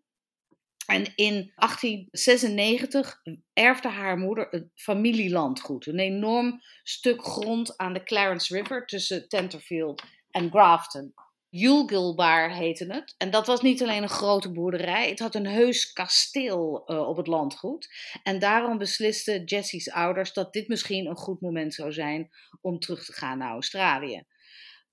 En 0.85 1.15
in 1.15 1.51
1896 1.55 3.21
erfde 3.53 3.89
haar 3.89 4.17
moeder 4.17 4.47
het 4.49 4.67
familielandgoed, 4.75 5.85
een 5.85 5.99
enorm 5.99 6.61
stuk 6.83 7.23
grond 7.23 7.77
aan 7.77 7.93
de 7.93 8.03
Clarence 8.03 8.55
River 8.55 8.85
tussen 8.85 9.29
Tenterfield 9.29 10.03
en 10.31 10.49
Grafton. 10.49 11.13
Julgilbaar 11.57 12.55
heette 12.55 12.93
het. 12.93 13.15
En 13.17 13.31
dat 13.31 13.47
was 13.47 13.61
niet 13.61 13.81
alleen 13.81 14.03
een 14.03 14.09
grote 14.09 14.51
boerderij, 14.51 15.09
het 15.09 15.19
had 15.19 15.35
een 15.35 15.47
heus 15.47 15.93
kasteel 15.93 16.83
uh, 16.85 17.07
op 17.07 17.17
het 17.17 17.27
landgoed. 17.27 17.87
En 18.23 18.39
daarom 18.39 18.77
beslisten 18.77 19.43
Jessie's 19.43 19.89
ouders 19.89 20.33
dat 20.33 20.53
dit 20.53 20.67
misschien 20.67 21.05
een 21.05 21.15
goed 21.15 21.41
moment 21.41 21.73
zou 21.73 21.91
zijn 21.91 22.29
om 22.61 22.79
terug 22.79 23.05
te 23.05 23.13
gaan 23.13 23.37
naar 23.37 23.51
Australië. 23.51 24.23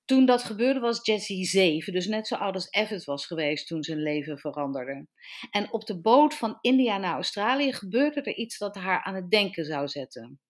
Toen 0.05 0.27
dat 0.27 0.43
gebeurde 0.43 0.81
was 0.81 1.05
Jessie 1.05 1.45
zeven, 1.45 1.93
dus 1.93 2.07
net 2.07 2.27
zo 2.27 2.35
oud 2.35 2.55
als 2.55 2.71
Everett 2.71 3.05
was 3.05 3.27
geweest 3.27 3.67
toen 3.67 3.83
zijn 3.83 4.03
leven 4.03 4.39
veranderde. 4.39 5.07
En 5.51 5.73
op 5.73 5.87
de 5.87 6.01
boot 6.01 6.35
van 6.35 6.59
India 6.61 6.99
naar 6.99 7.15
Australië 7.15 7.73
gebeurde 7.73 8.23
er 8.23 8.37
iets 8.37 8.59
dat 8.59 8.75
haar 8.75 9.03
aan 9.03 9.15
het 9.15 9.31
denken 9.31 9.65
zou 9.65 9.89
zetten 9.89 10.41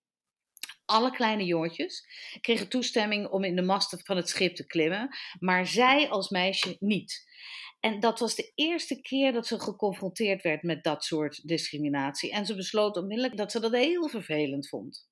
alle 0.84 1.10
kleine 1.10 1.44
jongetjes 1.44 2.06
kregen 2.40 2.68
toestemming 2.68 3.28
om 3.28 3.44
in 3.44 3.56
de 3.56 3.62
masten 3.62 4.00
van 4.04 4.16
het 4.16 4.28
schip 4.28 4.54
te 4.54 4.66
klimmen, 4.66 5.16
maar 5.38 5.66
zij 5.66 6.08
als 6.08 6.28
meisje 6.28 6.76
niet. 6.78 7.30
En 7.80 8.00
dat 8.00 8.18
was 8.18 8.34
de 8.34 8.52
eerste 8.54 9.00
keer 9.00 9.32
dat 9.32 9.46
ze 9.46 9.60
geconfronteerd 9.60 10.42
werd 10.42 10.62
met 10.62 10.84
dat 10.84 11.04
soort 11.04 11.48
discriminatie. 11.48 12.32
En 12.32 12.46
ze 12.46 12.54
besloot 12.54 12.96
onmiddellijk 12.96 13.36
dat 13.36 13.52
ze 13.52 13.60
dat 13.60 13.72
heel 13.72 14.08
vervelend 14.08 14.68
vond. 14.68 15.06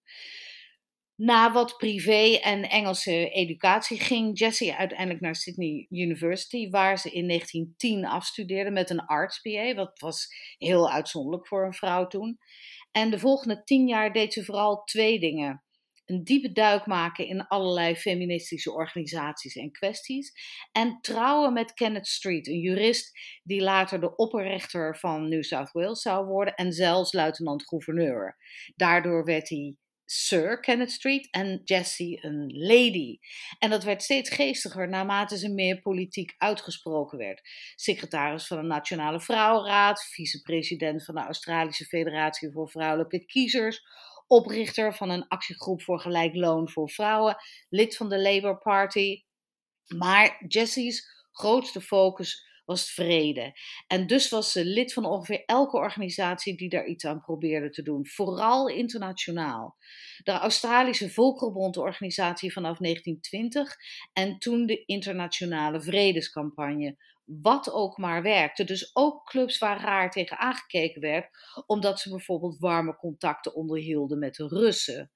Na 1.21 1.53
wat 1.53 1.77
privé 1.77 2.39
en 2.43 2.69
Engelse 2.69 3.31
educatie 3.31 4.01
ging 4.01 4.39
Jessie 4.39 4.75
uiteindelijk 4.75 5.21
naar 5.21 5.35
Sydney 5.35 5.87
University, 5.91 6.71
waar 6.71 6.99
ze 6.99 7.11
in 7.11 7.27
1910 7.27 8.07
afstudeerde 8.07 8.71
met 8.71 8.91
een 8.91 9.07
arts 9.07 9.41
BA, 9.41 9.75
wat 9.75 9.99
was 9.99 10.35
heel 10.59 10.91
uitzonderlijk 10.91 11.47
voor 11.47 11.65
een 11.65 11.73
vrouw 11.73 12.07
toen. 12.07 12.39
En 12.93 13.11
de 13.11 13.19
volgende 13.19 13.63
tien 13.65 13.87
jaar 13.89 14.13
deed 14.13 14.33
ze 14.33 14.45
vooral 14.45 14.85
twee 14.85 15.21
dingen 15.21 15.65
een 16.11 16.25
diepe 16.25 16.53
duik 16.53 16.87
maken 16.87 17.27
in 17.27 17.47
allerlei 17.47 17.97
feministische 17.97 18.73
organisaties 18.73 19.57
en 19.57 19.73
kwesties. 19.73 20.33
En 20.73 20.99
trouwen 21.01 21.53
met 21.53 21.73
Kenneth 21.73 22.07
Street, 22.07 22.47
een 22.47 22.61
jurist 22.61 23.19
die 23.43 23.61
later 23.61 24.01
de 24.01 24.17
opperrechter 24.17 24.99
van 24.99 25.29
New 25.29 25.43
South 25.43 25.73
Wales 25.73 26.01
zou 26.01 26.27
worden 26.27 26.55
en 26.55 26.73
zelfs 26.73 27.13
luitenant-gouverneur. 27.13 28.37
Daardoor 28.77 29.25
werd 29.25 29.49
hij 29.49 29.77
Sir 30.13 30.61
Kenneth 30.61 30.91
Street 30.91 31.29
en 31.31 31.61
Jessie 31.65 32.25
een 32.25 32.53
lady. 32.57 33.19
En 33.59 33.71
dat 33.71 33.85
werd 33.85 34.03
steeds 34.03 34.31
geestiger 34.31 34.89
naarmate 34.89 35.39
ze 35.39 35.49
meer 35.49 35.81
politiek 35.81 36.35
uitgesproken 36.39 37.19
werd. 37.19 37.49
Secretaris 37.75 38.47
van 38.47 38.57
de 38.57 38.67
Nationale 38.67 39.21
Vrouwenraad, 39.21 40.05
vicepresident 40.05 41.05
van 41.05 41.15
de 41.15 41.21
Australische 41.21 41.85
Federatie 41.85 42.51
voor 42.53 42.71
Vrouwelijke 42.71 43.25
Kiezers, 43.25 43.83
oprichter 44.27 44.95
van 44.95 45.11
een 45.11 45.29
actiegroep 45.29 45.83
voor 45.83 46.01
gelijk 46.01 46.35
loon 46.35 46.71
voor 46.71 46.91
vrouwen, 46.91 47.37
lid 47.69 47.97
van 47.97 48.09
de 48.09 48.21
Labour 48.21 48.59
Party. 48.59 49.23
Maar 49.87 50.45
Jessie's 50.49 51.27
grootste 51.33 51.81
focus 51.81 52.50
was 52.71 52.93
vrede. 52.93 53.53
En 53.87 54.07
dus 54.07 54.29
was 54.29 54.53
ze 54.53 54.65
lid 54.65 54.93
van 54.93 55.05
ongeveer 55.05 55.43
elke 55.47 55.77
organisatie 55.77 56.57
die 56.57 56.69
daar 56.69 56.87
iets 56.87 57.05
aan 57.05 57.21
probeerde 57.21 57.71
te 57.71 57.83
doen, 57.83 58.07
vooral 58.07 58.69
internationaal. 58.69 59.77
De 60.23 60.33
Australische 60.33 61.11
Volkerenbond-organisatie 61.11 62.53
vanaf 62.53 62.79
1920 62.79 63.77
en 64.13 64.39
toen 64.39 64.67
de 64.67 64.85
Internationale 64.85 65.81
Vredescampagne 65.81 66.97
wat 67.25 67.73
ook 67.73 67.97
maar 67.97 68.23
werkte. 68.23 68.65
Dus 68.65 68.91
ook 68.93 69.25
clubs 69.25 69.59
waar 69.59 69.81
raar 69.81 70.11
tegen 70.11 70.39
aangekeken 70.39 71.01
werd, 71.01 71.29
omdat 71.67 72.01
ze 72.01 72.11
bijvoorbeeld 72.11 72.59
warme 72.59 72.97
contacten 72.97 73.55
onderhielden 73.55 74.19
met 74.19 74.35
de 74.35 74.47
Russen. 74.49 75.11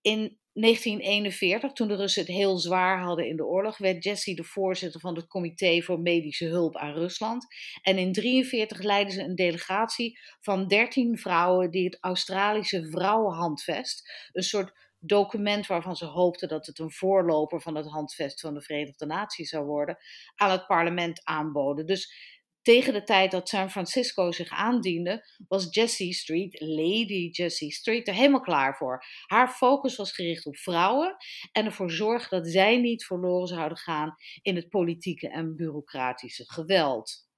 In 0.00 0.38
1941, 0.52 1.72
toen 1.72 1.88
de 1.88 1.94
Russen 1.94 2.22
het 2.22 2.30
heel 2.30 2.58
zwaar 2.58 3.00
hadden 3.00 3.28
in 3.28 3.36
de 3.36 3.46
oorlog, 3.46 3.78
werd 3.78 4.04
Jesse 4.04 4.34
de 4.34 4.44
voorzitter 4.44 5.00
van 5.00 5.16
het 5.16 5.26
Comité 5.26 5.82
voor 5.82 6.00
Medische 6.00 6.46
Hulp 6.46 6.76
aan 6.76 6.92
Rusland. 6.92 7.44
En 7.82 7.98
in 7.98 8.12
1943 8.12 8.82
leidde 8.82 9.12
ze 9.12 9.22
een 9.22 9.34
delegatie 9.34 10.18
van 10.40 10.68
13 10.68 11.18
vrouwen 11.18 11.70
die 11.70 11.84
het 11.84 11.98
Australische 12.00 12.88
Vrouwenhandvest, 12.90 14.28
een 14.32 14.42
soort 14.42 14.72
document 14.98 15.66
waarvan 15.66 15.96
ze 15.96 16.04
hoopten 16.04 16.48
dat 16.48 16.66
het 16.66 16.78
een 16.78 16.92
voorloper 16.92 17.60
van 17.60 17.74
het 17.74 17.86
handvest 17.86 18.40
van 18.40 18.54
de 18.54 18.62
Verenigde 18.62 19.06
Naties 19.06 19.48
zou 19.48 19.64
worden, 19.64 19.96
aan 20.34 20.50
het 20.50 20.66
parlement 20.66 21.24
aanboden. 21.24 21.86
Dus 21.86 22.14
tegen 22.62 22.92
de 22.92 23.02
tijd 23.02 23.30
dat 23.30 23.48
San 23.48 23.70
Francisco 23.70 24.32
zich 24.32 24.50
aandiende, 24.50 25.24
was 25.48 25.66
Jessie 25.70 26.14
Street, 26.14 26.60
Lady 26.60 27.28
Jessie 27.30 27.72
Street, 27.72 28.08
er 28.08 28.14
helemaal 28.14 28.40
klaar 28.40 28.76
voor. 28.76 29.04
Haar 29.26 29.48
focus 29.48 29.96
was 29.96 30.12
gericht 30.12 30.46
op 30.46 30.56
vrouwen 30.56 31.16
en 31.52 31.64
ervoor 31.64 31.90
zorgen 31.90 32.42
dat 32.42 32.52
zij 32.52 32.76
niet 32.76 33.04
verloren 33.04 33.46
zouden 33.46 33.78
gaan 33.78 34.14
in 34.42 34.56
het 34.56 34.68
politieke 34.68 35.28
en 35.28 35.56
bureaucratische 35.56 36.44
geweld. 36.50 37.28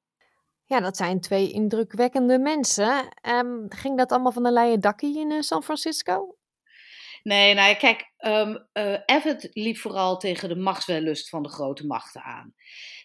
Ja, 0.64 0.81
dat 0.81 0.97
zijn 0.97 1.20
twee 1.20 1.53
indrukwekkende 1.53 2.39
mensen. 2.39 3.16
Um, 3.29 3.66
ging 3.68 3.99
dat 3.99 4.12
allemaal 4.12 4.33
van 4.33 4.47
een 4.47 4.53
leien 4.53 4.81
dakkie 4.81 5.18
in 5.18 5.31
uh, 5.31 5.41
San 5.41 5.62
Francisco? 5.62 6.37
Nee, 7.23 7.55
nou 7.55 7.68
ja, 7.68 7.75
kijk, 7.75 8.12
um, 8.18 8.68
uh, 8.73 9.37
liep 9.53 9.77
vooral 9.77 10.16
tegen 10.16 10.49
de 10.49 10.57
machtswellust 10.57 11.29
van 11.29 11.43
de 11.43 11.49
grote 11.49 11.87
machten 11.87 12.23
aan. 12.23 12.55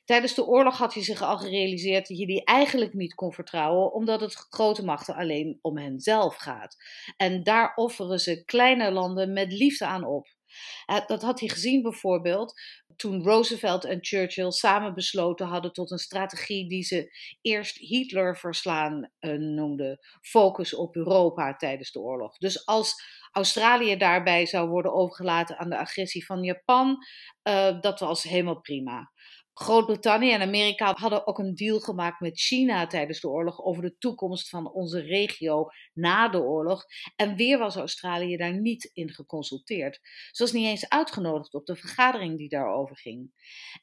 Tijdens 0.08 0.34
de 0.34 0.45
oorlog 0.45 0.78
had 0.78 0.93
hij 0.93 1.03
zich 1.03 1.22
al 1.22 1.38
gerealiseerd 1.38 2.08
dat 2.08 2.18
je 2.18 2.26
die 2.26 2.43
eigenlijk 2.43 2.93
niet 2.93 3.14
kon 3.14 3.34
vertrouwen, 3.34 3.93
omdat 3.93 4.22
het 4.22 4.36
grote 4.36 4.86
machten 4.86 5.16
alleen 5.16 5.60
om 5.62 5.78
henzelf 5.78 6.36
gaat. 6.36 6.76
En 7.18 7.43
daar 7.43 7.72
offeren 7.76 8.20
ze 8.20 8.43
kleine 8.45 8.91
landen 8.91 9.34
met 9.34 9.51
liefde 9.51 9.86
aan 9.86 10.05
op. 10.05 10.36
Dat 11.08 11.22
had 11.22 11.39
hij 11.39 11.49
gezien 11.49 11.82
bijvoorbeeld 11.82 12.53
toen 12.95 13.24
Roosevelt 13.24 13.86
en 13.86 13.97
Churchill 14.01 14.51
samen 14.51 14.93
besloten 14.93 15.47
hadden 15.47 15.74
tot 15.74 15.91
een 15.91 15.97
strategie 15.97 16.70
die 16.70 16.84
ze 16.84 17.12
eerst 17.41 17.78
Hitler 17.78 18.38
verslaan 18.38 19.12
uh, 19.20 19.34
noemden. 19.34 19.99
Focus 20.22 20.76
op 20.76 20.95
Europa 20.95 21.55
tijdens 21.55 21.91
de 21.91 21.99
oorlog. 21.99 22.38
Dus 22.38 22.66
als 22.66 22.93
Australië 23.32 23.97
daarbij 23.97 24.45
zou 24.45 24.70
worden 24.70 24.93
overgelaten 24.93 25.58
aan 25.58 25.70
de 25.70 25.78
agressie 25.78 26.26
van 26.26 26.43
Japan, 26.43 26.97
uh, 27.43 27.82
dat 27.82 27.99
was 27.99 28.24
helemaal 28.24 28.62
prima. 28.62 29.12
Groot-Brittannië 29.60 30.32
en 30.32 30.41
Amerika 30.41 30.93
hadden 30.93 31.28
ook 31.28 31.39
een 31.39 31.55
deal 31.55 31.80
gemaakt 31.80 32.20
met 32.20 32.39
China 32.39 32.88
tijdens 32.88 33.20
de 33.20 33.30
oorlog 33.30 33.64
over 33.64 33.82
de 33.82 33.97
toekomst 33.97 34.49
van 34.49 34.72
onze 34.72 34.99
regio 34.99 35.70
na 35.93 36.30
de 36.30 36.41
oorlog. 36.41 36.86
En 37.16 37.36
weer 37.36 37.58
was 37.58 37.76
Australië 37.76 38.38
daar 38.38 38.60
niet 38.60 38.89
in 38.93 39.10
geconsulteerd. 39.10 39.99
Ze 40.32 40.43
was 40.43 40.51
niet 40.51 40.66
eens 40.66 40.89
uitgenodigd 40.89 41.53
op 41.53 41.66
de 41.66 41.76
vergadering 41.76 42.38
die 42.38 42.49
daarover 42.49 42.97
ging. 42.97 43.32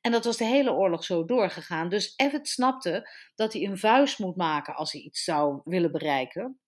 En 0.01 0.13
dat 0.13 0.25
was 0.25 0.37
de 0.37 0.45
hele 0.45 0.73
oorlog 0.73 1.05
zo 1.05 1.25
doorgegaan. 1.25 1.89
Dus 1.89 2.13
Everett 2.17 2.49
snapte 2.49 3.11
dat 3.35 3.53
hij 3.53 3.65
een 3.65 3.79
vuist 3.79 4.19
moet 4.19 4.37
maken 4.37 4.75
als 4.75 4.93
hij 4.93 5.01
iets 5.01 5.25
zou 5.25 5.61
willen 5.65 5.93
bereiken. 5.93 6.59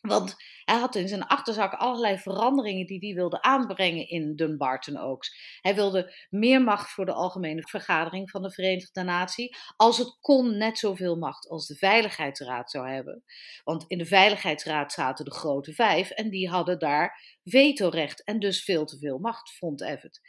Want 0.00 0.34
hij 0.64 0.78
had 0.78 0.94
in 0.94 1.08
zijn 1.08 1.26
achterzak 1.26 1.72
allerlei 1.72 2.18
veranderingen 2.18 2.86
die 2.86 2.98
hij 2.98 3.14
wilde 3.14 3.42
aanbrengen 3.42 4.08
in 4.08 4.36
Dunbarton 4.36 4.98
Oaks. 4.98 5.58
Hij 5.60 5.74
wilde 5.74 6.14
meer 6.30 6.62
macht 6.62 6.90
voor 6.90 7.06
de 7.06 7.12
Algemene 7.12 7.62
Vergadering 7.62 8.30
van 8.30 8.42
de 8.42 8.50
Verenigde 8.50 9.02
Naties. 9.02 9.56
Als 9.76 9.98
het 9.98 10.16
kon, 10.20 10.56
net 10.56 10.78
zoveel 10.78 11.16
macht 11.16 11.48
als 11.48 11.66
de 11.66 11.74
Veiligheidsraad 11.74 12.70
zou 12.70 12.88
hebben. 12.88 13.24
Want 13.64 13.84
in 13.86 13.98
de 13.98 14.06
Veiligheidsraad 14.06 14.92
zaten 14.92 15.24
de 15.24 15.34
grote 15.34 15.72
vijf 15.72 16.10
en 16.10 16.30
die 16.30 16.48
hadden 16.48 16.78
daar 16.78 17.35
vetorecht 17.48 18.24
en 18.24 18.38
dus 18.38 18.64
veel 18.64 18.84
te 18.84 18.98
veel 18.98 19.18
macht, 19.18 19.56
vond 19.56 19.82
Everett. 19.82 20.20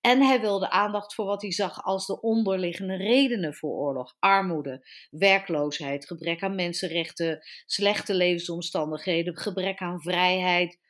En 0.00 0.22
hij 0.22 0.40
wilde 0.40 0.70
aandacht 0.70 1.14
voor 1.14 1.24
wat 1.24 1.42
hij 1.42 1.52
zag 1.52 1.82
als 1.82 2.06
de 2.06 2.20
onderliggende 2.20 2.96
redenen 2.96 3.54
voor 3.54 3.76
oorlog: 3.76 4.16
armoede, 4.18 4.86
werkloosheid, 5.10 6.06
gebrek 6.06 6.42
aan 6.42 6.54
mensenrechten, 6.54 7.40
slechte 7.66 8.14
levensomstandigheden, 8.14 9.36
gebrek 9.36 9.80
aan 9.80 10.00
vrijheid. 10.00 10.80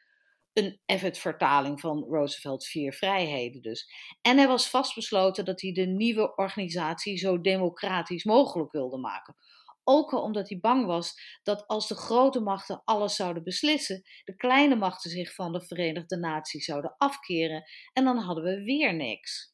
Een 0.52 0.80
Everett-vertaling 0.86 1.80
van 1.80 2.04
Roosevelt 2.08 2.66
Vier 2.66 2.92
Vrijheden 2.92 3.62
dus. 3.62 3.90
En 4.22 4.36
hij 4.36 4.46
was 4.46 4.68
vastbesloten 4.68 5.44
dat 5.44 5.60
hij 5.60 5.72
de 5.72 5.86
nieuwe 5.86 6.34
organisatie 6.36 7.18
zo 7.18 7.40
democratisch 7.40 8.24
mogelijk 8.24 8.72
wilde 8.72 8.98
maken. 8.98 9.36
Ook 9.84 10.12
al 10.12 10.22
omdat 10.22 10.48
hij 10.48 10.58
bang 10.60 10.86
was 10.86 11.14
dat 11.42 11.66
als 11.66 11.88
de 11.88 11.94
grote 11.94 12.40
machten 12.40 12.82
alles 12.84 13.16
zouden 13.16 13.42
beslissen, 13.42 14.02
de 14.24 14.36
kleine 14.36 14.76
machten 14.76 15.10
zich 15.10 15.34
van 15.34 15.52
de 15.52 15.66
Verenigde 15.66 16.16
Naties 16.16 16.64
zouden 16.64 16.94
afkeren 16.96 17.62
en 17.92 18.04
dan 18.04 18.18
hadden 18.18 18.44
we 18.44 18.64
weer 18.64 18.94
niks. 18.94 19.52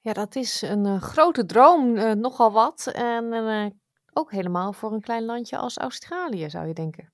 Ja, 0.00 0.12
dat 0.12 0.36
is 0.36 0.62
een 0.62 0.86
uh, 0.86 1.02
grote 1.02 1.46
droom, 1.46 1.96
uh, 1.96 2.12
nogal 2.12 2.52
wat. 2.52 2.86
En 2.86 3.24
uh, 3.24 3.66
ook 4.12 4.30
helemaal 4.30 4.72
voor 4.72 4.92
een 4.92 5.00
klein 5.00 5.24
landje 5.24 5.56
als 5.56 5.78
Australië, 5.78 6.50
zou 6.50 6.66
je 6.66 6.74
denken. 6.74 7.12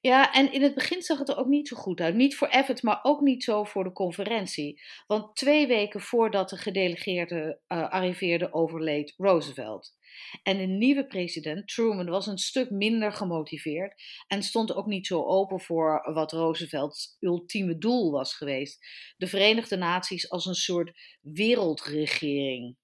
Ja, 0.00 0.32
en 0.32 0.52
in 0.52 0.62
het 0.62 0.74
begin 0.74 1.02
zag 1.02 1.18
het 1.18 1.28
er 1.28 1.36
ook 1.36 1.46
niet 1.46 1.68
zo 1.68 1.76
goed 1.76 2.00
uit. 2.00 2.14
Niet 2.14 2.36
voor 2.36 2.48
Everett, 2.48 2.82
maar 2.82 2.98
ook 3.02 3.20
niet 3.20 3.44
zo 3.44 3.64
voor 3.64 3.84
de 3.84 3.92
conferentie. 3.92 4.82
Want 5.06 5.36
twee 5.36 5.66
weken 5.66 6.00
voordat 6.00 6.48
de 6.48 6.56
gedelegeerde 6.56 7.60
arriveerde, 7.66 8.52
overleed 8.52 9.14
Roosevelt. 9.16 9.97
En 10.42 10.58
de 10.58 10.66
nieuwe 10.66 11.06
president, 11.06 11.68
Truman, 11.68 12.10
was 12.10 12.26
een 12.26 12.38
stuk 12.38 12.70
minder 12.70 13.12
gemotiveerd 13.12 14.02
en 14.26 14.42
stond 14.42 14.74
ook 14.74 14.86
niet 14.86 15.06
zo 15.06 15.24
open 15.24 15.60
voor 15.60 16.12
wat 16.12 16.32
Roosevelts 16.32 17.16
ultieme 17.20 17.78
doel 17.78 18.10
was 18.10 18.34
geweest: 18.34 18.86
de 19.16 19.26
Verenigde 19.26 19.76
Naties 19.76 20.30
als 20.30 20.46
een 20.46 20.54
soort 20.54 21.18
wereldregering. 21.20 22.76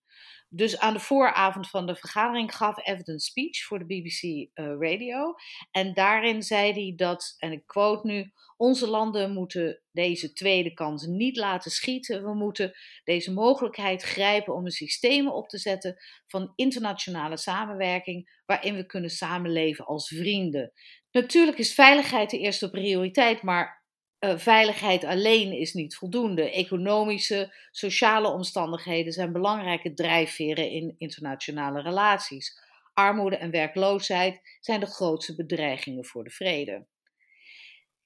Dus 0.57 0.79
aan 0.79 0.93
de 0.93 1.01
vooravond 1.01 1.71
van 1.71 1.87
de 1.87 1.97
vergadering 1.97 2.55
gaf 2.55 2.79
Everett 2.79 3.09
een 3.09 3.19
speech 3.19 3.65
voor 3.65 3.79
de 3.79 3.85
BBC 3.85 4.23
uh, 4.23 4.49
Radio. 4.55 5.35
En 5.71 5.95
daarin 5.95 6.43
zei 6.43 6.73
hij 6.73 6.93
dat, 6.97 7.35
en 7.39 7.53
ik 7.53 7.67
quote 7.67 8.07
nu: 8.07 8.33
Onze 8.57 8.89
landen 8.89 9.33
moeten 9.33 9.83
deze 9.93 10.33
tweede 10.33 10.75
kans 10.75 11.07
niet 11.07 11.37
laten 11.37 11.71
schieten. 11.71 12.25
We 12.25 12.35
moeten 12.35 12.73
deze 13.05 13.33
mogelijkheid 13.33 14.03
grijpen 14.03 14.55
om 14.55 14.65
een 14.65 14.71
systeem 14.71 15.29
op 15.29 15.49
te 15.49 15.59
zetten 15.59 15.97
van 16.27 16.53
internationale 16.55 17.37
samenwerking, 17.37 18.43
waarin 18.47 18.75
we 18.75 18.87
kunnen 18.87 19.11
samenleven 19.11 19.85
als 19.85 20.09
vrienden. 20.09 20.73
Natuurlijk 21.11 21.59
is 21.59 21.75
veiligheid 21.75 22.31
de 22.31 22.39
eerste 22.39 22.71
prioriteit, 22.71 23.43
maar 23.43 23.84
uh, 24.25 24.39
veiligheid 24.39 25.05
alleen 25.05 25.53
is 25.53 25.73
niet 25.73 25.97
voldoende. 25.97 26.51
Economische, 26.51 27.55
sociale 27.71 28.29
omstandigheden 28.29 29.13
zijn 29.13 29.33
belangrijke 29.33 29.95
drijfveren 29.95 30.71
in 30.71 30.95
internationale 30.99 31.83
relaties. 31.83 32.59
Armoede 32.95 33.37
en 33.37 33.51
werkloosheid 33.51 34.59
zijn 34.61 34.81
de 34.81 34.87
grootste 34.87 35.35
bedreigingen 35.35 36.05
voor 36.05 36.25
de 36.25 36.31
vrede. 36.31 36.87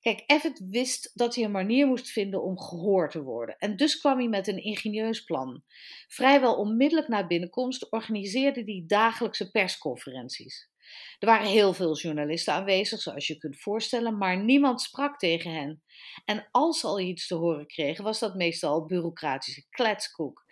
Kijk, 0.01 0.23
Everett 0.27 0.63
wist 0.71 1.11
dat 1.15 1.35
hij 1.35 1.45
een 1.45 1.51
manier 1.51 1.87
moest 1.87 2.11
vinden 2.11 2.43
om 2.43 2.59
gehoord 2.59 3.11
te 3.11 3.23
worden. 3.23 3.57
En 3.59 3.77
dus 3.77 4.01
kwam 4.01 4.19
hij 4.19 4.29
met 4.29 4.49
een 4.49 4.63
ingenieus 4.63 5.25
plan. 5.25 5.63
Vrijwel 6.09 6.57
onmiddellijk 6.57 7.09
na 7.09 7.27
binnenkomst 7.27 7.91
organiseerde 7.91 8.63
hij 8.65 8.85
dagelijkse 8.87 9.51
persconferenties. 9.51 10.71
Er 11.19 11.27
waren 11.27 11.47
heel 11.47 11.73
veel 11.73 11.97
journalisten 11.97 12.55
aanwezig, 12.55 13.01
zoals 13.01 13.27
je 13.27 13.39
kunt 13.39 13.61
voorstellen, 13.61 14.19
maar 14.19 14.45
niemand 14.45 14.81
sprak 14.81 15.19
tegen 15.19 15.53
hen. 15.53 15.83
En 16.25 16.49
als 16.51 16.81
ze 16.81 16.87
al 16.87 17.01
iets 17.01 17.27
te 17.27 17.35
horen 17.35 17.67
kregen, 17.67 18.05
was 18.05 18.19
dat 18.19 18.35
meestal 18.35 18.87
bureaucratische 18.87 19.67
kletskoek. 19.71 20.45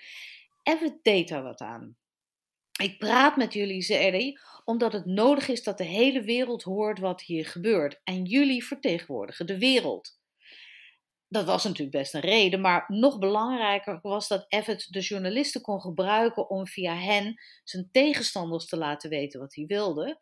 Everett 0.62 1.04
deed 1.04 1.28
daar 1.28 1.42
wat 1.42 1.60
aan. 1.60 1.96
Ik 2.82 2.98
praat 2.98 3.36
met 3.36 3.52
jullie, 3.52 3.82
zei 3.82 4.10
hij, 4.10 4.38
omdat 4.64 4.92
het 4.92 5.06
nodig 5.06 5.48
is 5.48 5.62
dat 5.62 5.78
de 5.78 5.84
hele 5.84 6.22
wereld 6.22 6.62
hoort 6.62 6.98
wat 6.98 7.22
hier 7.22 7.46
gebeurt. 7.46 8.00
En 8.04 8.24
jullie 8.24 8.64
vertegenwoordigen 8.64 9.46
de 9.46 9.58
wereld. 9.58 10.18
Dat 11.28 11.44
was 11.44 11.64
natuurlijk 11.64 11.96
best 11.96 12.14
een 12.14 12.20
reden, 12.20 12.60
maar 12.60 12.84
nog 12.88 13.18
belangrijker 13.18 13.98
was 14.02 14.28
dat 14.28 14.44
Everett 14.48 14.92
de 14.92 15.00
journalisten 15.00 15.60
kon 15.60 15.80
gebruiken 15.80 16.50
om 16.50 16.66
via 16.66 16.94
hen 16.94 17.34
zijn 17.64 17.88
tegenstanders 17.92 18.66
te 18.66 18.76
laten 18.76 19.10
weten 19.10 19.40
wat 19.40 19.54
hij 19.54 19.64
wilde. 19.66 20.18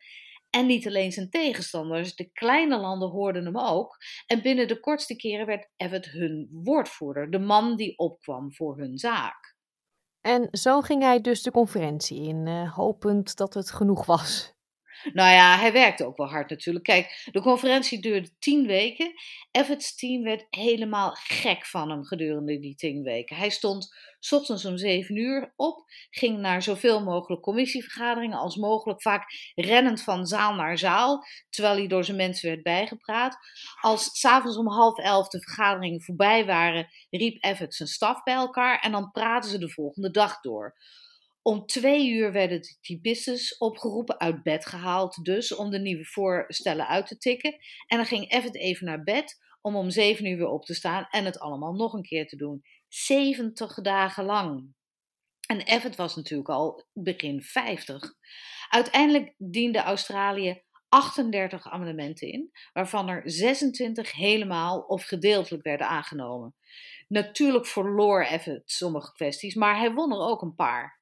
En 0.49 0.65
niet 0.65 0.87
alleen 0.87 1.11
zijn 1.11 1.29
tegenstanders, 1.29 2.15
de 2.15 2.31
kleine 2.31 2.77
landen 2.77 3.09
hoorden 3.09 3.45
hem 3.45 3.57
ook. 3.57 3.97
En 4.25 4.41
binnen 4.41 4.67
de 4.67 4.79
kortste 4.79 5.15
keren 5.15 5.45
werd 5.45 5.69
Everett 5.75 6.05
hun 6.05 6.49
woordvoerder, 6.51 7.31
de 7.31 7.39
man 7.39 7.75
die 7.75 7.97
opkwam 7.97 8.53
voor 8.53 8.77
hun 8.77 8.97
zaak. 8.97 9.55
En 10.21 10.47
zo 10.51 10.81
ging 10.81 11.01
hij 11.01 11.21
dus 11.21 11.43
de 11.43 11.51
conferentie 11.51 12.21
in, 12.21 12.45
uh, 12.47 12.75
hopend 12.75 13.35
dat 13.35 13.53
het 13.53 13.71
genoeg 13.71 14.05
was. 14.05 14.54
Nou 15.13 15.33
ja, 15.33 15.57
hij 15.57 15.71
werkte 15.71 16.05
ook 16.05 16.17
wel 16.17 16.29
hard 16.29 16.49
natuurlijk. 16.49 16.85
Kijk, 16.85 17.29
de 17.31 17.41
conferentie 17.41 18.01
duurde 18.01 18.37
tien 18.39 18.67
weken. 18.67 19.13
Everts 19.51 19.95
team 19.95 20.23
werd 20.23 20.45
helemaal 20.49 21.11
gek 21.13 21.65
van 21.65 21.89
hem 21.89 22.05
gedurende 22.05 22.59
die 22.59 22.75
tien 22.75 23.03
weken. 23.03 23.35
Hij 23.35 23.49
stond 23.49 23.93
s 24.19 24.31
ochtends 24.31 24.65
om 24.65 24.77
zeven 24.77 25.15
uur 25.15 25.53
op, 25.55 25.83
ging 26.09 26.39
naar 26.39 26.61
zoveel 26.61 27.03
mogelijk 27.03 27.41
commissievergaderingen 27.41 28.37
als 28.37 28.55
mogelijk, 28.55 29.01
vaak 29.01 29.51
rennend 29.55 30.01
van 30.01 30.25
zaal 30.25 30.55
naar 30.55 30.77
zaal, 30.77 31.25
terwijl 31.49 31.75
hij 31.75 31.87
door 31.87 32.03
zijn 32.03 32.17
mensen 32.17 32.49
werd 32.49 32.63
bijgepraat. 32.63 33.37
Als 33.81 34.19
s'avonds 34.19 34.57
om 34.57 34.67
half 34.67 34.97
elf 34.97 35.27
de 35.27 35.41
vergaderingen 35.41 36.01
voorbij 36.01 36.45
waren, 36.45 36.87
riep 37.09 37.43
Everts 37.43 37.77
zijn 37.77 37.89
staf 37.89 38.23
bij 38.23 38.33
elkaar 38.33 38.79
en 38.79 38.91
dan 38.91 39.11
praten 39.11 39.49
ze 39.49 39.57
de 39.57 39.69
volgende 39.69 40.11
dag 40.11 40.41
door. 40.41 40.75
Om 41.47 41.65
twee 41.65 42.09
uur 42.09 42.31
werden 42.31 42.61
de 42.61 42.77
typistes 42.81 43.57
opgeroepen, 43.57 44.19
uit 44.19 44.43
bed 44.43 44.65
gehaald 44.65 45.23
dus, 45.23 45.55
om 45.55 45.69
de 45.69 45.79
nieuwe 45.79 46.05
voorstellen 46.05 46.87
uit 46.87 47.07
te 47.07 47.17
tikken. 47.17 47.55
En 47.87 47.97
dan 47.97 48.05
ging 48.05 48.31
Everett 48.31 48.55
even 48.55 48.85
naar 48.85 49.03
bed 49.03 49.37
om 49.61 49.75
om 49.75 49.89
zeven 49.89 50.25
uur 50.25 50.37
weer 50.37 50.47
op 50.47 50.65
te 50.65 50.73
staan 50.73 51.07
en 51.09 51.25
het 51.25 51.39
allemaal 51.39 51.73
nog 51.73 51.93
een 51.93 52.03
keer 52.03 52.27
te 52.27 52.35
doen. 52.35 52.63
70 52.87 53.81
dagen 53.81 54.25
lang. 54.25 54.73
En 55.47 55.61
Everett 55.61 55.95
was 55.95 56.15
natuurlijk 56.15 56.49
al 56.49 56.85
begin 56.93 57.41
50. 57.41 58.13
Uiteindelijk 58.69 59.33
diende 59.37 59.79
Australië 59.79 60.61
38 60.89 61.69
amendementen 61.69 62.31
in, 62.31 62.51
waarvan 62.73 63.09
er 63.09 63.21
26 63.25 64.11
helemaal 64.11 64.79
of 64.79 65.03
gedeeltelijk 65.03 65.63
werden 65.63 65.87
aangenomen. 65.87 66.55
Natuurlijk 67.07 67.65
verloor 67.65 68.23
Everett 68.23 68.71
sommige 68.71 69.13
kwesties, 69.13 69.55
maar 69.55 69.77
hij 69.77 69.93
won 69.93 70.11
er 70.11 70.27
ook 70.27 70.41
een 70.41 70.55
paar. 70.55 70.94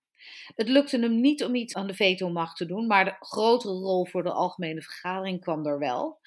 Het 0.55 0.69
lukte 0.69 0.99
hem 0.99 1.21
niet 1.21 1.43
om 1.43 1.55
iets 1.55 1.73
aan 1.73 1.87
de 1.87 1.93
vetomacht 1.93 2.57
te 2.57 2.65
doen, 2.65 2.87
maar 2.87 3.05
de 3.05 3.15
grotere 3.19 3.73
rol 3.73 4.05
voor 4.05 4.23
de 4.23 4.31
algemene 4.31 4.81
vergadering 4.81 5.41
kwam 5.41 5.65
er 5.65 5.79
wel. 5.79 6.19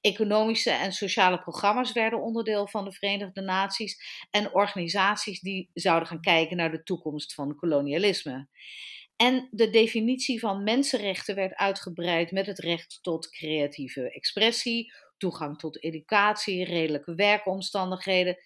Economische 0.00 0.70
en 0.70 0.92
sociale 0.92 1.38
programma's 1.40 1.92
werden 1.92 2.22
onderdeel 2.22 2.68
van 2.68 2.84
de 2.84 2.92
Verenigde 2.92 3.40
Naties 3.40 4.26
en 4.30 4.54
organisaties 4.54 5.40
die 5.40 5.70
zouden 5.72 6.08
gaan 6.08 6.20
kijken 6.20 6.56
naar 6.56 6.70
de 6.70 6.82
toekomst 6.82 7.34
van 7.34 7.56
kolonialisme. 7.56 8.48
En 9.16 9.48
de 9.50 9.70
definitie 9.70 10.40
van 10.40 10.62
mensenrechten 10.62 11.34
werd 11.34 11.54
uitgebreid 11.54 12.30
met 12.30 12.46
het 12.46 12.58
recht 12.58 12.98
tot 13.02 13.30
creatieve 13.30 14.12
expressie, 14.12 14.92
toegang 15.16 15.58
tot 15.58 15.82
educatie, 15.82 16.64
redelijke 16.64 17.14
werkomstandigheden. 17.14 18.38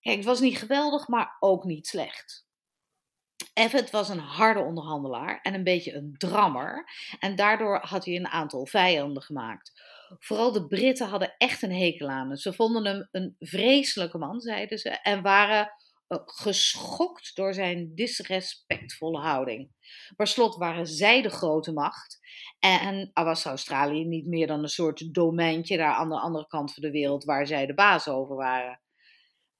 Kijk, 0.00 0.16
het 0.16 0.24
was 0.24 0.40
niet 0.40 0.58
geweldig, 0.58 1.08
maar 1.08 1.36
ook 1.40 1.64
niet 1.64 1.86
slecht. 1.86 2.48
Everett 3.60 3.90
was 3.90 4.08
een 4.08 4.18
harde 4.18 4.60
onderhandelaar 4.60 5.40
en 5.42 5.54
een 5.54 5.64
beetje 5.64 5.94
een 5.94 6.14
drammer. 6.18 6.84
En 7.18 7.36
daardoor 7.36 7.78
had 7.82 8.04
hij 8.04 8.16
een 8.16 8.28
aantal 8.28 8.66
vijanden 8.66 9.22
gemaakt. 9.22 9.72
Vooral 10.18 10.52
de 10.52 10.66
Britten 10.66 11.08
hadden 11.08 11.34
echt 11.38 11.62
een 11.62 11.74
hekel 11.74 12.08
aan 12.08 12.28
hem. 12.28 12.36
Ze 12.36 12.52
vonden 12.52 12.84
hem 12.84 13.08
een 13.10 13.36
vreselijke 13.38 14.18
man, 14.18 14.40
zeiden 14.40 14.78
ze, 14.78 14.88
en 14.90 15.22
waren 15.22 15.72
uh, 16.08 16.18
geschokt 16.24 17.36
door 17.36 17.54
zijn 17.54 17.94
disrespectvolle 17.94 19.20
houding. 19.20 19.70
Per 20.16 20.26
slot 20.26 20.56
waren 20.56 20.86
zij 20.86 21.22
de 21.22 21.30
grote 21.30 21.72
macht 21.72 22.18
en 22.58 23.10
was 23.14 23.44
Australië 23.44 24.04
niet 24.04 24.26
meer 24.26 24.46
dan 24.46 24.62
een 24.62 24.68
soort 24.68 25.14
domeintje 25.14 25.76
daar 25.76 25.94
aan 25.94 26.08
de 26.08 26.20
andere 26.20 26.46
kant 26.46 26.74
van 26.74 26.82
de 26.82 26.90
wereld 26.90 27.24
waar 27.24 27.46
zij 27.46 27.66
de 27.66 27.74
baas 27.74 28.08
over 28.08 28.36
waren. 28.36 28.80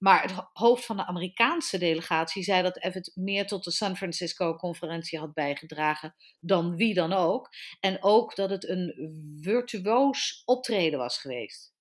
Maar 0.02 0.22
het 0.22 0.32
hoofd 0.52 0.84
van 0.84 0.96
de 0.96 1.06
Amerikaanse 1.06 1.78
delegatie 1.78 2.42
zei 2.42 2.62
dat 2.62 2.82
Everett 2.82 3.12
meer 3.14 3.46
tot 3.46 3.64
de 3.64 3.70
San 3.70 3.96
Francisco-conferentie 3.96 5.18
had 5.18 5.34
bijgedragen 5.34 6.14
dan 6.38 6.76
wie 6.76 6.94
dan 6.94 7.12
ook. 7.12 7.48
En 7.80 8.02
ook 8.02 8.36
dat 8.36 8.50
het 8.50 8.68
een 8.68 8.94
virtuoos 9.40 10.42
optreden 10.44 10.98
was 10.98 11.18
geweest. 11.18 11.72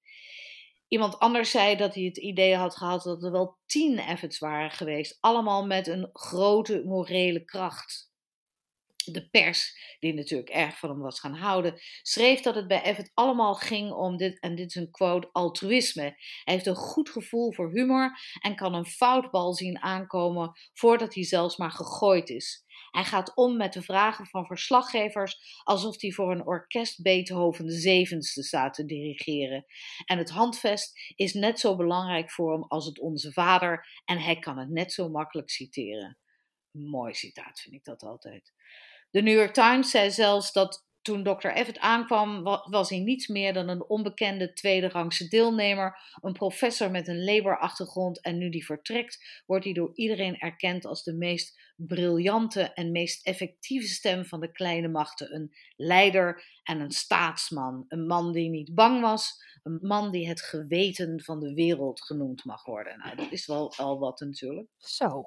Iemand 0.88 1.20
anders 1.20 1.51
zei 1.51 1.76
dat 1.76 1.93
hij 1.95 2.03
het 2.03 2.17
idee 2.17 2.55
had 2.55 2.76
gehad 2.76 3.03
dat 3.03 3.24
er 3.24 3.32
wel 3.32 3.57
tien 3.65 3.99
Everts 3.99 4.39
waren 4.39 4.72
geweest, 4.72 5.17
allemaal 5.20 5.65
met 5.65 5.88
een 5.88 6.09
grote 6.13 6.82
morele 6.86 7.45
kracht 7.45 8.09
de 9.06 9.30
pers, 9.30 9.95
die 10.00 10.14
natuurlijk 10.14 10.50
erg 10.50 10.80
van 10.80 10.89
hem 10.89 11.00
was 11.00 11.20
gaan 11.20 11.36
houden, 11.36 11.80
schreef 12.02 12.41
dat 12.41 12.56
het 12.56 12.68
bij 12.68 12.82
Everett 12.82 13.12
allemaal 13.14 13.56
ging 13.56 13.91
om 13.91 14.18
dit, 14.18 14.39
en 14.39 14.56
dit 14.56 14.68
is 14.68 14.76
een 14.76 14.91
quote, 14.91 15.30
altruïsme. 15.32 16.04
Hij 16.43 16.54
heeft 16.54 16.66
een 16.66 16.76
goed 16.76 17.10
gevoel 17.10 17.54
voor 17.54 17.72
humor 17.72 18.20
en 18.41 18.56
kan 18.56 18.74
een 18.74 18.86
foutbal 18.86 19.54
zien 19.54 19.82
aankomen 19.82 20.52
voordat 20.74 21.14
hij 21.14 21.24
zelfs 21.24 21.58
maar 21.58 21.72
gegooid 21.72 22.30
is. 22.30 22.64
Hij 22.91 23.04
gaat 23.04 23.36
om 23.36 23.58
met 23.58 23.74
de 23.74 23.82
vragen 23.82 24.26
van 24.26 24.45
verslaggevers 24.45 25.62
alsof 25.64 26.02
hij 26.02 26.12
voor 26.12 26.32
een 26.32 26.45
orkest 26.45 27.02
Beethoven 27.02 27.66
de 27.66 27.80
zevenste 27.80 28.43
staat 28.43 28.74
te 28.74 28.86
dirigeren. 28.86 29.66
En 30.06 30.18
het 30.18 30.30
handvest 30.30 31.14
is 31.16 31.34
net 31.34 31.60
zo 31.60 31.76
belangrijk 31.76 32.32
voor 32.32 32.52
hem 32.52 32.64
als 32.64 32.86
het 32.86 33.00
Onze 33.00 33.32
Vader 33.32 34.02
en 34.06 34.18
hij 34.18 34.39
kan 34.39 34.58
het 34.58 34.70
net 34.70 34.93
zo 34.93 35.10
makkelijk 35.10 35.50
citeren. 35.50 36.18
Mooi 36.72 37.14
citaat 37.14 37.60
vind 37.60 37.76
ik 37.76 37.84
dat 37.84 38.02
altijd. 38.02 38.54
De 39.12 39.22
New 39.22 39.36
York 39.36 39.53
Times 39.53 39.89
zei 39.89 40.12
zelfs 40.12 40.51
dat 40.51 40.88
toen 41.01 41.24
Dr. 41.24 41.47
Everett 41.47 41.80
aankwam, 41.80 42.43
was 42.70 42.89
hij 42.89 42.99
niets 42.99 43.28
meer 43.28 43.53
dan 43.53 43.68
een 43.68 43.89
onbekende 43.89 44.53
tweederangse 44.53 45.28
deelnemer, 45.28 45.97
een 46.22 46.34
professor 46.34 46.91
met 46.91 47.07
een 47.07 47.24
Labour-achtergrond 47.24 48.22
en 48.22 48.38
nu 48.38 48.49
die 48.49 48.66
vertrekt, 48.66 49.43
wordt 49.45 49.64
hij 49.66 49.74
door 49.74 49.91
iedereen 49.93 50.38
erkend 50.38 50.86
als 50.86 51.03
de 51.03 51.14
meest 51.14 51.60
briljante 51.76 52.74
en 52.74 52.91
meest 52.91 53.26
effectieve 53.26 53.88
stem 53.88 54.26
van 54.26 54.39
de 54.39 54.51
kleine 54.51 54.88
machten. 54.88 55.36
Een 55.36 55.55
leider 55.76 56.43
en 56.64 56.80
een 56.80 56.91
staatsman, 56.91 57.86
een 57.88 58.07
man 58.07 58.32
die 58.32 58.49
niet 58.49 58.74
bang 58.74 59.01
was, 59.01 59.43
een 59.64 59.80
man 59.82 60.12
die 60.12 60.28
het 60.28 60.41
geweten 60.41 61.24
van 61.24 61.39
de 61.39 61.53
wereld 61.53 62.01
genoemd 62.01 62.45
mag 62.45 62.66
worden. 62.66 62.97
Nou, 62.97 63.16
dat 63.16 63.32
is 63.32 63.45
wel 63.45 63.74
al 63.76 63.99
wat 63.99 64.20
natuurlijk. 64.20 64.68
Zo. 64.78 65.24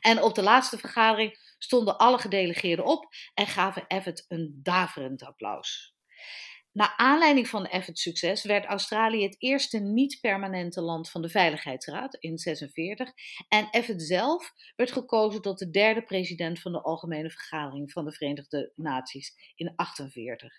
En 0.00 0.22
op 0.22 0.34
de 0.34 0.42
laatste 0.42 0.78
vergadering 0.78 1.54
stonden 1.58 1.98
alle 1.98 2.18
gedelegeerden 2.18 2.84
op 2.84 3.14
en 3.34 3.46
gaven 3.46 3.84
Everett 3.86 4.24
een 4.28 4.60
daverend 4.62 5.22
applaus. 5.22 5.96
Na 6.72 6.96
aanleiding 6.96 7.48
van 7.48 7.66
Everett's 7.66 8.02
succes 8.02 8.44
werd 8.44 8.64
Australië 8.64 9.22
het 9.22 9.36
eerste 9.38 9.78
niet-permanente 9.78 10.80
land 10.80 11.10
van 11.10 11.22
de 11.22 11.28
Veiligheidsraad 11.28 12.14
in 12.14 12.38
46 12.38 13.12
en 13.48 13.68
Everett 13.70 14.02
zelf 14.02 14.52
werd 14.76 14.92
gekozen 14.92 15.42
tot 15.42 15.58
de 15.58 15.70
derde 15.70 16.02
president 16.02 16.60
van 16.60 16.72
de 16.72 16.82
Algemene 16.82 17.30
Vergadering 17.30 17.92
van 17.92 18.04
de 18.04 18.12
Verenigde 18.12 18.72
Naties 18.76 19.52
in 19.54 19.72
48. 19.76 20.52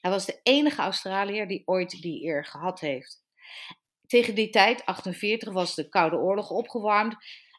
Hij 0.00 0.10
was 0.10 0.26
de 0.26 0.40
enige 0.42 0.80
Australiër 0.80 1.48
die 1.48 1.62
ooit 1.64 1.90
die 1.90 2.24
eer 2.24 2.44
gehad 2.44 2.80
heeft. 2.80 3.24
Tegen 4.06 4.34
die 4.34 4.50
tijd, 4.50 4.84
48, 4.84 5.52
was 5.52 5.74
de 5.74 5.88
Koude 5.88 6.16
Oorlog 6.16 6.50
opgewarmd 6.50 7.16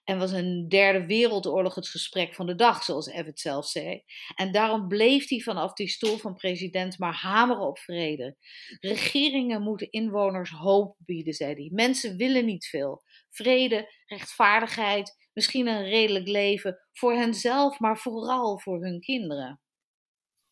en 0.08 0.18
was 0.18 0.32
een 0.32 0.70
derde 0.70 1.06
wereldoorlog 1.06 1.76
het 1.76 1.88
gesprek 1.88 2.36
van 2.36 2.46
de 2.46 2.56
dag, 2.56 2.84
zoals 2.84 3.08
Everett 3.08 3.40
zelf 3.40 3.68
zei. 3.68 4.04
En 4.36 4.52
daarom 4.52 4.88
bleef 4.88 5.30
hij 5.30 5.40
vanaf 5.40 5.74
die 5.74 5.88
stoel 5.88 6.18
van 6.18 6.36
president 6.36 7.00
maar 7.00 7.14
hameren 7.14 7.68
op 7.68 7.80
vrede. 7.80 8.36
Regeringen 8.80 9.62
moeten 9.62 9.92
inwoners 9.92 10.50
hoop 10.50 10.96
bieden, 10.98 11.34
zei 11.34 11.54
hij. 11.54 11.70
Mensen 11.72 12.18
willen 12.18 12.46
niet 12.46 12.66
veel. 12.66 13.04
Vrede, 13.30 13.94
rechtvaardigheid, 14.06 15.30
misschien 15.34 15.68
een 15.68 15.84
redelijk 15.84 16.28
leven 16.28 16.80
voor 16.94 17.14
henzelf, 17.14 17.80
maar 17.80 17.98
vooral 17.98 18.60
voor 18.60 18.84
hun 18.84 19.00
kinderen. 19.00 19.62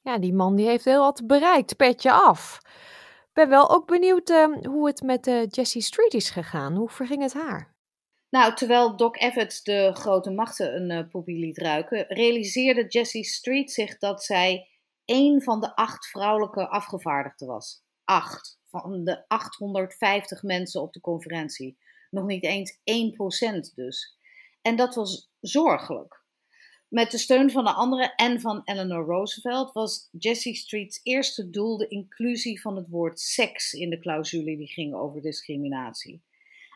Ja, 0.02 0.20
die 0.20 0.34
man 0.34 0.56
die 0.56 0.68
heeft 0.68 0.86
heel 0.86 1.02
wat 1.02 1.28
bereikt, 1.28 1.76
petje 1.76 2.12
af. 2.12 2.60
Ben 3.34 3.50
wel 3.50 3.70
ook 3.70 3.88
benieuwd 3.88 4.30
uh, 4.30 4.58
hoe 4.64 4.88
het 4.88 5.02
met 5.02 5.28
uh, 5.28 5.44
Jessie 5.50 5.82
Street 5.82 6.14
is 6.14 6.30
gegaan. 6.30 6.76
Hoe 6.76 6.90
verging 6.90 7.22
het 7.22 7.34
haar? 7.34 7.75
Nou, 8.36 8.56
terwijl 8.56 8.96
Doc 8.96 9.16
Evans 9.16 9.64
de 9.64 9.92
grote 9.94 10.32
machten 10.32 10.76
een 10.76 11.10
uh, 11.14 11.40
liet 11.40 11.58
ruiken, 11.58 12.06
realiseerde 12.08 12.88
Jessie 12.88 13.24
Street 13.24 13.72
zich 13.72 13.98
dat 13.98 14.24
zij 14.24 14.70
één 15.06 15.42
van 15.42 15.62
de 15.62 15.76
acht 15.76 16.08
vrouwelijke 16.08 16.68
afgevaardigden 16.68 17.48
was. 17.48 17.84
Acht 18.04 18.60
van 18.66 19.04
de 19.04 19.28
850 19.28 20.44
mensen 20.44 20.82
op 20.82 20.94
de 20.94 21.02
conferentie. 21.02 21.78
Nog 22.10 22.26
niet 22.26 22.44
eens 22.44 22.78
1% 23.72 23.74
dus. 23.76 24.18
En 24.62 24.76
dat 24.76 24.96
was 24.96 25.30
zorgelijk. 25.40 26.24
Met 26.88 27.12
de 27.12 27.18
steun 27.18 27.52
van 27.52 27.64
de 27.64 27.74
anderen 27.74 28.16
en 28.16 28.40
van 28.40 28.62
Eleanor 28.64 29.06
Roosevelt 29.06 29.72
was 29.72 30.10
Jessie 30.12 30.56
Street's 30.56 31.00
eerste 31.04 31.50
doel 31.50 31.78
de 31.78 31.88
inclusie 31.88 32.62
van 32.62 32.76
het 32.76 32.90
woord 32.90 33.20
seks 33.20 33.74
in 33.74 33.90
de 33.90 34.00
clausule 34.00 34.58
die 34.58 34.68
ging 34.68 34.96
over 34.96 35.22
discriminatie. 35.22 36.24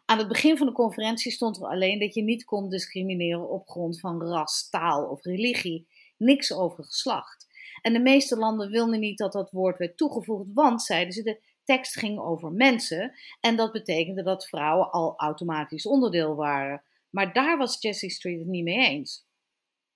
Aan 0.10 0.18
het 0.18 0.28
begin 0.28 0.57
van 0.57 0.68
de 0.68 0.74
conferentie 0.74 1.32
stond 1.32 1.57
er 1.57 1.66
alleen 1.66 1.99
dat 1.99 2.14
je 2.14 2.22
niet 2.22 2.45
kon 2.45 2.70
discrimineren 2.70 3.49
op 3.49 3.70
grond 3.70 3.99
van 3.99 4.22
ras, 4.22 4.70
taal 4.70 5.05
of 5.05 5.24
religie. 5.24 5.88
Niks 6.18 6.53
over 6.53 6.84
geslacht. 6.84 7.47
En 7.82 7.93
de 7.93 7.99
meeste 7.99 8.38
landen 8.38 8.70
wilden 8.70 8.99
niet 8.99 9.18
dat 9.18 9.32
dat 9.32 9.51
woord 9.51 9.78
werd 9.78 9.97
toegevoegd, 9.97 10.45
want, 10.53 10.82
zeiden 10.82 11.14
ze, 11.14 11.24
de 11.24 11.39
tekst 11.64 11.95
ging 11.95 12.20
over 12.20 12.51
mensen. 12.51 13.14
En 13.39 13.55
dat 13.55 13.72
betekende 13.72 14.24
dat 14.24 14.47
vrouwen 14.47 14.91
al 14.91 15.14
automatisch 15.18 15.86
onderdeel 15.86 16.36
waren. 16.36 16.84
Maar 17.10 17.34
daar 17.34 17.57
was 17.57 17.82
Jessie 17.82 18.10
Street 18.10 18.39
het 18.39 18.47
niet 18.47 18.64
mee 18.64 18.88
eens. 18.88 19.26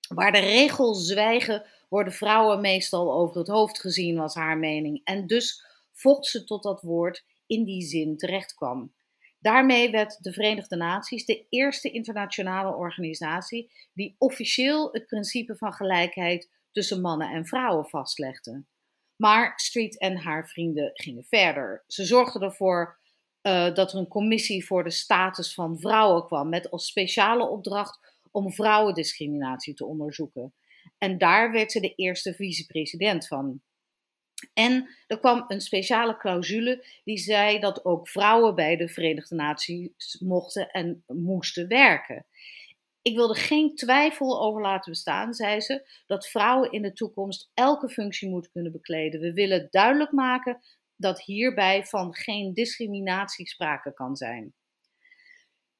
Waar 0.08 0.32
de 0.32 0.38
regels 0.38 1.06
zwijgen, 1.06 1.64
worden 1.88 2.12
vrouwen 2.12 2.60
meestal 2.60 3.12
over 3.12 3.38
het 3.38 3.48
hoofd 3.48 3.80
gezien, 3.80 4.16
was 4.16 4.34
haar 4.34 4.58
mening. 4.58 5.00
En 5.04 5.26
dus 5.26 5.64
vocht 5.92 6.26
ze 6.26 6.44
tot 6.44 6.62
dat 6.62 6.82
woord 6.82 7.24
in 7.46 7.64
die 7.64 7.82
zin 7.82 8.16
terecht 8.16 8.54
kwam. 8.54 8.92
Daarmee 9.44 9.90
werd 9.90 10.22
de 10.22 10.32
Verenigde 10.32 10.76
Naties 10.76 11.24
de 11.24 11.46
eerste 11.48 11.90
internationale 11.90 12.76
organisatie 12.76 13.70
die 13.94 14.14
officieel 14.18 14.88
het 14.92 15.06
principe 15.06 15.56
van 15.56 15.72
gelijkheid 15.72 16.50
tussen 16.72 17.00
mannen 17.00 17.30
en 17.30 17.46
vrouwen 17.46 17.88
vastlegde. 17.88 18.64
Maar 19.16 19.52
Street 19.56 19.98
en 19.98 20.16
haar 20.16 20.48
vrienden 20.48 20.90
gingen 20.94 21.24
verder. 21.24 21.84
Ze 21.86 22.04
zorgden 22.04 22.42
ervoor 22.42 22.98
uh, 23.42 23.74
dat 23.74 23.92
er 23.92 23.98
een 23.98 24.08
commissie 24.08 24.66
voor 24.66 24.84
de 24.84 24.90
status 24.90 25.54
van 25.54 25.78
vrouwen 25.78 26.26
kwam, 26.26 26.48
met 26.48 26.70
als 26.70 26.86
speciale 26.86 27.48
opdracht 27.48 27.98
om 28.30 28.52
vrouwendiscriminatie 28.52 29.74
te 29.74 29.86
onderzoeken. 29.86 30.54
En 30.98 31.18
daar 31.18 31.52
werd 31.52 31.72
ze 31.72 31.80
de 31.80 31.94
eerste 31.94 32.34
vicepresident 32.34 33.26
van. 33.26 33.62
En 34.52 34.88
er 35.06 35.18
kwam 35.18 35.44
een 35.48 35.60
speciale 35.60 36.16
clausule 36.16 36.84
die 37.04 37.18
zei 37.18 37.58
dat 37.58 37.84
ook 37.84 38.08
vrouwen 38.08 38.54
bij 38.54 38.76
de 38.76 38.88
Verenigde 38.88 39.34
Naties 39.34 40.20
mochten 40.20 40.70
en 40.70 41.04
moesten 41.06 41.68
werken. 41.68 42.26
Ik 43.02 43.14
wilde 43.14 43.34
geen 43.34 43.74
twijfel 43.74 44.42
over 44.42 44.62
laten 44.62 44.92
bestaan, 44.92 45.34
zei 45.34 45.60
ze, 45.60 45.88
dat 46.06 46.28
vrouwen 46.28 46.72
in 46.72 46.82
de 46.82 46.92
toekomst 46.92 47.50
elke 47.54 47.88
functie 47.88 48.28
moeten 48.28 48.50
kunnen 48.52 48.72
bekleden. 48.72 49.20
We 49.20 49.32
willen 49.32 49.68
duidelijk 49.70 50.12
maken 50.12 50.60
dat 50.96 51.22
hierbij 51.22 51.84
van 51.84 52.14
geen 52.14 52.54
discriminatie 52.54 53.48
sprake 53.48 53.94
kan 53.94 54.16
zijn. 54.16 54.54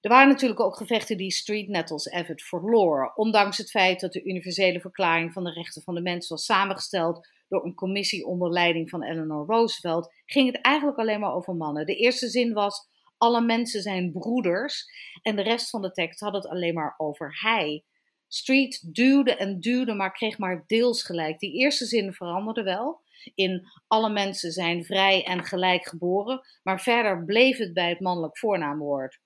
Er 0.01 0.11
waren 0.11 0.29
natuurlijk 0.29 0.61
ook 0.61 0.77
gevechten 0.77 1.17
die 1.17 1.31
Street 1.31 1.69
net 1.69 1.91
als 1.91 2.07
Everett 2.07 2.43
verloor. 2.43 3.13
Ondanks 3.15 3.59
het 3.59 3.71
feit 3.71 4.01
dat 4.01 4.13
de 4.13 4.25
Universele 4.25 4.81
Verklaring 4.81 5.33
van 5.33 5.45
de 5.45 5.53
Rechten 5.53 5.83
van 5.83 5.95
de 5.95 6.01
Mens 6.01 6.29
was 6.29 6.45
samengesteld 6.45 7.29
door 7.55 7.65
een 7.65 7.75
commissie 7.75 8.27
onder 8.27 8.51
leiding 8.51 8.91
van 8.91 9.03
Eleanor 9.03 9.47
Roosevelt, 9.47 10.15
ging 10.27 10.53
het 10.53 10.61
eigenlijk 10.61 10.99
alleen 10.99 11.21
maar 11.21 11.35
over 11.35 11.55
mannen. 11.55 11.87
De 11.87 11.97
eerste 11.97 12.29
zin 12.29 12.53
was: 12.53 12.89
alle 13.19 13.41
mensen 13.41 13.83
zijn 13.83 14.13
broeders. 14.13 14.85
En 15.23 15.37
de 15.37 15.43
rest 15.43 15.71
van 15.71 15.83
de 15.83 15.91
tekst 15.91 16.21
had 16.21 16.35
het 16.35 16.49
alleen 16.49 16.75
maar 16.75 16.95
over 16.97 17.39
hij. 17.41 17.85
Street 18.29 18.95
duwde 18.95 19.37
en 19.37 19.61
duwde, 19.61 19.95
maar 19.95 20.13
kreeg 20.13 20.39
maar 20.39 20.65
deels 20.67 21.03
gelijk. 21.03 21.39
Die 21.39 21.53
eerste 21.53 21.85
zin 21.85 22.13
veranderde 22.13 22.63
wel. 22.63 23.03
In 23.35 23.69
alle 23.87 24.11
mensen 24.11 24.53
zijn 24.53 24.85
vrij 24.85 25.25
en 25.25 25.45
gelijk 25.45 25.89
geboren. 25.89 26.41
Maar 26.63 26.81
verder 26.81 27.25
bleef 27.25 27.57
het 27.57 27.73
bij 27.73 27.89
het 27.89 28.01
mannelijk 28.01 28.39
voornaamwoord. 28.39 29.21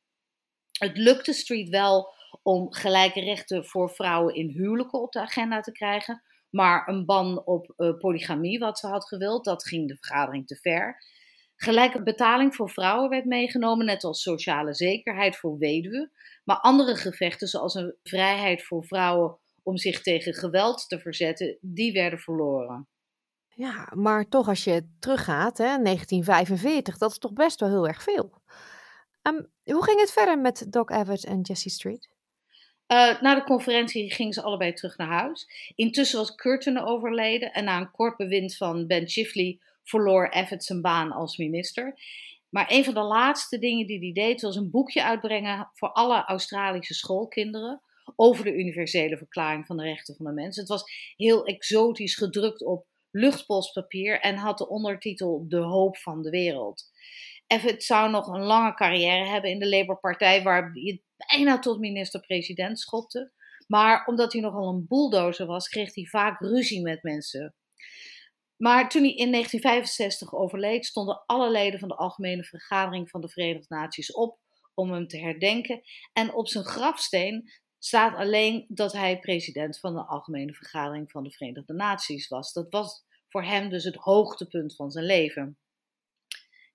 Het 0.79 0.97
lukte 0.97 1.33
Street 1.33 1.69
wel 1.69 2.13
om 2.43 2.73
gelijke 2.73 3.21
rechten 3.21 3.65
voor 3.65 3.91
vrouwen 3.91 4.35
in 4.35 4.49
huwelijken 4.49 5.01
op 5.01 5.13
de 5.13 5.21
agenda 5.21 5.61
te 5.61 5.73
krijgen. 5.73 6.23
Maar 6.51 6.89
een 6.89 7.05
ban 7.05 7.45
op 7.45 7.73
uh, 7.77 7.97
polygamie, 7.99 8.59
wat 8.59 8.79
ze 8.79 8.87
had 8.87 9.09
gewild, 9.09 9.45
dat 9.45 9.67
ging 9.67 9.89
de 9.89 9.97
vergadering 10.01 10.47
te 10.47 10.57
ver. 10.57 11.03
Gelijke 11.57 12.03
betaling 12.03 12.55
voor 12.55 12.71
vrouwen 12.71 13.11
werd 13.11 13.25
meegenomen, 13.25 13.87
net 13.87 14.05
als 14.05 14.23
sociale 14.23 14.75
zekerheid 14.75 15.37
voor 15.37 15.59
weduwen. 15.59 16.13
Maar 16.45 16.57
andere 16.57 16.97
gevechten, 16.97 17.49
zoals 17.49 17.75
een 17.75 17.97
vrijheid 18.03 18.63
voor 18.63 18.85
vrouwen 18.85 19.39
om 19.63 19.77
zich 19.77 20.03
tegen 20.03 20.35
geweld 20.35 20.89
te 20.89 20.99
verzetten, 20.99 21.59
die 21.61 21.93
werden 21.93 22.19
verloren. 22.19 22.89
Ja, 23.49 23.93
maar 23.95 24.29
toch 24.29 24.49
als 24.49 24.65
je 24.65 24.89
teruggaat, 24.99 25.59
hè, 25.59 25.83
1945, 25.83 26.99
dat 26.99 27.11
is 27.11 27.19
toch 27.19 27.33
best 27.33 27.61
wel 27.61 27.69
heel 27.69 27.87
erg 27.87 28.03
veel. 28.03 28.43
Um, 29.23 29.51
hoe 29.65 29.85
ging 29.85 30.01
het 30.01 30.13
verder 30.13 30.39
met 30.39 30.67
Doc 30.73 30.91
Evans 30.91 31.25
en 31.25 31.41
Jesse 31.41 31.71
Street? 31.71 32.09
Uh, 32.89 33.21
na 33.21 33.35
de 33.35 33.45
conferentie 33.45 34.13
gingen 34.13 34.33
ze 34.33 34.43
allebei 34.43 34.73
terug 34.73 34.97
naar 34.97 35.09
huis. 35.09 35.73
Intussen 35.75 36.19
was 36.19 36.35
Curtin 36.35 36.81
overleden 36.81 37.53
en 37.53 37.65
na 37.65 37.81
een 37.81 37.91
kort 37.91 38.17
bewind 38.17 38.57
van 38.57 38.87
Ben 38.87 39.09
Chifley 39.09 39.59
verloor 39.85 40.29
Evans 40.29 40.67
zijn 40.67 40.81
baan 40.81 41.13
als 41.13 41.37
minister. 41.37 41.99
Maar 42.49 42.67
een 42.69 42.85
van 42.85 42.95
de 42.95 43.01
laatste 43.03 43.59
dingen 43.59 43.87
die 43.87 43.99
hij 43.99 44.13
deed 44.13 44.41
was 44.41 44.57
een 44.57 44.71
boekje 44.71 45.05
uitbrengen 45.05 45.71
voor 45.75 45.93
alle 45.93 46.25
Australische 46.25 46.95
schoolkinderen 46.95 47.83
over 48.17 48.45
de 48.45 48.55
universele 48.55 49.17
verklaring 49.17 49.67
van 49.67 49.77
de 49.77 49.83
rechten 49.83 50.17
van 50.17 50.27
de 50.27 50.33
mens. 50.33 50.57
Het 50.57 50.69
was 50.69 51.13
heel 51.17 51.45
exotisch 51.45 52.17
gedrukt 52.17 52.65
op 52.65 52.87
luchtpostpapier 53.11 54.21
en 54.21 54.37
had 54.37 54.59
de 54.59 54.69
ondertitel 54.69 55.45
De 55.49 55.61
hoop 55.61 55.97
van 55.97 56.23
de 56.23 56.31
wereld. 56.31 56.85
Evans 57.49 57.87
zou 57.87 58.11
nog 58.11 58.27
een 58.27 58.43
lange 58.43 58.75
carrière 58.75 59.25
hebben 59.25 59.51
in 59.51 59.59
de 59.59 59.69
Labour-partij, 59.69 60.43
waar 60.43 60.71
hij 60.73 61.03
bijna 61.17 61.59
tot 61.59 61.79
minister-president 61.79 62.81
schopte. 62.81 63.33
Maar 63.67 64.07
omdat 64.07 64.33
hij 64.33 64.43
nogal 64.43 64.69
een 64.69 64.87
bulldozer 64.89 65.47
was, 65.47 65.69
kreeg 65.69 65.95
hij 65.95 66.05
vaak 66.05 66.41
ruzie 66.41 66.83
met 66.83 67.03
mensen. 67.03 67.55
Maar 68.57 68.89
toen 68.89 69.03
hij 69.03 69.15
in 69.15 69.31
1965 69.33 70.35
overleed, 70.35 70.87
stonden 70.87 71.23
alle 71.27 71.51
leden 71.51 71.81
van 71.81 71.89
de 71.89 71.97
Algemene 71.97 72.45
Vergadering 72.45 73.11
van 73.11 73.21
de 73.21 73.29
Verenigde 73.29 73.75
Naties 73.75 74.13
op 74.13 74.39
om 74.75 74.93
hem 74.93 75.07
te 75.07 75.19
herdenken. 75.19 75.81
En 76.13 76.35
op 76.35 76.49
zijn 76.49 76.65
grafsteen 76.65 77.51
staat 77.79 78.17
alleen 78.17 78.65
dat 78.69 78.93
hij 78.93 79.19
president 79.19 79.79
van 79.79 79.95
de 79.95 80.05
Algemene 80.05 80.53
Vergadering 80.53 81.11
van 81.11 81.23
de 81.23 81.31
Verenigde 81.31 81.75
Naties 81.75 82.29
was. 82.29 82.53
Dat 82.53 82.67
was 82.71 83.05
voor 83.29 83.45
hem 83.45 83.69
dus 83.69 83.85
het 83.85 83.97
hoogtepunt 83.97 84.75
van 84.75 84.91
zijn 84.91 85.05
leven. 85.05 85.59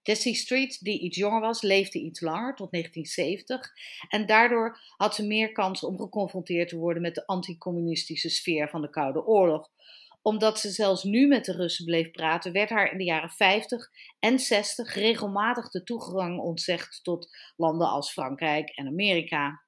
Jessie 0.03 0.35
Street, 0.35 0.83
die 0.83 0.99
iets 0.99 1.17
jonger 1.17 1.39
was, 1.39 1.61
leefde 1.61 1.99
iets 1.99 2.21
langer, 2.21 2.55
tot 2.55 2.71
1970. 2.71 3.71
En 4.09 4.25
daardoor 4.25 4.79
had 4.97 5.15
ze 5.15 5.27
meer 5.27 5.51
kans 5.51 5.83
om 5.83 5.97
geconfronteerd 5.97 6.69
te 6.69 6.77
worden 6.77 7.01
met 7.01 7.15
de 7.15 7.27
anticommunistische 7.27 8.29
sfeer 8.29 8.69
van 8.69 8.81
de 8.81 8.89
Koude 8.89 9.25
Oorlog. 9.25 9.69
Omdat 10.21 10.59
ze 10.59 10.69
zelfs 10.69 11.03
nu 11.03 11.27
met 11.27 11.45
de 11.45 11.51
Russen 11.51 11.85
bleef 11.85 12.11
praten, 12.11 12.51
werd 12.51 12.69
haar 12.69 12.91
in 12.91 12.97
de 12.97 13.03
jaren 13.03 13.29
50 13.29 13.89
en 14.19 14.39
60 14.39 14.93
regelmatig 14.93 15.69
de 15.69 15.83
toegang 15.83 16.39
ontzegd 16.39 16.99
tot 17.03 17.35
landen 17.57 17.87
als 17.87 18.11
Frankrijk 18.11 18.69
en 18.69 18.87
Amerika. 18.87 19.61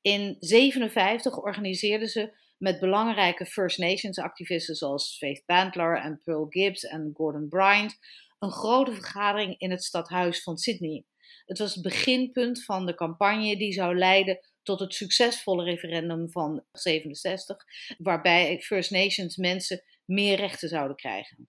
In 0.00 0.20
1957 0.20 1.38
organiseerde 1.38 2.08
ze 2.08 2.32
met 2.58 2.80
belangrijke 2.80 3.46
First 3.46 3.78
Nations 3.78 4.18
activisten 4.18 4.74
zoals 4.74 5.16
Faith 5.18 5.42
Bandler 5.46 5.96
en 5.96 6.20
Pearl 6.24 6.46
Gibbs 6.48 6.84
en 6.84 7.10
Gordon 7.14 7.48
Bryant 7.48 7.98
een 8.42 8.50
grote 8.50 8.92
vergadering 8.92 9.58
in 9.58 9.70
het 9.70 9.84
stadhuis 9.84 10.42
van 10.42 10.56
Sydney. 10.56 11.04
Het 11.46 11.58
was 11.58 11.74
het 11.74 11.82
beginpunt 11.82 12.64
van 12.64 12.86
de 12.86 12.94
campagne 12.94 13.56
die 13.56 13.72
zou 13.72 13.98
leiden 13.98 14.40
tot 14.62 14.80
het 14.80 14.94
succesvolle 14.94 15.64
referendum 15.64 16.30
van 16.30 16.64
67, 16.72 17.64
waarbij 17.98 18.60
First 18.60 18.90
Nations 18.90 19.36
mensen 19.36 19.82
meer 20.04 20.36
rechten 20.36 20.68
zouden 20.68 20.96
krijgen. 20.96 21.48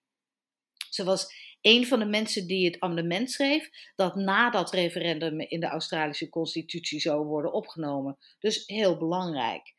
Ze 0.89 1.03
was 1.03 1.27
een 1.61 1.87
van 1.87 1.99
de 1.99 2.05
mensen 2.05 2.47
die 2.47 2.65
het 2.65 2.79
amendement 2.79 3.31
schreef 3.31 3.69
dat 3.95 4.15
na 4.15 4.49
dat 4.49 4.71
referendum 4.71 5.39
in 5.39 5.59
de 5.59 5.67
Australische 5.67 6.29
constitutie 6.29 6.99
zou 6.99 7.25
worden 7.25 7.53
opgenomen. 7.53 8.17
Dus 8.39 8.63
heel 8.65 8.97
belangrijk. 8.97 9.73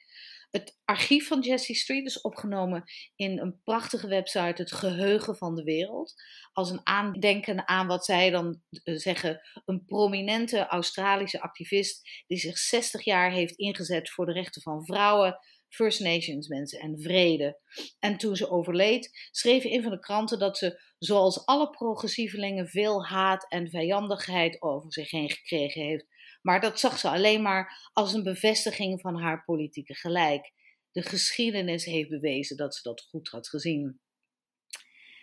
Het 0.55 0.81
archief 0.85 1.27
van 1.27 1.41
Jessie 1.41 1.75
Street 1.75 2.07
is 2.07 2.21
opgenomen 2.21 2.85
in 3.17 3.39
een 3.39 3.61
prachtige 3.65 4.09
website, 4.09 4.63
Het 4.63 4.73
Geheugen 4.73 5.37
van 5.37 5.55
de 5.55 5.63
Wereld. 5.63 6.15
Als 6.53 6.71
een 6.71 6.87
aandenken 6.87 7.69
aan 7.69 7.87
wat 7.87 8.05
zij 8.05 8.31
dan 8.31 8.63
eh, 8.83 8.97
zeggen, 8.97 9.41
een 9.65 9.85
prominente 9.85 10.67
Australische 10.67 11.41
activist 11.41 12.25
die 12.27 12.39
zich 12.39 12.59
60 12.59 13.05
jaar 13.05 13.31
heeft 13.31 13.55
ingezet 13.57 14.11
voor 14.11 14.27
de 14.27 14.33
rechten 14.33 14.63
van 14.63 14.85
vrouwen, 14.85 15.39
First 15.69 16.01
Nations 16.01 16.49
mensen 16.49 16.81
en 16.81 17.01
vrede. 17.01 17.61
En 17.99 18.17
toen 18.17 18.37
ze 18.37 18.51
overleed, 18.51 19.29
schreef 19.31 19.65
een 19.65 19.83
van 19.83 19.91
de 19.91 19.99
kranten 19.99 20.39
dat 20.39 20.59
ze, 20.59 20.81
zoals 20.99 21.47
alle 21.47 21.71
progressievelingen, 21.71 22.69
veel 22.69 23.07
haat 23.07 23.47
en 23.49 23.71
vijandigheid 23.71 24.63
over 24.63 24.93
zich 24.93 25.11
heen 25.11 25.31
gekregen 25.31 25.83
heeft. 25.83 26.07
Maar 26.45 26.61
dat 26.61 26.80
zag 26.80 26.99
ze 26.99 27.09
alleen 27.09 27.42
maar 27.42 27.90
als 27.92 28.12
een 28.12 28.22
bevestiging 28.22 29.01
van 29.01 29.20
haar 29.20 29.45
politieke 29.45 29.95
gelijk. 29.95 30.53
De 30.92 31.03
geschiedenis 31.03 31.84
heeft 31.84 32.09
bewezen 32.09 32.57
dat 32.57 32.74
ze 32.74 32.82
dat 32.82 33.07
goed 33.11 33.28
had 33.28 33.49
gezien. 33.49 34.01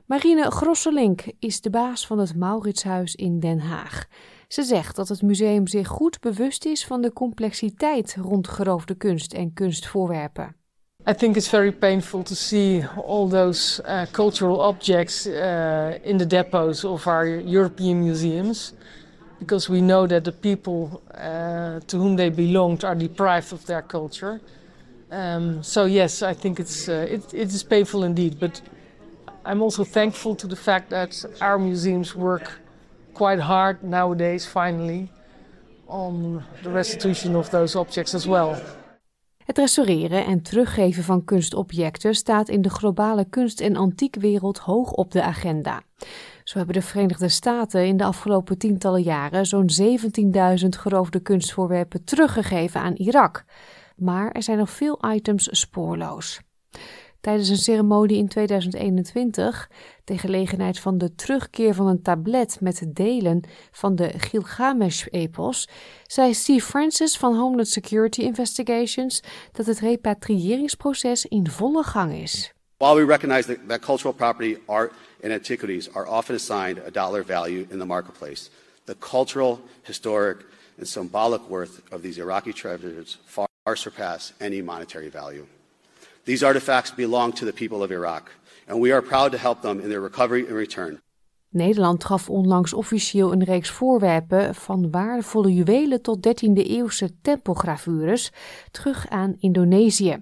Marine 0.06 0.52
Grosselink 0.52 1.24
is 1.40 1.62
de 1.62 1.70
baas 1.70 2.08
van 2.08 2.20
het 2.20 2.36
Mauritshuis 2.36 3.16
in 3.16 3.40
Den 3.40 3.60
Haag. 3.60 4.06
Ze 4.48 4.64
zegt 4.64 4.96
dat 4.96 5.08
het 5.08 5.22
museum 5.22 5.68
zich 5.68 5.88
goed 5.88 6.20
bewust 6.20 6.66
is 6.66 6.86
van 6.86 7.02
de 7.02 7.14
complexiteit 7.14 8.16
rond 8.22 8.48
geroofde 8.48 8.96
kunst 8.96 9.34
en 9.34 9.54
kunstvoorwerpen. 9.54 10.56
I 11.10 11.14
think 11.14 11.36
it's 11.36 11.50
very 11.50 11.72
painful 11.72 12.24
to 12.24 12.36
see 12.36 12.86
all 13.08 13.28
those 13.30 13.84
uh, 13.84 14.02
cultural 14.12 14.68
objects 14.68 15.28
uh, 15.28 16.06
in 16.06 16.18
the 16.18 16.28
depots 16.28 16.84
of 16.84 17.08
our 17.08 17.44
European 17.46 18.04
museums, 18.04 18.74
because 19.40 19.72
we 19.72 19.80
know 19.80 20.08
that 20.08 20.24
the 20.24 20.32
people 20.32 21.02
uh, 21.14 21.80
to 21.88 21.98
whom 21.98 22.16
they 22.16 22.30
belonged 22.30 22.84
are 22.84 22.96
deprived 22.96 23.54
of 23.54 23.66
their 23.66 23.82
culture. 23.82 24.40
Um, 25.12 25.64
so 25.64 25.86
yes, 25.86 26.22
I 26.22 26.34
think 26.34 26.60
it's 26.60 26.88
uh, 26.88 27.08
it, 27.10 27.34
it 27.34 27.54
is 27.54 27.64
painful 27.64 28.04
indeed, 28.04 28.40
but 28.40 28.62
I'm 29.46 29.62
also 29.62 29.84
thankful 29.84 30.36
to 30.36 30.48
the 30.48 30.56
fact 30.56 30.90
that 30.90 31.26
our 31.40 31.58
museums 31.58 32.14
work 32.14 32.62
quite 33.14 33.40
hard 33.40 33.82
nowadays, 33.82 34.46
finally, 34.46 35.10
on 35.88 36.44
the 36.64 36.70
restitution 36.70 37.36
of 37.36 37.50
those 37.50 37.80
objects 37.80 38.14
as 38.14 38.26
well. 38.26 38.56
Het 39.46 39.58
restaureren 39.58 40.26
en 40.26 40.42
teruggeven 40.42 41.04
van 41.04 41.24
kunstobjecten 41.24 42.16
staat 42.16 42.50
in 42.50 42.62
de 42.62 42.70
globale 42.70 43.26
kunst- 43.30 43.62
en 43.62 43.76
antiekwereld 43.76 44.58
hoog 44.58 44.92
op 44.92 45.12
de 45.12 45.22
agenda. 45.22 45.82
Zo 46.50 46.58
hebben 46.58 46.76
de 46.76 46.82
Verenigde 46.82 47.30
Staten 47.30 47.86
in 47.86 47.98
de 47.98 48.04
afgelopen 48.04 48.58
tientallen 48.58 49.02
jaren 49.02 49.46
zo'n 49.46 49.70
17.000 49.82 50.68
geroofde 50.70 51.20
kunstvoorwerpen 51.20 52.04
teruggegeven 52.04 52.82
aan 52.82 52.94
Irak. 52.94 53.44
Maar 53.96 54.32
er 54.32 54.44
zijn 54.44 54.58
nog 54.58 54.70
veel 54.70 55.00
items 55.12 55.48
spoorloos. 55.52 56.42
Tijdens 57.22 57.50
een 57.50 57.58
ceremonie 57.58 58.18
in 58.18 58.28
2021, 58.28 59.70
ter 60.04 60.20
gelegenheid 60.20 60.80
van 60.80 60.98
de 60.98 61.16
terugkeer 61.16 61.74
van 61.74 61.88
een 61.88 62.02
tablet 62.02 62.58
met 62.62 62.86
delen 62.88 63.44
van 63.72 63.96
de 63.96 64.14
Gilgamesh-epos, 64.18 65.68
zei 66.04 66.34
Steve 66.34 66.66
Francis 66.66 67.18
van 67.18 67.36
Homeland 67.36 67.68
Security 67.68 68.22
Investigations 68.22 69.24
dat 69.52 69.66
het 69.66 69.80
repatriëringsproces 69.80 71.26
in 71.26 71.50
volle 71.50 71.84
gang 71.84 72.14
is. 72.14 72.54
While 72.78 72.96
we 72.96 73.06
recognize 73.06 73.58
cultural 73.80 74.14
property, 74.14 74.58
art, 74.66 74.94
and 75.24 75.34
antiquities 75.34 75.90
are 75.96 76.08
often 76.08 76.36
assigned 76.36 76.78
a 76.78 76.92
dollar 76.92 77.24
value 77.24 77.68
in 77.72 77.80
the 77.80 77.86
marketplace, 77.86 78.50
the 78.86 78.96
cultural, 78.96 79.62
historic, 79.84 80.38
and 80.78 80.88
symbolic 80.88 81.42
worth 81.50 81.82
of 81.92 82.02
these 82.02 82.18
Iraqi 82.18 82.54
treasures 82.54 83.18
far 83.26 83.48
surpass 83.76 84.34
any 84.40 84.62
monetary 84.62 85.10
value. 85.10 85.46
These 86.26 86.44
artifacts 86.44 86.92
belong 86.92 87.34
to 87.34 87.46
the 87.46 87.54
people 87.54 87.84
of 87.84 87.92
Iraq, 87.92 88.32
and 88.68 88.80
we 88.80 88.92
are 88.92 89.02
proud 89.02 89.32
to 89.32 89.38
help 89.38 89.62
them 89.62 89.80
in 89.80 89.90
their 89.90 90.02
recovery 90.02 90.46
and 90.48 90.56
return. 90.56 91.02
Nederland 91.50 92.04
gaf 92.04 92.30
onlangs 92.30 92.74
officieel 92.74 93.32
een 93.32 93.44
reeks 93.44 93.70
voorwerpen 93.70 94.56
van 94.56 94.92
waardevolle 94.92 95.54
juwelen 95.54 96.02
tot 96.02 96.28
13e 96.28 96.68
eeuwse 96.68 97.22
tempelgravures 97.22 98.32
terug 98.72 99.08
aan 99.10 99.36
Indonesië. 99.40 100.20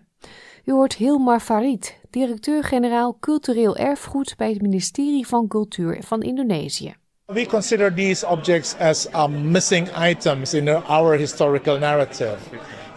U 0.63 0.71
hoort 0.71 0.95
Hilmar 0.95 1.39
Farid, 1.39 1.95
directeur-generaal 2.17 3.17
cultureel 3.19 3.75
erfgoed 3.75 4.33
bij 4.37 4.49
het 4.49 4.61
ministerie 4.61 5.27
van 5.27 5.47
Cultuur 5.47 6.03
van 6.03 6.21
Indonesië. 6.21 6.95
We 7.25 7.45
consider 7.45 7.93
these 7.93 8.27
objects 8.27 8.75
as 8.79 9.07
um, 9.13 9.51
missing 9.51 9.89
items 10.09 10.53
in 10.53 10.69
our 10.69 11.17
historical 11.17 11.79
narrative. 11.79 12.37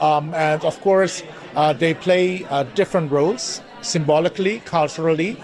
Um, 0.00 0.34
and 0.34 0.64
of 0.64 0.80
course, 0.80 1.24
uh, 1.56 1.78
they 1.78 1.94
play 1.94 2.46
uh, 2.50 2.64
different 2.74 3.10
roles 3.10 3.60
symbolically, 3.80 4.60
culturally. 4.64 5.36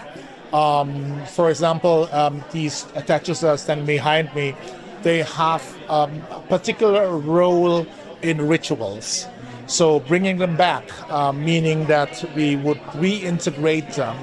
Um, 0.53 0.89
for 1.25 1.49
example, 1.49 2.07
um, 2.11 2.43
these 2.51 2.85
behind 3.85 4.33
me, 4.33 4.55
they 5.01 5.23
have 5.23 5.61
um, 5.89 6.11
a 6.31 6.39
particular 6.47 7.17
role 7.17 7.85
in 8.21 8.47
rituals. 8.47 9.27
So 9.67 9.99
bringing 9.99 10.39
them 10.39 10.55
back, 10.55 10.83
uh, 11.09 11.31
meaning 11.31 11.87
that 11.87 12.25
we 12.35 12.57
would 12.61 12.79
reintegrate 12.93 13.93
them 13.93 14.15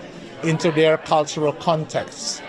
into 0.43 0.73
their 0.73 0.99
cultural 0.99 1.53
context. 1.53 2.43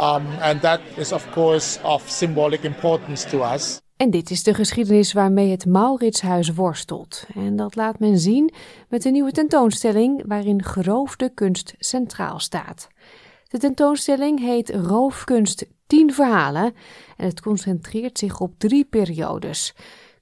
Um, 0.00 0.26
and 0.40 0.60
that 0.60 0.80
is, 0.96 1.12
of 1.12 1.30
course, 1.30 1.78
of 1.82 2.10
symbolic 2.10 2.64
importance 2.64 3.28
to 3.28 3.42
us. 3.42 3.80
En 3.96 4.10
dit 4.10 4.30
is 4.30 4.42
de 4.42 4.54
geschiedenis 4.54 5.12
waarmee 5.12 5.50
het 5.50 5.66
Mauritshuis 5.66 6.52
worstelt. 6.52 7.24
En 7.34 7.56
dat 7.56 7.76
laat 7.76 7.98
men 7.98 8.18
zien 8.18 8.52
met 8.88 9.04
een 9.04 9.12
nieuwe 9.12 9.32
tentoonstelling 9.32 10.22
waarin 10.26 10.64
geroofde 10.64 11.30
kunst 11.34 11.74
centraal 11.78 12.38
staat. 12.38 12.88
De 13.48 13.58
tentoonstelling 13.58 14.40
heet 14.40 14.70
Roofkunst 14.70 15.66
10 15.86 16.12
verhalen 16.12 16.74
en 17.16 17.26
het 17.26 17.40
concentreert 17.40 18.18
zich 18.18 18.40
op 18.40 18.54
drie 18.58 18.84
periodes. 18.84 19.74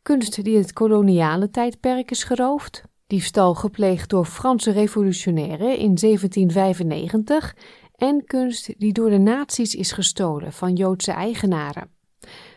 Kunst 0.09 0.45
die 0.45 0.57
het 0.57 0.73
koloniale 0.73 1.51
tijdperk 1.51 2.11
is 2.11 2.25
geroofd, 2.25 2.83
diefstal 3.07 3.55
gepleegd 3.55 4.11
door 4.11 4.25
Franse 4.25 4.71
revolutionairen 4.71 5.77
in 5.77 5.95
1795 5.95 7.57
en 7.95 8.25
kunst 8.25 8.75
die 8.79 8.93
door 8.93 9.11
de 9.11 9.19
nazi's 9.19 9.75
is 9.75 9.93
gestolen 9.93 10.53
van 10.53 10.75
Joodse 10.75 11.13
eigenaren. 11.13 11.91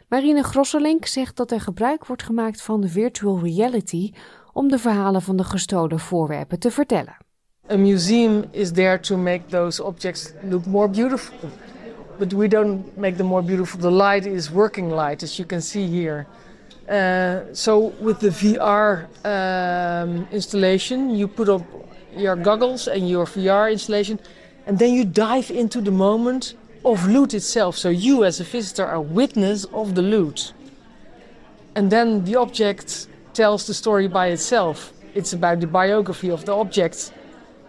Marine 0.07 0.43
Grosselink 0.43 1.05
zegt 1.05 1.35
dat 1.35 1.51
er 1.51 1.61
gebruik 1.61 2.05
wordt 2.05 2.23
gemaakt 2.23 2.61
van 2.61 2.81
de 2.81 2.87
virtual 2.87 3.39
reality 3.39 4.11
om 4.53 4.67
de 4.67 4.79
verhalen 4.79 5.21
van 5.21 5.35
de 5.35 5.43
gestolen 5.43 5.99
voorwerpen 5.99 6.59
te 6.59 6.71
vertellen. 6.71 7.17
A 7.71 7.77
museum 7.77 8.43
is 8.51 8.71
there 8.71 8.99
to 8.99 9.17
make 9.17 9.45
those 9.45 9.83
objects 9.83 10.33
look 10.49 10.65
more 10.65 10.89
beautiful. 10.89 11.49
But 12.17 12.31
we 12.33 12.47
don't 12.47 12.97
make 12.97 13.15
them 13.15 13.27
more 13.27 13.43
beautiful. 13.43 13.79
The 13.79 13.91
light 13.91 14.25
is 14.25 14.49
working 14.49 14.91
light, 14.91 15.23
as 15.23 15.35
you 15.35 15.47
can 15.47 15.61
see 15.61 15.87
here. 15.87 16.25
Uh, 16.91 17.45
so 17.53 17.93
with 18.01 18.19
the 18.19 18.27
VR 18.27 19.07
um, 19.25 20.27
installation, 20.29 21.09
you 21.11 21.25
put 21.25 21.47
up 21.47 21.61
your 22.17 22.35
goggles 22.35 22.89
and 22.89 23.07
your 23.09 23.25
VR 23.25 23.71
installation, 23.71 24.19
and 24.65 24.77
then 24.77 24.93
you 24.93 25.05
dive 25.05 25.49
into 25.51 25.79
the 25.79 25.91
moment 25.91 26.53
of 26.83 27.07
loot 27.07 27.33
itself. 27.33 27.77
So 27.77 27.87
you, 27.87 28.25
as 28.25 28.41
a 28.41 28.43
visitor, 28.43 28.85
are 28.85 28.99
witness 28.99 29.63
of 29.71 29.95
the 29.95 30.01
loot. 30.01 30.51
And 31.75 31.89
then 31.89 32.25
the 32.25 32.35
object 32.35 33.07
tells 33.33 33.67
the 33.67 33.73
story 33.73 34.09
by 34.09 34.27
itself. 34.27 34.91
It's 35.15 35.31
about 35.31 35.61
the 35.61 35.67
biography 35.67 36.29
of 36.29 36.43
the 36.43 36.53
object, 36.53 37.13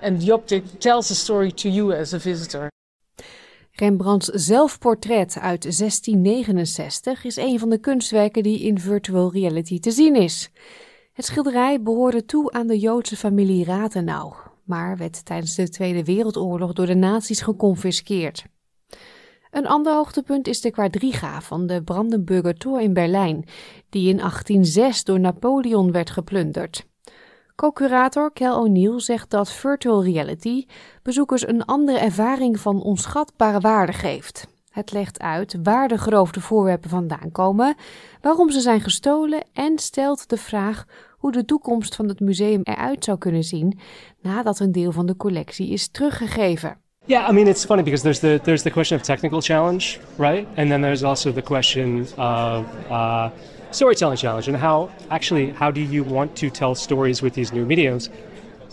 and 0.01 0.20
the 0.20 0.33
object 0.33 0.81
tells 0.81 1.11
the 1.11 1.14
story 1.14 1.53
to 1.53 1.70
you 1.70 1.93
as 1.93 2.12
a 2.12 2.18
visitor. 2.18 2.70
Rembrandts 3.75 4.27
zelfportret 4.27 5.39
uit 5.39 5.62
1669 5.62 7.25
is 7.25 7.37
een 7.37 7.59
van 7.59 7.70
de 7.70 7.79
kunstwerken 7.79 8.43
die 8.43 8.61
in 8.61 8.79
virtual 8.79 9.33
reality 9.33 9.81
te 9.81 9.91
zien 9.91 10.16
is. 10.16 10.51
Het 11.12 11.25
schilderij 11.25 11.83
behoorde 11.83 12.25
toe 12.25 12.51
aan 12.51 12.66
de 12.66 12.79
Joodse 12.79 13.16
familie 13.16 13.64
Rathenau, 13.64 14.35
maar 14.64 14.97
werd 14.97 15.25
tijdens 15.25 15.55
de 15.55 15.68
Tweede 15.68 16.05
Wereldoorlog 16.05 16.73
door 16.73 16.87
de 16.87 16.95
nazi's 16.95 17.41
geconfiskeerd. 17.41 18.45
Een 19.51 19.66
ander 19.66 19.95
hoogtepunt 19.95 20.47
is 20.47 20.61
de 20.61 20.70
Quadriga 20.70 21.41
van 21.41 21.66
de 21.66 21.83
Brandenburger 21.83 22.55
Tor 22.55 22.81
in 22.81 22.93
Berlijn, 22.93 23.45
die 23.89 24.09
in 24.09 24.16
1806 24.16 25.05
door 25.05 25.20
Napoleon 25.20 25.93
werd 25.93 26.11
geplunderd. 26.11 26.87
Co-curator 27.55 28.33
Kel 28.33 28.59
O'Neill 28.59 29.01
zegt 29.01 29.31
dat 29.31 29.53
virtual 29.53 30.05
reality 30.05 30.67
bezoekers 31.03 31.49
een 31.49 31.65
andere 31.65 31.99
ervaring 31.99 32.61
van 32.61 32.83
onschatbare 32.83 33.61
waarde 33.61 33.93
geeft. 33.93 34.47
Het 34.71 34.93
legt 34.93 35.21
uit 35.21 35.57
waar 35.63 35.89
de 35.89 35.99
geroofde 35.99 36.41
voorwerpen 36.41 36.91
vandaan 36.91 37.33
komen, 37.33 37.75
waarom 38.21 38.51
ze 38.51 38.61
zijn 38.61 38.81
gestolen 38.81 39.43
en 39.53 39.79
stelt 39.79 40.29
de 40.29 40.37
vraag 40.37 40.85
hoe 41.19 41.33
de 41.33 41.45
toekomst 41.45 41.95
van 41.95 42.09
het 42.09 42.21
museum 42.21 42.61
eruit 42.63 43.05
zou 43.05 43.19
kunnen 43.19 43.43
zien 43.43 43.79
nadat 44.21 44.59
een 44.59 44.73
deel 44.73 44.93
van 44.93 45.07
de 45.07 45.17
collectie 45.17 45.69
is 45.69 45.89
teruggegeven. 45.89 46.77
Yeah, 47.05 47.29
I 47.29 47.33
mean 47.33 47.47
it's 47.47 47.65
funny 47.65 47.83
because 47.83 48.03
there's 48.03 48.19
the 48.19 48.41
there's 48.43 48.63
the 48.63 48.71
question 48.71 48.99
of 48.99 49.05
technical 49.05 49.41
challenge, 49.41 49.99
right? 50.17 50.47
And 50.57 50.69
then 50.69 50.81
there's 50.81 51.03
also 51.03 51.33
the 51.33 51.43
question 51.43 52.07
of 52.17 52.65
uh, 52.91 53.27
storytelling 53.73 54.18
challenge 54.18 54.49
and 54.49 54.57
how 54.57 54.93
actually 55.11 55.51
how 55.51 55.70
do 55.70 55.81
you 55.81 56.05
want 56.05 56.37
to 56.37 56.51
tell 56.51 56.75
stories 56.75 57.23
with 57.23 57.35
these 57.35 57.53
new 57.53 57.64
mediums? 57.64 58.11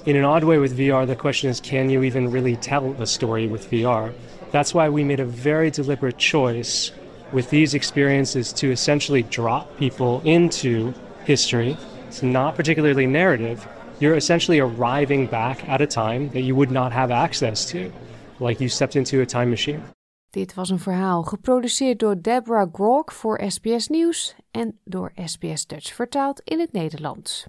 In 0.05 0.15
an 0.15 0.23
odd 0.23 0.43
way 0.43 0.57
with 0.57 0.77
VR, 0.77 1.07
the 1.07 1.15
question 1.15 1.49
is 1.49 1.59
can 1.59 1.89
you 1.89 2.03
even 2.03 2.31
really 2.31 2.55
tell 2.55 2.91
a 3.01 3.07
story 3.07 3.47
with 3.47 3.69
VR? 3.69 4.13
That's 4.51 4.73
why 4.73 4.89
we 4.89 5.03
made 5.03 5.19
a 5.19 5.25
very 5.25 5.71
deliberate 5.71 6.17
choice 6.17 6.91
with 7.31 7.49
these 7.49 7.73
experiences 7.73 8.51
to 8.53 8.71
essentially 8.71 9.23
drop 9.23 9.77
people 9.77 10.21
into 10.25 10.93
history. 11.25 11.77
It's 12.07 12.23
not 12.23 12.55
particularly 12.55 13.05
narrative. 13.05 13.67
You're 13.99 14.15
essentially 14.15 14.59
arriving 14.59 15.27
back 15.27 15.67
at 15.69 15.81
a 15.81 15.87
time 15.87 16.29
that 16.29 16.41
you 16.41 16.55
would 16.55 16.71
not 16.71 16.91
have 16.91 17.11
access 17.11 17.65
to, 17.71 17.91
like 18.39 18.59
you 18.59 18.69
stepped 18.69 18.95
into 18.95 19.21
a 19.21 19.25
time 19.25 19.49
machine. 19.49 19.83
Dit 20.29 20.53
was 20.53 20.69
een 20.69 20.79
verhaal 20.79 21.23
geproduceerd 21.23 21.99
door 21.99 22.21
Deborah 22.21 22.73
Grok 22.73 23.11
voor 23.11 23.41
SBS 23.47 23.87
Nieuws 23.87 24.35
en 24.51 24.79
door 24.83 25.11
SBS 25.25 25.67
Dutch 25.67 25.93
vertaald 25.93 26.41
in 26.43 26.59
het 26.59 26.71
Nederlands. 26.71 27.47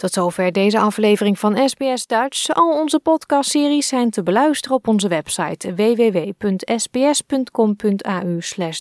Tot 0.00 0.12
zover 0.12 0.52
deze 0.52 0.78
aflevering 0.78 1.38
van 1.38 1.68
SBS 1.68 2.06
Dutch. 2.06 2.48
Al 2.48 2.80
onze 2.80 2.98
podcastseries 2.98 3.88
zijn 3.88 4.10
te 4.10 4.22
beluisteren 4.22 4.76
op 4.76 4.88
onze 4.88 5.08
website 5.08 5.74
www.sbs.com.au 5.74 6.88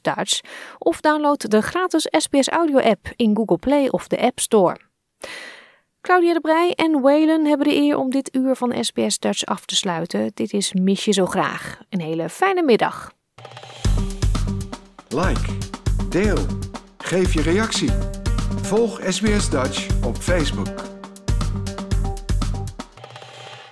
Dutch 0.02 0.40
of 0.78 1.02
download 1.02 1.50
de 1.50 1.62
gratis 1.62 2.08
SBS 2.12 2.48
Audio 2.48 2.80
app 2.80 3.12
in 3.16 3.36
Google 3.36 3.58
Play 3.58 3.88
of 3.88 4.08
de 4.08 4.22
App 4.22 4.40
Store. 4.40 4.80
Claudia 6.02 6.34
de 6.34 6.40
Brij 6.40 6.74
en 6.76 7.02
Waylon 7.02 7.46
hebben 7.46 7.68
de 7.68 7.76
eer 7.76 7.98
om 7.98 8.10
dit 8.10 8.36
uur 8.36 8.56
van 8.56 8.84
SBS 8.84 9.20
Dutch 9.20 9.46
af 9.46 9.66
te 9.66 9.76
sluiten. 9.76 10.32
Dit 10.34 10.54
is 10.54 10.74
Mis 10.74 11.06
je 11.06 11.12
zo 11.12 11.26
graag. 11.26 11.80
Een 11.90 12.02
hele 12.02 12.30
fijne 12.30 12.64
middag. 12.64 13.12
Like, 15.10 15.58
deel, 16.10 16.46
geef 16.98 17.34
je 17.34 17.42
reactie. 17.42 17.92
Volg 18.62 19.00
SBS 19.08 19.50
Dutch 19.50 19.88
op 20.06 20.18
Facebook. 20.18 20.89